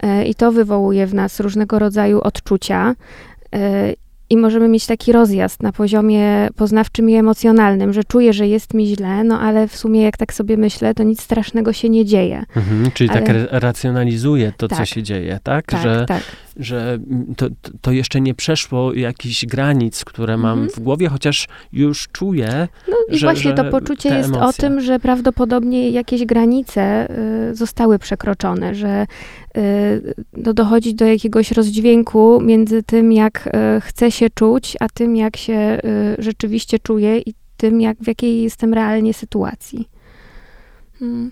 e, 0.00 0.24
i 0.24 0.34
to 0.34 0.52
wywołuje 0.52 1.06
w 1.06 1.14
nas 1.14 1.40
różnego 1.40 1.78
rodzaju 1.78 2.20
odczucia. 2.20 2.94
I 4.30 4.36
możemy 4.36 4.68
mieć 4.68 4.86
taki 4.86 5.12
rozjazd 5.12 5.62
na 5.62 5.72
poziomie 5.72 6.48
poznawczym 6.56 7.10
i 7.10 7.14
emocjonalnym, 7.14 7.92
że 7.92 8.04
czuję, 8.04 8.32
że 8.32 8.48
jest 8.48 8.74
mi 8.74 8.86
źle, 8.86 9.24
no 9.24 9.40
ale 9.40 9.68
w 9.68 9.76
sumie 9.76 10.02
jak 10.02 10.16
tak 10.16 10.32
sobie 10.32 10.56
myślę, 10.56 10.94
to 10.94 11.02
nic 11.02 11.22
strasznego 11.22 11.72
się 11.72 11.88
nie 11.88 12.04
dzieje. 12.04 12.44
Mhm, 12.56 12.90
czyli 12.94 13.10
tak 13.10 13.30
ale... 13.30 13.44
tak 13.46 13.62
racjonalizuje 13.62 14.52
to, 14.56 14.68
tak. 14.68 14.78
co 14.78 14.84
się 14.84 15.02
dzieje, 15.02 15.38
tak? 15.42 15.66
tak 15.66 15.82
że, 15.82 16.04
tak 16.08 16.22
że 16.58 16.98
to, 17.36 17.46
to 17.80 17.92
jeszcze 17.92 18.20
nie 18.20 18.34
przeszło 18.34 18.94
jakichś 18.94 19.46
granic, 19.46 20.04
które 20.04 20.36
mam 20.36 20.58
mhm. 20.58 20.70
w 20.70 20.80
głowie, 20.80 21.08
chociaż 21.08 21.48
już 21.72 22.08
czuję, 22.12 22.68
No 22.88 22.96
i 23.10 23.18
że, 23.18 23.26
właśnie 23.26 23.50
że 23.50 23.56
to 23.56 23.64
poczucie 23.64 24.08
jest 24.08 24.28
emocje. 24.28 24.48
o 24.48 24.52
tym, 24.52 24.80
że 24.80 25.00
prawdopodobnie 25.00 25.90
jakieś 25.90 26.24
granice 26.24 27.08
y, 27.50 27.54
zostały 27.54 27.98
przekroczone, 27.98 28.74
że 28.74 29.06
no, 30.36 30.54
dochodzi 30.54 30.94
do 30.94 31.06
jakiegoś 31.06 31.52
rozdźwięku 31.52 32.40
między 32.40 32.82
tym, 32.82 33.12
jak 33.12 33.46
y, 33.46 33.80
chcę 33.80 34.10
się 34.10 34.30
czuć, 34.30 34.76
a 34.80 34.88
tym, 34.88 35.16
jak 35.16 35.36
się 35.36 35.78
y, 35.84 36.22
rzeczywiście 36.22 36.78
czuję 36.78 37.18
i 37.18 37.34
tym, 37.56 37.80
jak, 37.80 37.98
w 37.98 38.06
jakiej 38.06 38.42
jestem 38.42 38.74
realnie 38.74 39.14
sytuacji. 39.14 39.88
Hmm. 40.98 41.30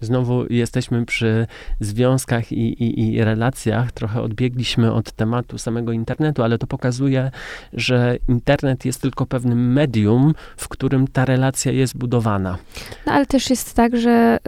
Znowu 0.00 0.52
jesteśmy 0.52 1.06
przy 1.06 1.46
związkach 1.80 2.52
i, 2.52 2.82
i, 2.84 3.14
i, 3.14 3.24
relacjach. 3.24 3.92
Trochę 3.92 4.22
odbiegliśmy 4.22 4.92
od 4.92 5.12
tematu 5.12 5.58
samego 5.58 5.92
internetu, 5.92 6.42
ale 6.42 6.58
to 6.58 6.66
pokazuje, 6.66 7.30
że 7.72 8.16
internet 8.28 8.84
jest 8.84 9.00
tylko 9.00 9.26
pewnym 9.26 9.72
medium, 9.72 10.34
w 10.56 10.68
którym 10.68 11.08
ta 11.08 11.24
relacja 11.24 11.72
jest 11.72 11.98
budowana. 11.98 12.58
No 13.06 13.12
ale 13.12 13.26
też 13.26 13.50
jest 13.50 13.74
tak, 13.74 13.96
że. 13.96 14.38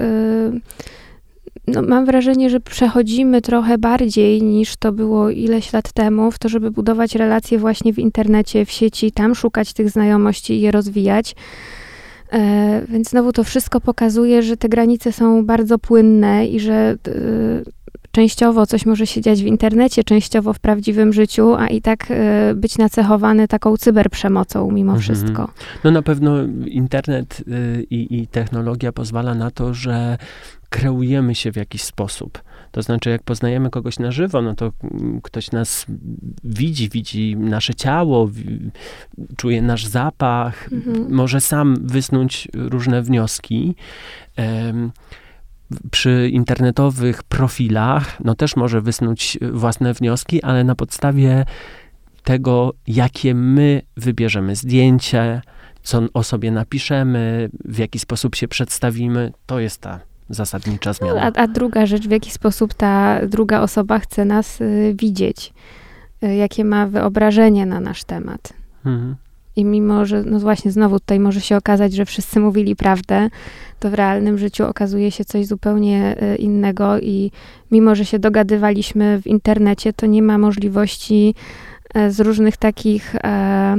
Yy 0.52 0.61
no, 1.66 1.82
mam 1.82 2.07
wrażenie, 2.07 2.50
że 2.50 2.61
przechodzimy 2.61 3.42
trochę 3.42 3.78
bardziej 3.78 4.42
niż 4.42 4.76
to 4.76 4.92
było 4.92 5.30
ileś 5.30 5.72
lat 5.72 5.92
temu, 5.92 6.30
w 6.30 6.38
to, 6.38 6.48
żeby 6.48 6.70
budować 6.70 7.14
relacje 7.14 7.59
właśnie 7.59 7.92
w 7.92 7.98
internecie, 7.98 8.64
w 8.64 8.70
sieci, 8.70 9.12
tam 9.12 9.34
szukać 9.34 9.72
tych 9.72 9.90
znajomości 9.90 10.54
i 10.54 10.61
je 10.61 10.70
rozwijać. 10.70 11.34
E, 12.32 12.82
więc 12.88 13.11
znowu 13.11 13.32
to 13.32 13.44
wszystko 13.44 13.80
pokazuje, 13.80 14.42
że 14.42 14.57
te 14.57 14.68
granice 14.68 15.12
są 15.12 15.46
bardzo 15.46 15.78
płynne 15.78 16.46
i 16.46 16.61
że 16.61 16.74
e, 16.74 16.96
częściowo 18.11 18.66
coś 18.66 18.86
może 18.86 19.07
się 19.07 19.20
dziać 19.20 19.42
w 19.42 19.46
internecie, 19.46 20.04
częściowo 20.04 20.52
w 20.52 20.59
prawdziwym 20.59 21.12
życiu, 21.12 21.54
a 21.54 21.66
i 21.66 21.82
tak 21.82 22.07
e, 22.11 22.54
być 22.54 22.78
nacechowany 22.78 23.48
taką 23.48 23.76
cyberprzemocą 23.76 24.70
mimo 24.70 24.92
mhm. 24.92 25.02
wszystko. 25.02 25.48
No 25.84 25.90
na 25.90 26.02
pewno 26.02 26.32
internet 26.66 27.44
i, 27.90 28.20
i 28.20 28.26
technologia 28.26 28.92
pozwala 28.92 29.34
na 29.34 29.50
to, 29.50 29.74
że 29.74 30.18
kreujemy 30.77 31.35
się 31.35 31.53
w 31.53 31.57
jakiś 31.57 31.83
sposób. 31.83 32.43
To 32.70 32.83
znaczy, 32.83 33.11
jak 33.11 33.22
poznajemy 33.22 33.70
kogoś 33.70 33.99
na 33.99 34.11
żywo, 34.11 34.43
no 34.43 34.55
to 34.55 34.72
mm, 34.83 35.20
ktoś 35.22 35.51
nas 35.51 35.87
widzi, 36.45 36.89
widzi 36.89 37.37
nasze 37.37 37.74
ciało, 37.74 38.31
czuje 39.37 39.62
nasz 39.62 39.87
zapach, 39.87 40.72
mhm. 40.72 41.14
może 41.14 41.41
sam 41.41 41.77
wysnuć 41.81 42.49
różne 42.55 43.03
wnioski. 43.03 43.74
Przy 45.91 46.31
internetowych 46.33 47.22
profilach, 47.22 48.20
no 48.24 48.35
też 48.35 48.57
może 48.57 48.81
wysnuć 48.81 49.39
własne 49.53 49.95
wnioski, 49.95 50.43
ale 50.43 50.64
na 50.64 50.74
podstawie 50.74 51.45
tego, 52.24 52.72
jakie 52.87 53.35
my 53.35 53.83
wybierzemy 53.97 54.57
zdjęcie, 54.57 55.43
co 55.83 56.03
o 56.14 56.22
sobie 56.22 56.51
napiszemy, 56.51 57.51
w 57.64 57.79
jaki 57.79 57.99
sposób 57.99 58.35
się 58.35 58.49
przedstawimy, 58.49 59.33
to 59.47 59.61
jest 59.61 59.81
ta 59.81 60.15
zasadnicza 60.31 60.93
zmiana. 60.93 61.14
No, 61.14 61.20
a, 61.20 61.43
a, 61.43 61.47
druga 61.47 61.87
rzecz, 61.87 62.09
w 62.09 62.11
jaki 62.11 62.31
sposób 62.31 62.74
ta 62.74 63.20
druga 63.27 63.61
osoba 63.61 63.99
chce 63.99 64.24
nas 64.24 64.61
y, 64.61 64.95
widzieć, 64.99 65.53
y, 66.24 66.35
jakie 66.35 66.64
ma 66.64 66.87
wyobrażenie 66.87 67.66
na 67.66 67.81
nasz 67.81 68.05
temat. 68.05 68.53
Mhm. 68.87 69.16
I 69.57 69.64
mimo, 69.64 70.07
że, 70.07 70.22
no 70.22 70.39
właśnie, 70.39 70.70
znowu 70.70 71.01
tutaj 71.01 71.20
może 71.20 71.41
się 71.41 71.57
okazać, 71.57 71.93
że 71.93 72.05
wszyscy 72.05 72.41
mówili 72.41 72.77
prawdę, 72.77 73.29
to 73.81 73.91
w 73.91 73.95
realnym 73.95 74.39
życiu 74.39 74.66
okazuje 74.66 75.11
się 75.11 75.24
coś 75.24 75.47
zupełnie 75.47 76.16
y, 76.22 76.37
innego 76.37 77.01
i 77.01 77.31
mimo, 77.70 77.95
że 77.95 78.05
się 78.05 78.18
dogadywaliśmy 78.18 79.22
w 79.22 79.27
internecie, 79.27 79.93
to 79.93 80.07
nie 80.07 80.22
ma 80.22 80.39
możliwości 80.39 81.35
e, 81.95 82.11
z 82.11 82.20
różnych 82.20 82.57
takich 82.57 83.14
e, 83.14 83.77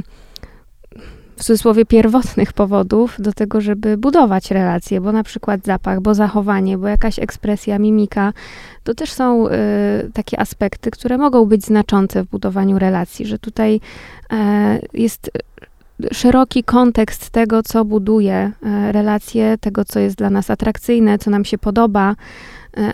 w 1.37 1.43
cudzysłowie 1.43 1.85
pierwotnych 1.85 2.53
powodów 2.53 3.15
do 3.19 3.33
tego, 3.33 3.61
żeby 3.61 3.97
budować 3.97 4.51
relacje, 4.51 5.01
bo 5.01 5.11
na 5.11 5.23
przykład 5.23 5.65
zapach, 5.65 6.01
bo 6.01 6.13
zachowanie, 6.13 6.77
bo 6.77 6.87
jakaś 6.87 7.19
ekspresja, 7.19 7.79
mimika, 7.79 8.33
to 8.83 8.93
też 8.93 9.11
są 9.11 9.47
y, 9.47 9.51
takie 10.13 10.39
aspekty, 10.39 10.91
które 10.91 11.17
mogą 11.17 11.45
być 11.45 11.65
znaczące 11.65 12.23
w 12.23 12.27
budowaniu 12.27 12.79
relacji, 12.79 13.25
że 13.25 13.39
tutaj 13.39 13.75
y, 13.75 14.37
jest 14.93 15.31
szeroki 16.11 16.63
kontekst 16.63 17.29
tego, 17.29 17.63
co 17.63 17.85
buduje 17.85 18.51
y, 18.87 18.91
relacje, 18.91 19.57
tego, 19.61 19.85
co 19.85 19.99
jest 19.99 20.15
dla 20.15 20.29
nas 20.29 20.49
atrakcyjne, 20.49 21.19
co 21.19 21.31
nam 21.31 21.45
się 21.45 21.57
podoba, 21.57 22.15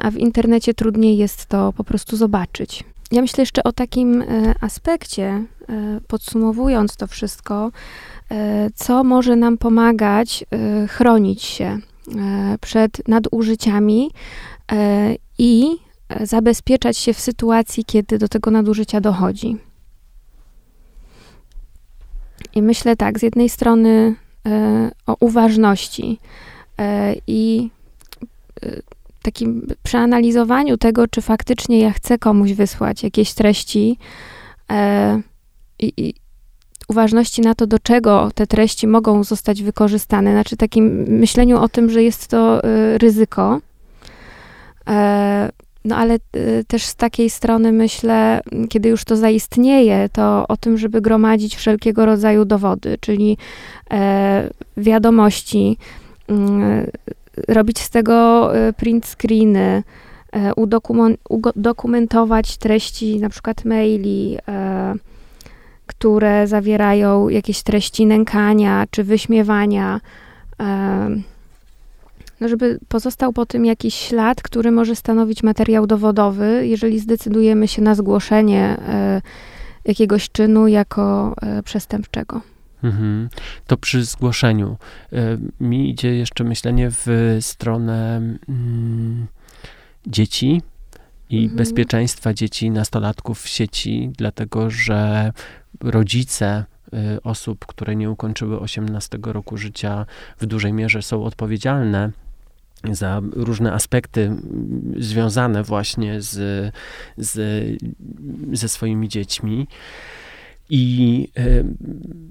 a 0.02 0.12
w 0.12 0.18
internecie 0.18 0.74
trudniej 0.74 1.18
jest 1.18 1.46
to 1.46 1.74
po 1.74 1.84
prostu 1.84 2.18
zobaczyć. 2.18 2.84
Ja 3.12 3.22
myślę 3.22 3.42
jeszcze 3.42 3.64
o 3.64 3.72
takim 3.72 4.24
aspekcie, 4.62 5.44
podsumowując 6.08 6.96
to 6.96 7.08
wszystko, 7.08 7.72
E, 7.72 8.13
co 8.76 9.04
może 9.04 9.36
nam 9.36 9.58
pomagać 9.58 10.46
e, 10.52 10.88
chronić 10.88 11.44
się 11.44 11.66
e, 11.66 11.80
przed 12.62 13.08
nadużyciami 13.08 14.12
i 15.38 15.78
zabezpieczać 16.22 16.98
się 16.98 17.14
w 17.14 17.20
sytuacji, 17.20 17.86
kiedy 17.86 18.18
do 18.18 18.28
tego 18.28 18.52
nadużycia 18.52 19.02
dochodzi. 19.02 19.58
I 22.56 22.62
myślę 22.62 22.96
tak, 22.96 23.20
z 23.20 23.22
jednej 23.22 23.50
strony 23.50 24.16
o 25.08 25.16
uważności 25.20 26.20
i 27.28 27.70
takim 29.22 29.68
przeanalizowaniu 29.84 30.78
tego, 30.78 31.08
czy 31.08 31.22
faktycznie 31.22 31.80
ja 31.80 31.92
chcę 31.92 32.18
komuś 32.18 32.54
wysłać 32.54 33.04
jakieś 33.04 33.34
treści 33.34 33.98
i, 35.80 36.14
uważności 36.94 37.42
na 37.42 37.56
to, 37.56 37.68
do 37.68 37.80
czego 37.80 38.32
te 38.36 38.48
treści 38.48 38.88
mogą 38.88 39.24
zostać 39.24 39.64
wykorzystane, 39.64 40.32
znaczy 40.32 40.58
takim 40.58 40.86
myśleniu 41.08 41.58
o 41.58 41.70
tym, 41.70 41.90
że 41.90 42.04
jest 42.04 42.28
to 42.28 42.64
y, 42.64 42.98
ryzyko. 42.98 43.60
E, 44.88 45.50
No 45.86 45.96
ale 45.96 46.20
też 46.68 46.86
z 46.86 46.96
takiej 46.96 47.30
strony 47.30 47.72
myślę, 47.72 48.42
kiedy 48.70 48.90
już 48.90 49.04
to 49.04 49.16
zaistnieje, 49.16 50.10
to 50.10 50.46
o 50.48 50.58
tym, 50.58 50.78
żeby 50.78 51.02
gromadzić 51.02 51.56
wszelkiego 51.56 52.06
rodzaju 52.06 52.46
dowody, 52.46 52.98
czyli 53.00 53.38
e, 53.92 54.50
wiadomości, 54.78 55.78
mm, 56.28 56.88
robić 57.48 57.80
z 57.80 57.90
tego 57.90 58.50
print 58.78 59.06
screeny, 59.06 59.84
e, 60.32 60.52
udokumentować 61.56 62.58
treści 62.58 63.20
na 63.20 63.30
przykład 63.30 63.66
maili, 63.66 64.38
które 65.86 66.48
zawierają 66.48 67.30
jakieś 67.30 67.64
treści 67.64 68.06
nękania 68.06 68.86
czy 68.92 69.04
wyśmiewania, 69.04 70.00
no 72.40 72.50
żeby 72.50 72.80
pozostał 72.88 73.34
po 73.34 73.46
tym 73.46 73.66
jakiś 73.66 73.96
ślad, 73.96 74.42
który 74.42 74.72
może 74.72 74.96
stanowić 74.96 75.44
materiał 75.44 75.88
dowodowy, 75.88 76.68
jeżeli 76.68 77.00
zdecydujemy 77.00 77.68
się 77.68 77.82
na 77.82 77.96
zgłoszenie 77.96 78.78
e, 78.88 79.22
jakiegoś 79.86 80.30
czynu 80.30 80.68
jako 80.68 81.36
e, 81.42 81.64
przestępczego. 81.64 82.42
Mhm. 82.84 83.30
To 83.68 83.78
przy 83.78 84.04
zgłoszeniu 84.04 84.78
e, 85.14 85.38
mi 85.60 85.90
idzie 85.90 86.16
jeszcze 86.16 86.44
myślenie 86.44 86.90
w 86.92 87.38
stronę 87.42 88.22
mm, 88.50 89.28
dzieci, 90.08 90.62
i 91.30 91.44
mhm. 91.44 91.58
bezpieczeństwa 91.58 92.34
dzieci, 92.34 92.72
nastolatków 92.72 93.42
w 93.42 93.48
sieci, 93.48 94.12
dlatego 94.18 94.70
że 94.70 95.32
rodzice 95.84 96.66
y, 96.94 97.22
osób, 97.24 97.66
które 97.66 97.96
nie 97.96 98.12
ukończyły 98.12 98.60
18 98.60 99.20
roku 99.24 99.58
życia, 99.58 100.06
w 100.40 100.46
dużej 100.46 100.74
mierze 100.74 101.02
są 101.02 101.24
odpowiedzialne 101.24 102.12
za 102.92 103.22
różne 103.32 103.74
aspekty 103.74 104.36
związane 104.98 105.64
właśnie 105.64 106.22
z, 106.22 106.74
z, 107.18 107.38
ze 108.54 108.70
swoimi 108.70 109.10
dziećmi. 109.10 109.68
I 110.70 111.28
y, 111.40 111.66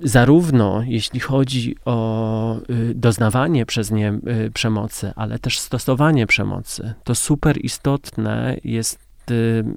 zarówno 0.02 0.82
jeśli 0.86 1.20
chodzi 1.20 1.76
o 1.84 2.56
y, 2.70 2.94
doznawanie 2.94 3.66
przez 3.66 3.90
nie 3.90 4.18
przemocy, 4.54 5.12
ale 5.16 5.38
też 5.38 5.58
stosowanie 5.58 6.26
przemocy, 6.26 6.94
to 7.04 7.14
super 7.14 7.64
istotne 7.64 8.56
jest 8.64 9.11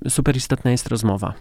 super 0.10 0.36
istotna 0.36 0.72
jest 0.72 0.88
rozmowa. 0.88 1.34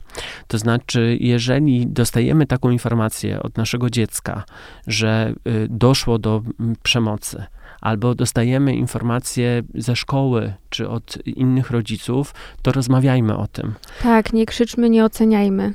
To 0.49 0.59
znaczy, 0.59 1.17
jeżeli 1.21 1.87
dostajemy 1.87 2.47
taką 2.47 2.71
informację 2.71 3.43
od 3.43 3.57
naszego 3.57 3.91
dziecka, 3.91 4.45
że 4.87 5.35
y, 5.49 5.67
doszło 5.71 6.19
do 6.19 6.43
przemocy, 6.83 7.45
albo 7.81 8.15
dostajemy 8.15 8.75
informacje 8.75 9.63
ze 9.75 9.97
szkoły 9.97 10.53
czy 10.71 10.89
od 10.89 11.27
innych 11.27 11.71
rodziców, 11.71 12.35
to 12.63 12.73
rozmawiajmy 12.73 13.37
o 13.37 13.47
tym. 13.47 13.75
Tak, 14.03 14.33
nie 14.33 14.47
krzyczmy, 14.47 14.91
nie 14.91 15.05
oceniajmy. 15.05 15.75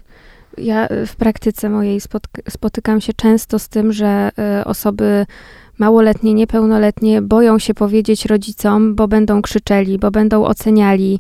Ja 0.58 0.88
y, 0.90 1.06
w 1.06 1.16
praktyce 1.16 1.70
mojej 1.70 2.02
spotykam 2.50 3.02
się 3.02 3.14
często 3.14 3.60
z 3.60 3.70
tym, 3.70 3.94
że 3.94 4.32
y, 4.62 4.66
osoby 4.66 5.26
małoletnie, 5.80 6.34
niepełnoletnie 6.34 7.22
boją 7.22 7.60
się 7.60 7.74
powiedzieć 7.74 8.26
rodzicom, 8.26 8.96
bo 8.96 9.08
będą 9.08 9.42
krzyczeli, 9.42 10.00
bo 10.00 10.12
będą 10.12 10.46
oceniali, 10.46 11.20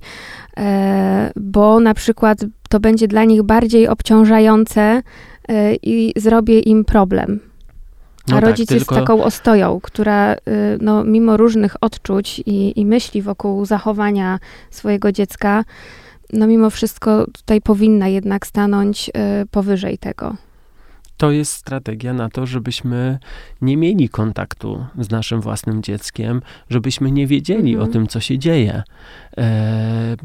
e, 0.57 1.31
bo 1.35 1.79
na 1.79 1.93
przykład 1.93 2.37
to 2.69 2.79
będzie 2.79 3.07
dla 3.07 3.23
nich 3.23 3.43
bardziej 3.43 3.87
obciążające 3.87 4.81
e, 5.49 5.75
i 5.75 6.13
zrobię 6.15 6.59
im 6.59 6.85
problem. 6.85 7.39
A 8.27 8.31
no 8.31 8.41
tak, 8.41 8.49
rodzic 8.49 8.69
tak, 8.69 8.75
jest 8.75 8.89
taką 8.89 9.23
ostoją, 9.23 9.79
która 9.81 10.33
y, 10.33 10.37
no, 10.81 11.03
mimo 11.03 11.37
różnych 11.37 11.75
odczuć 11.81 12.39
i, 12.45 12.79
i 12.79 12.85
myśli 12.85 13.21
wokół 13.21 13.65
zachowania 13.65 14.39
swojego 14.69 15.11
dziecka, 15.11 15.65
no 16.33 16.47
mimo 16.47 16.69
wszystko 16.69 17.25
tutaj 17.31 17.61
powinna 17.61 18.07
jednak 18.07 18.47
stanąć 18.47 19.11
powyżej 19.51 19.97
tego. 19.97 20.35
To 21.19 21.31
jest 21.31 21.51
strategia 21.51 22.13
na 22.13 22.29
to, 22.29 22.45
żebyśmy 22.45 23.19
nie 23.61 23.77
mieli 23.77 24.09
kontaktu 24.09 24.85
z 24.99 25.09
naszym 25.09 25.41
własnym 25.41 25.83
dzieckiem, 25.83 26.41
żebyśmy 26.69 27.11
nie 27.11 27.27
wiedzieli 27.27 27.71
mhm. 27.73 27.89
o 27.89 27.93
tym, 27.93 28.07
co 28.07 28.19
się 28.19 28.37
dzieje. 28.37 28.83
E, 29.37 30.15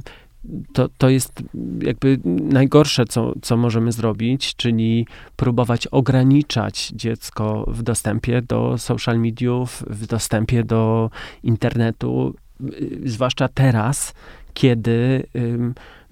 to, 0.73 0.89
to 0.99 1.09
jest 1.09 1.43
jakby 1.83 2.19
najgorsze, 2.25 3.05
co, 3.05 3.33
co 3.43 3.57
możemy 3.57 3.93
zrobić, 3.93 4.57
czyli 4.57 5.07
próbować 5.37 5.87
ograniczać 5.87 6.93
dziecko 6.95 7.65
w 7.69 7.83
dostępie 7.83 8.43
do 8.43 8.79
social 8.79 9.21
mediów, 9.21 9.85
w 9.87 10.07
dostępie 10.07 10.65
do 10.65 11.11
internetu, 11.43 12.35
y, 12.61 13.01
zwłaszcza 13.05 13.49
teraz, 13.49 14.15
kiedy 14.55 15.27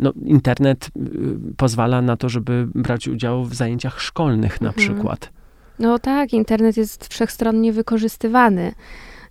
no, 0.03 0.13
internet 0.25 0.91
y, 0.97 1.55
pozwala 1.57 2.03
na 2.03 2.17
to, 2.17 2.29
żeby 2.29 2.69
brać 2.75 3.09
udział 3.09 3.45
w 3.45 3.55
zajęciach 3.55 4.01
szkolnych 4.01 4.61
na 4.61 4.69
mhm. 4.69 4.87
przykład. 4.87 5.31
No 5.79 5.99
tak, 5.99 6.33
internet 6.33 6.77
jest 6.77 7.09
wszechstronnie 7.09 7.73
wykorzystywany. 7.73 8.73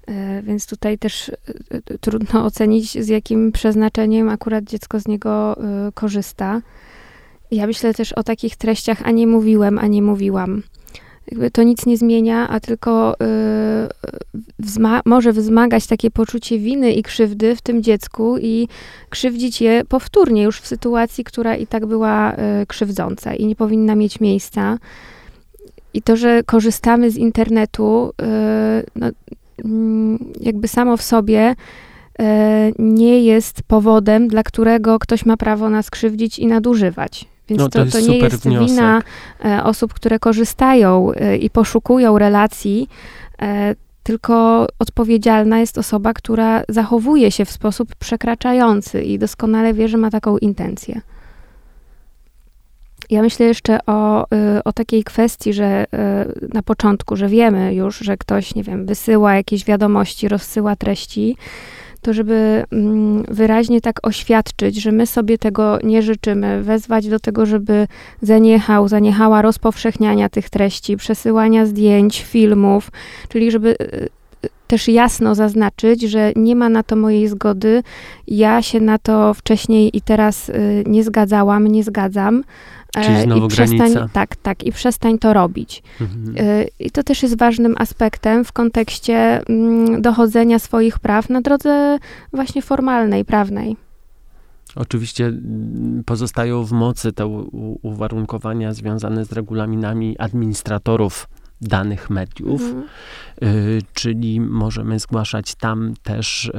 E, 0.07 0.41
więc 0.41 0.67
tutaj 0.67 0.97
też 0.97 1.29
e, 1.29 1.97
trudno 1.97 2.45
ocenić, 2.45 3.03
z 3.03 3.07
jakim 3.07 3.51
przeznaczeniem 3.51 4.29
akurat 4.29 4.63
dziecko 4.63 4.99
z 4.99 5.07
niego 5.07 5.55
korzysta. 5.93 6.61
Ja 7.51 7.67
myślę 7.67 7.93
też 7.93 8.13
o 8.13 8.23
takich 8.23 8.55
treściach, 8.55 9.01
a 9.03 9.11
nie 9.11 9.27
mówiłem, 9.27 9.79
a 9.79 9.87
nie 9.87 10.01
mówiłam. 10.01 10.63
Jakby 11.31 11.51
to 11.51 11.63
nic 11.63 11.85
nie 11.85 11.97
zmienia, 11.97 12.49
a 12.49 12.59
tylko 12.59 13.15
wzma 14.59 15.01
może 15.05 15.33
wzmagać 15.33 15.87
takie 15.87 16.11
poczucie 16.11 16.59
winy 16.59 16.93
i 16.93 17.03
krzywdy 17.03 17.55
w 17.55 17.61
tym 17.61 17.83
dziecku 17.83 18.37
i 18.37 18.67
krzywdzić 19.09 19.61
je 19.61 19.85
powtórnie 19.85 20.43
już 20.43 20.59
w 20.59 20.67
sytuacji, 20.67 21.23
która 21.23 21.55
i 21.55 21.67
tak 21.67 21.85
była 21.85 22.35
krzywdząca 22.67 23.33
i 23.33 23.45
nie 23.45 23.55
powinna 23.55 23.95
mieć 23.95 24.19
miejsca. 24.19 24.77
I 25.93 26.01
to, 26.01 26.15
że 26.15 26.43
korzystamy 26.43 27.11
z 27.11 27.17
internetu, 27.17 28.13
no, 28.95 29.11
Mm, 29.65 30.17
jakby 30.39 30.67
samo 30.67 30.97
w 30.97 31.01
sobie 31.01 31.55
nie 32.79 33.23
jest 33.23 33.63
powodem, 33.63 34.27
dla 34.27 34.43
którego 34.43 34.99
ktoś 34.99 35.25
ma 35.25 35.37
prawo 35.37 35.69
nas 35.69 35.89
krzywdzić 35.89 36.39
i 36.39 36.47
nadużywać. 36.47 37.25
Więc 37.51 37.59
no, 37.59 37.69
to, 37.69 37.85
to, 37.85 37.91
to 37.91 37.99
nie 37.99 38.17
jest 38.17 38.43
wniosek. 38.43 38.69
wina 38.69 39.01
e, 39.45 39.63
osób, 39.63 39.93
które 39.93 40.19
korzystają 40.19 41.11
e, 41.11 41.37
i 41.37 41.49
poszukują 41.49 42.17
relacji, 42.17 42.87
tylko 44.03 44.67
odpowiedzialna 44.79 45.59
jest 45.59 45.77
osoba, 45.77 46.13
która 46.13 46.63
zachowuje 46.69 47.31
się 47.31 47.45
w 47.45 47.51
sposób 47.51 47.95
przekraczający 47.95 49.03
i 49.03 49.19
doskonale 49.19 49.73
wie, 49.73 49.87
że 49.87 49.97
ma 49.97 50.09
taką 50.11 50.37
intencję. 50.37 51.01
Ja 53.09 53.21
myślę 53.21 53.45
jeszcze 53.45 53.79
o, 53.85 54.25
o 54.65 54.73
takiej 54.73 55.03
kwestii, 55.03 55.53
że 55.53 55.85
na 56.53 56.63
początku, 56.63 57.15
że 57.15 57.27
wiemy 57.27 57.73
już, 57.73 57.97
że 57.97 58.17
ktoś, 58.17 58.55
nie 58.55 58.63
wiem, 58.63 58.85
wysyła 58.85 59.35
jakieś 59.35 59.65
wiadomości, 59.65 60.27
rozsyła 60.27 60.75
treści, 60.75 61.37
to 62.01 62.13
żeby 62.13 62.63
mm, 62.71 63.23
wyraźnie 63.27 63.81
tak 63.81 64.07
oświadczyć, 64.07 64.81
że 64.81 64.91
my 64.91 65.07
sobie 65.07 65.37
tego 65.37 65.79
nie 65.83 66.01
życzymy, 66.01 66.63
wezwać 66.63 67.07
do 67.07 67.19
tego, 67.19 67.45
żeby 67.45 67.87
zaniechał, 68.21 68.87
zaniechała 68.87 69.41
rozpowszechniania 69.41 70.29
tych 70.29 70.49
treści, 70.49 70.97
przesyłania 70.97 71.65
zdjęć, 71.65 72.21
filmów, 72.23 72.91
czyli 73.29 73.51
żeby 73.51 73.75
y, 73.81 74.09
też 74.67 74.87
jasno 74.87 75.35
zaznaczyć, 75.35 76.01
że 76.01 76.31
nie 76.35 76.55
ma 76.55 76.69
na 76.69 76.83
to 76.83 76.95
mojej 76.95 77.27
zgody. 77.27 77.83
Ja 78.27 78.61
się 78.61 78.79
na 78.79 78.97
to 78.97 79.33
wcześniej 79.33 79.97
i 79.97 80.01
teraz 80.01 80.51
nie 80.85 81.03
zgadzałam, 81.03 81.67
nie 81.67 81.83
zgadzam. 81.83 82.43
Czyli 82.91 83.15
e, 83.15 83.23
znowu 83.23 83.45
I 83.45 83.49
przestań. 83.49 83.93
Tak, 84.13 84.35
tak. 84.35 84.63
I 84.63 84.71
przestań 84.71 85.19
to 85.19 85.33
robić. 85.33 85.83
Mhm. 86.01 86.35
E, 86.37 86.65
I 86.79 86.91
to 86.91 87.03
też 87.03 87.23
jest 87.23 87.37
ważnym 87.37 87.75
aspektem 87.77 88.45
w 88.45 88.51
kontekście 88.51 89.41
mm, 89.49 90.01
dochodzenia 90.01 90.59
swoich 90.59 90.99
praw 90.99 91.29
na 91.29 91.41
drodze 91.41 91.99
właśnie 92.33 92.61
formalnej, 92.61 93.25
prawnej. 93.25 93.77
Oczywiście 94.75 95.25
mm, 95.25 96.03
pozostają 96.05 96.63
w 96.63 96.71
mocy 96.71 97.13
te 97.13 97.25
uwarunkowania 97.81 98.73
związane 98.73 99.25
z 99.25 99.31
regulaminami 99.31 100.17
administratorów 100.19 101.27
danych 101.61 102.09
mediów, 102.09 102.61
mhm. 102.61 102.83
y, 103.43 103.81
czyli 103.93 104.41
możemy 104.41 104.99
zgłaszać 104.99 105.55
tam 105.55 105.93
też 106.03 106.45
y, 106.45 106.51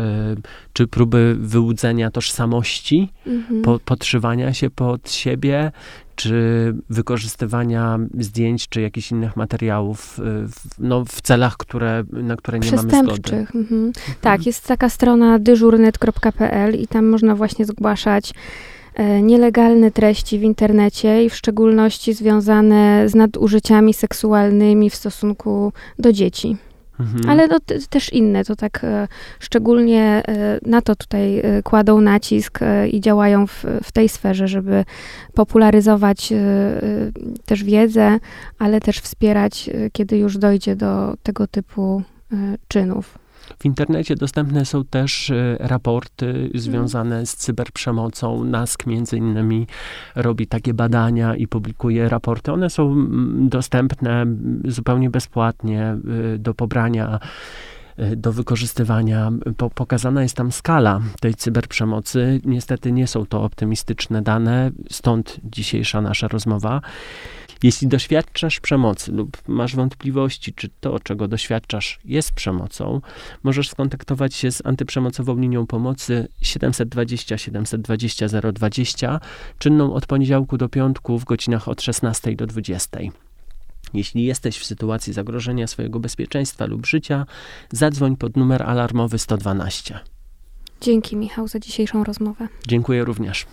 czy 0.73 0.87
próby 0.87 1.37
wyłudzenia 1.41 2.11
tożsamości, 2.11 3.13
mhm. 3.27 3.63
po, 3.63 3.79
podszywania 3.79 4.55
się 4.55 4.71
pod 4.71 5.11
siebie, 5.11 5.73
czy 6.17 6.75
wykorzystywania 6.91 7.99
zdjęć, 8.19 8.69
czy 8.69 8.81
jakichś 8.81 9.11
innych 9.11 9.37
materiałów 9.37 10.19
y, 10.19 10.23
w, 10.49 10.79
no, 10.79 11.05
w 11.05 11.21
celach, 11.21 11.57
które, 11.57 12.05
na 12.13 12.37
które 12.37 12.59
nie 12.59 12.71
mamy 12.71 12.91
zgody. 12.91 13.37
Mhm. 13.37 13.63
Mhm. 13.63 13.93
Tak, 14.21 14.47
jest 14.47 14.67
taka 14.67 14.89
strona 14.89 15.39
dyżurnet.pl 15.39 16.75
i 16.75 16.87
tam 16.87 17.07
można 17.07 17.35
właśnie 17.35 17.65
zgłaszać 17.65 18.35
e, 18.95 19.23
nielegalne 19.23 19.91
treści 19.91 20.39
w 20.39 20.43
internecie 20.43 21.25
i 21.25 21.31
w 21.31 21.35
szczególności 21.35 22.15
związane 22.15 23.09
z 23.09 23.15
nadużyciami 23.15 23.95
seksualnymi 23.95 24.91
w 24.91 24.95
stosunku 24.95 25.73
do 25.99 26.13
dzieci. 26.13 26.57
Mhm. 27.01 27.31
Ale 27.31 27.49
no, 27.49 27.59
też 27.91 28.13
inne, 28.13 28.45
to 28.45 28.57
tak 28.57 28.85
e, 28.85 29.09
szczególnie 29.41 30.23
e, 30.29 30.59
na 30.67 30.83
to 30.83 30.97
tutaj 30.97 31.39
e, 31.39 31.63
kładą 31.63 32.01
nacisk 32.01 32.59
i 32.93 33.01
działają 33.01 33.47
w, 33.47 33.65
w 33.83 33.93
tej 33.93 34.09
sferze, 34.09 34.49
żeby 34.49 34.85
popularyzować 35.35 36.33
też 37.47 37.65
wiedzę, 37.65 38.19
ale 38.59 38.81
też 38.81 38.99
wspierać, 38.99 39.71
kiedy 39.93 40.19
już 40.19 40.39
dojdzie 40.39 40.77
do 40.77 41.15
tego 41.23 41.47
typu 41.47 42.03
czynów. 42.69 43.22
W 43.59 43.65
internecie 43.65 44.17
dostępne 44.17 44.65
są 44.65 44.85
też 44.85 45.31
e, 45.31 45.57
raporty 45.61 46.51
związane 46.55 47.27
z 47.27 47.37
cyberprzemocą. 47.37 48.45
NASK 48.45 48.87
między 48.87 49.17
innymi 49.17 49.67
robi 50.15 50.47
takie 50.47 50.75
badania 50.75 51.37
i 51.37 51.47
publikuje 51.47 52.09
raporty. 52.09 52.53
One 52.53 52.71
są 52.71 52.93
mm, 52.93 53.49
dostępne 53.49 54.27
zupełnie 54.65 55.11
bezpłatnie 55.11 55.83
e, 55.83 55.99
do 56.39 56.55
pobrania 56.55 57.19
e, 57.97 58.17
do 58.17 58.33
wykorzystywania. 58.33 59.31
pokazana 59.75 60.23
jest 60.23 60.37
tam 60.37 60.53
skala 60.53 61.01
tej 61.21 61.35
cyberprzemocy. 61.35 62.41
Niestety 62.45 62.93
nie 62.93 63.07
są 63.07 63.27
to 63.27 63.43
optymistyczne 63.43 64.23
dane, 64.23 64.71
stąd 64.91 65.41
dzisiejsza 65.45 66.01
nasza 66.01 66.29
rozmowa. 66.29 66.81
Jeśli 67.63 67.89
doświadczasz 67.89 68.61
przemocy 68.61 69.13
lub 69.13 69.49
masz 69.49 69.77
wątpliwości, 69.77 70.53
czy 70.53 70.69
to, 70.81 71.01
czego 71.01 71.29
doświadczasz, 71.29 72.01
jest 72.05 72.33
przemocą, 72.33 73.01
możesz 73.43 73.69
skontaktować 73.69 74.35
się 74.35 74.53
z 74.53 74.67
antyprzemocową 74.67 75.39
linią 75.39 75.67
pomocy 75.67 76.29
720 76.43 77.39
720 77.39 78.27
020, 78.53 79.21
czynną 79.59 79.95
od 79.95 80.07
poniedziałku 80.07 80.59
do 80.59 80.69
piątku 80.69 81.19
w 81.19 81.25
godzinach 81.25 81.69
od 81.69 81.83
16 81.83 82.37
do 82.37 82.47
20. 82.47 82.99
Jeśli 83.95 84.25
jesteś 84.25 84.59
w 84.59 84.65
sytuacji 84.65 85.13
zagrożenia 85.13 85.67
swojego 85.67 86.01
bezpieczeństwa 86.01 86.67
lub 86.67 86.87
życia, 86.87 87.27
zadzwoń 87.73 88.17
pod 88.17 88.37
numer 88.37 88.63
alarmowy 88.63 89.19
112. 89.19 90.01
Dzięki 90.81 91.17
Michał 91.17 91.49
za 91.49 91.59
dzisiejszą 91.59 92.05
rozmowę. 92.05 92.49
Dziękuję 92.67 93.05
również. 93.05 93.47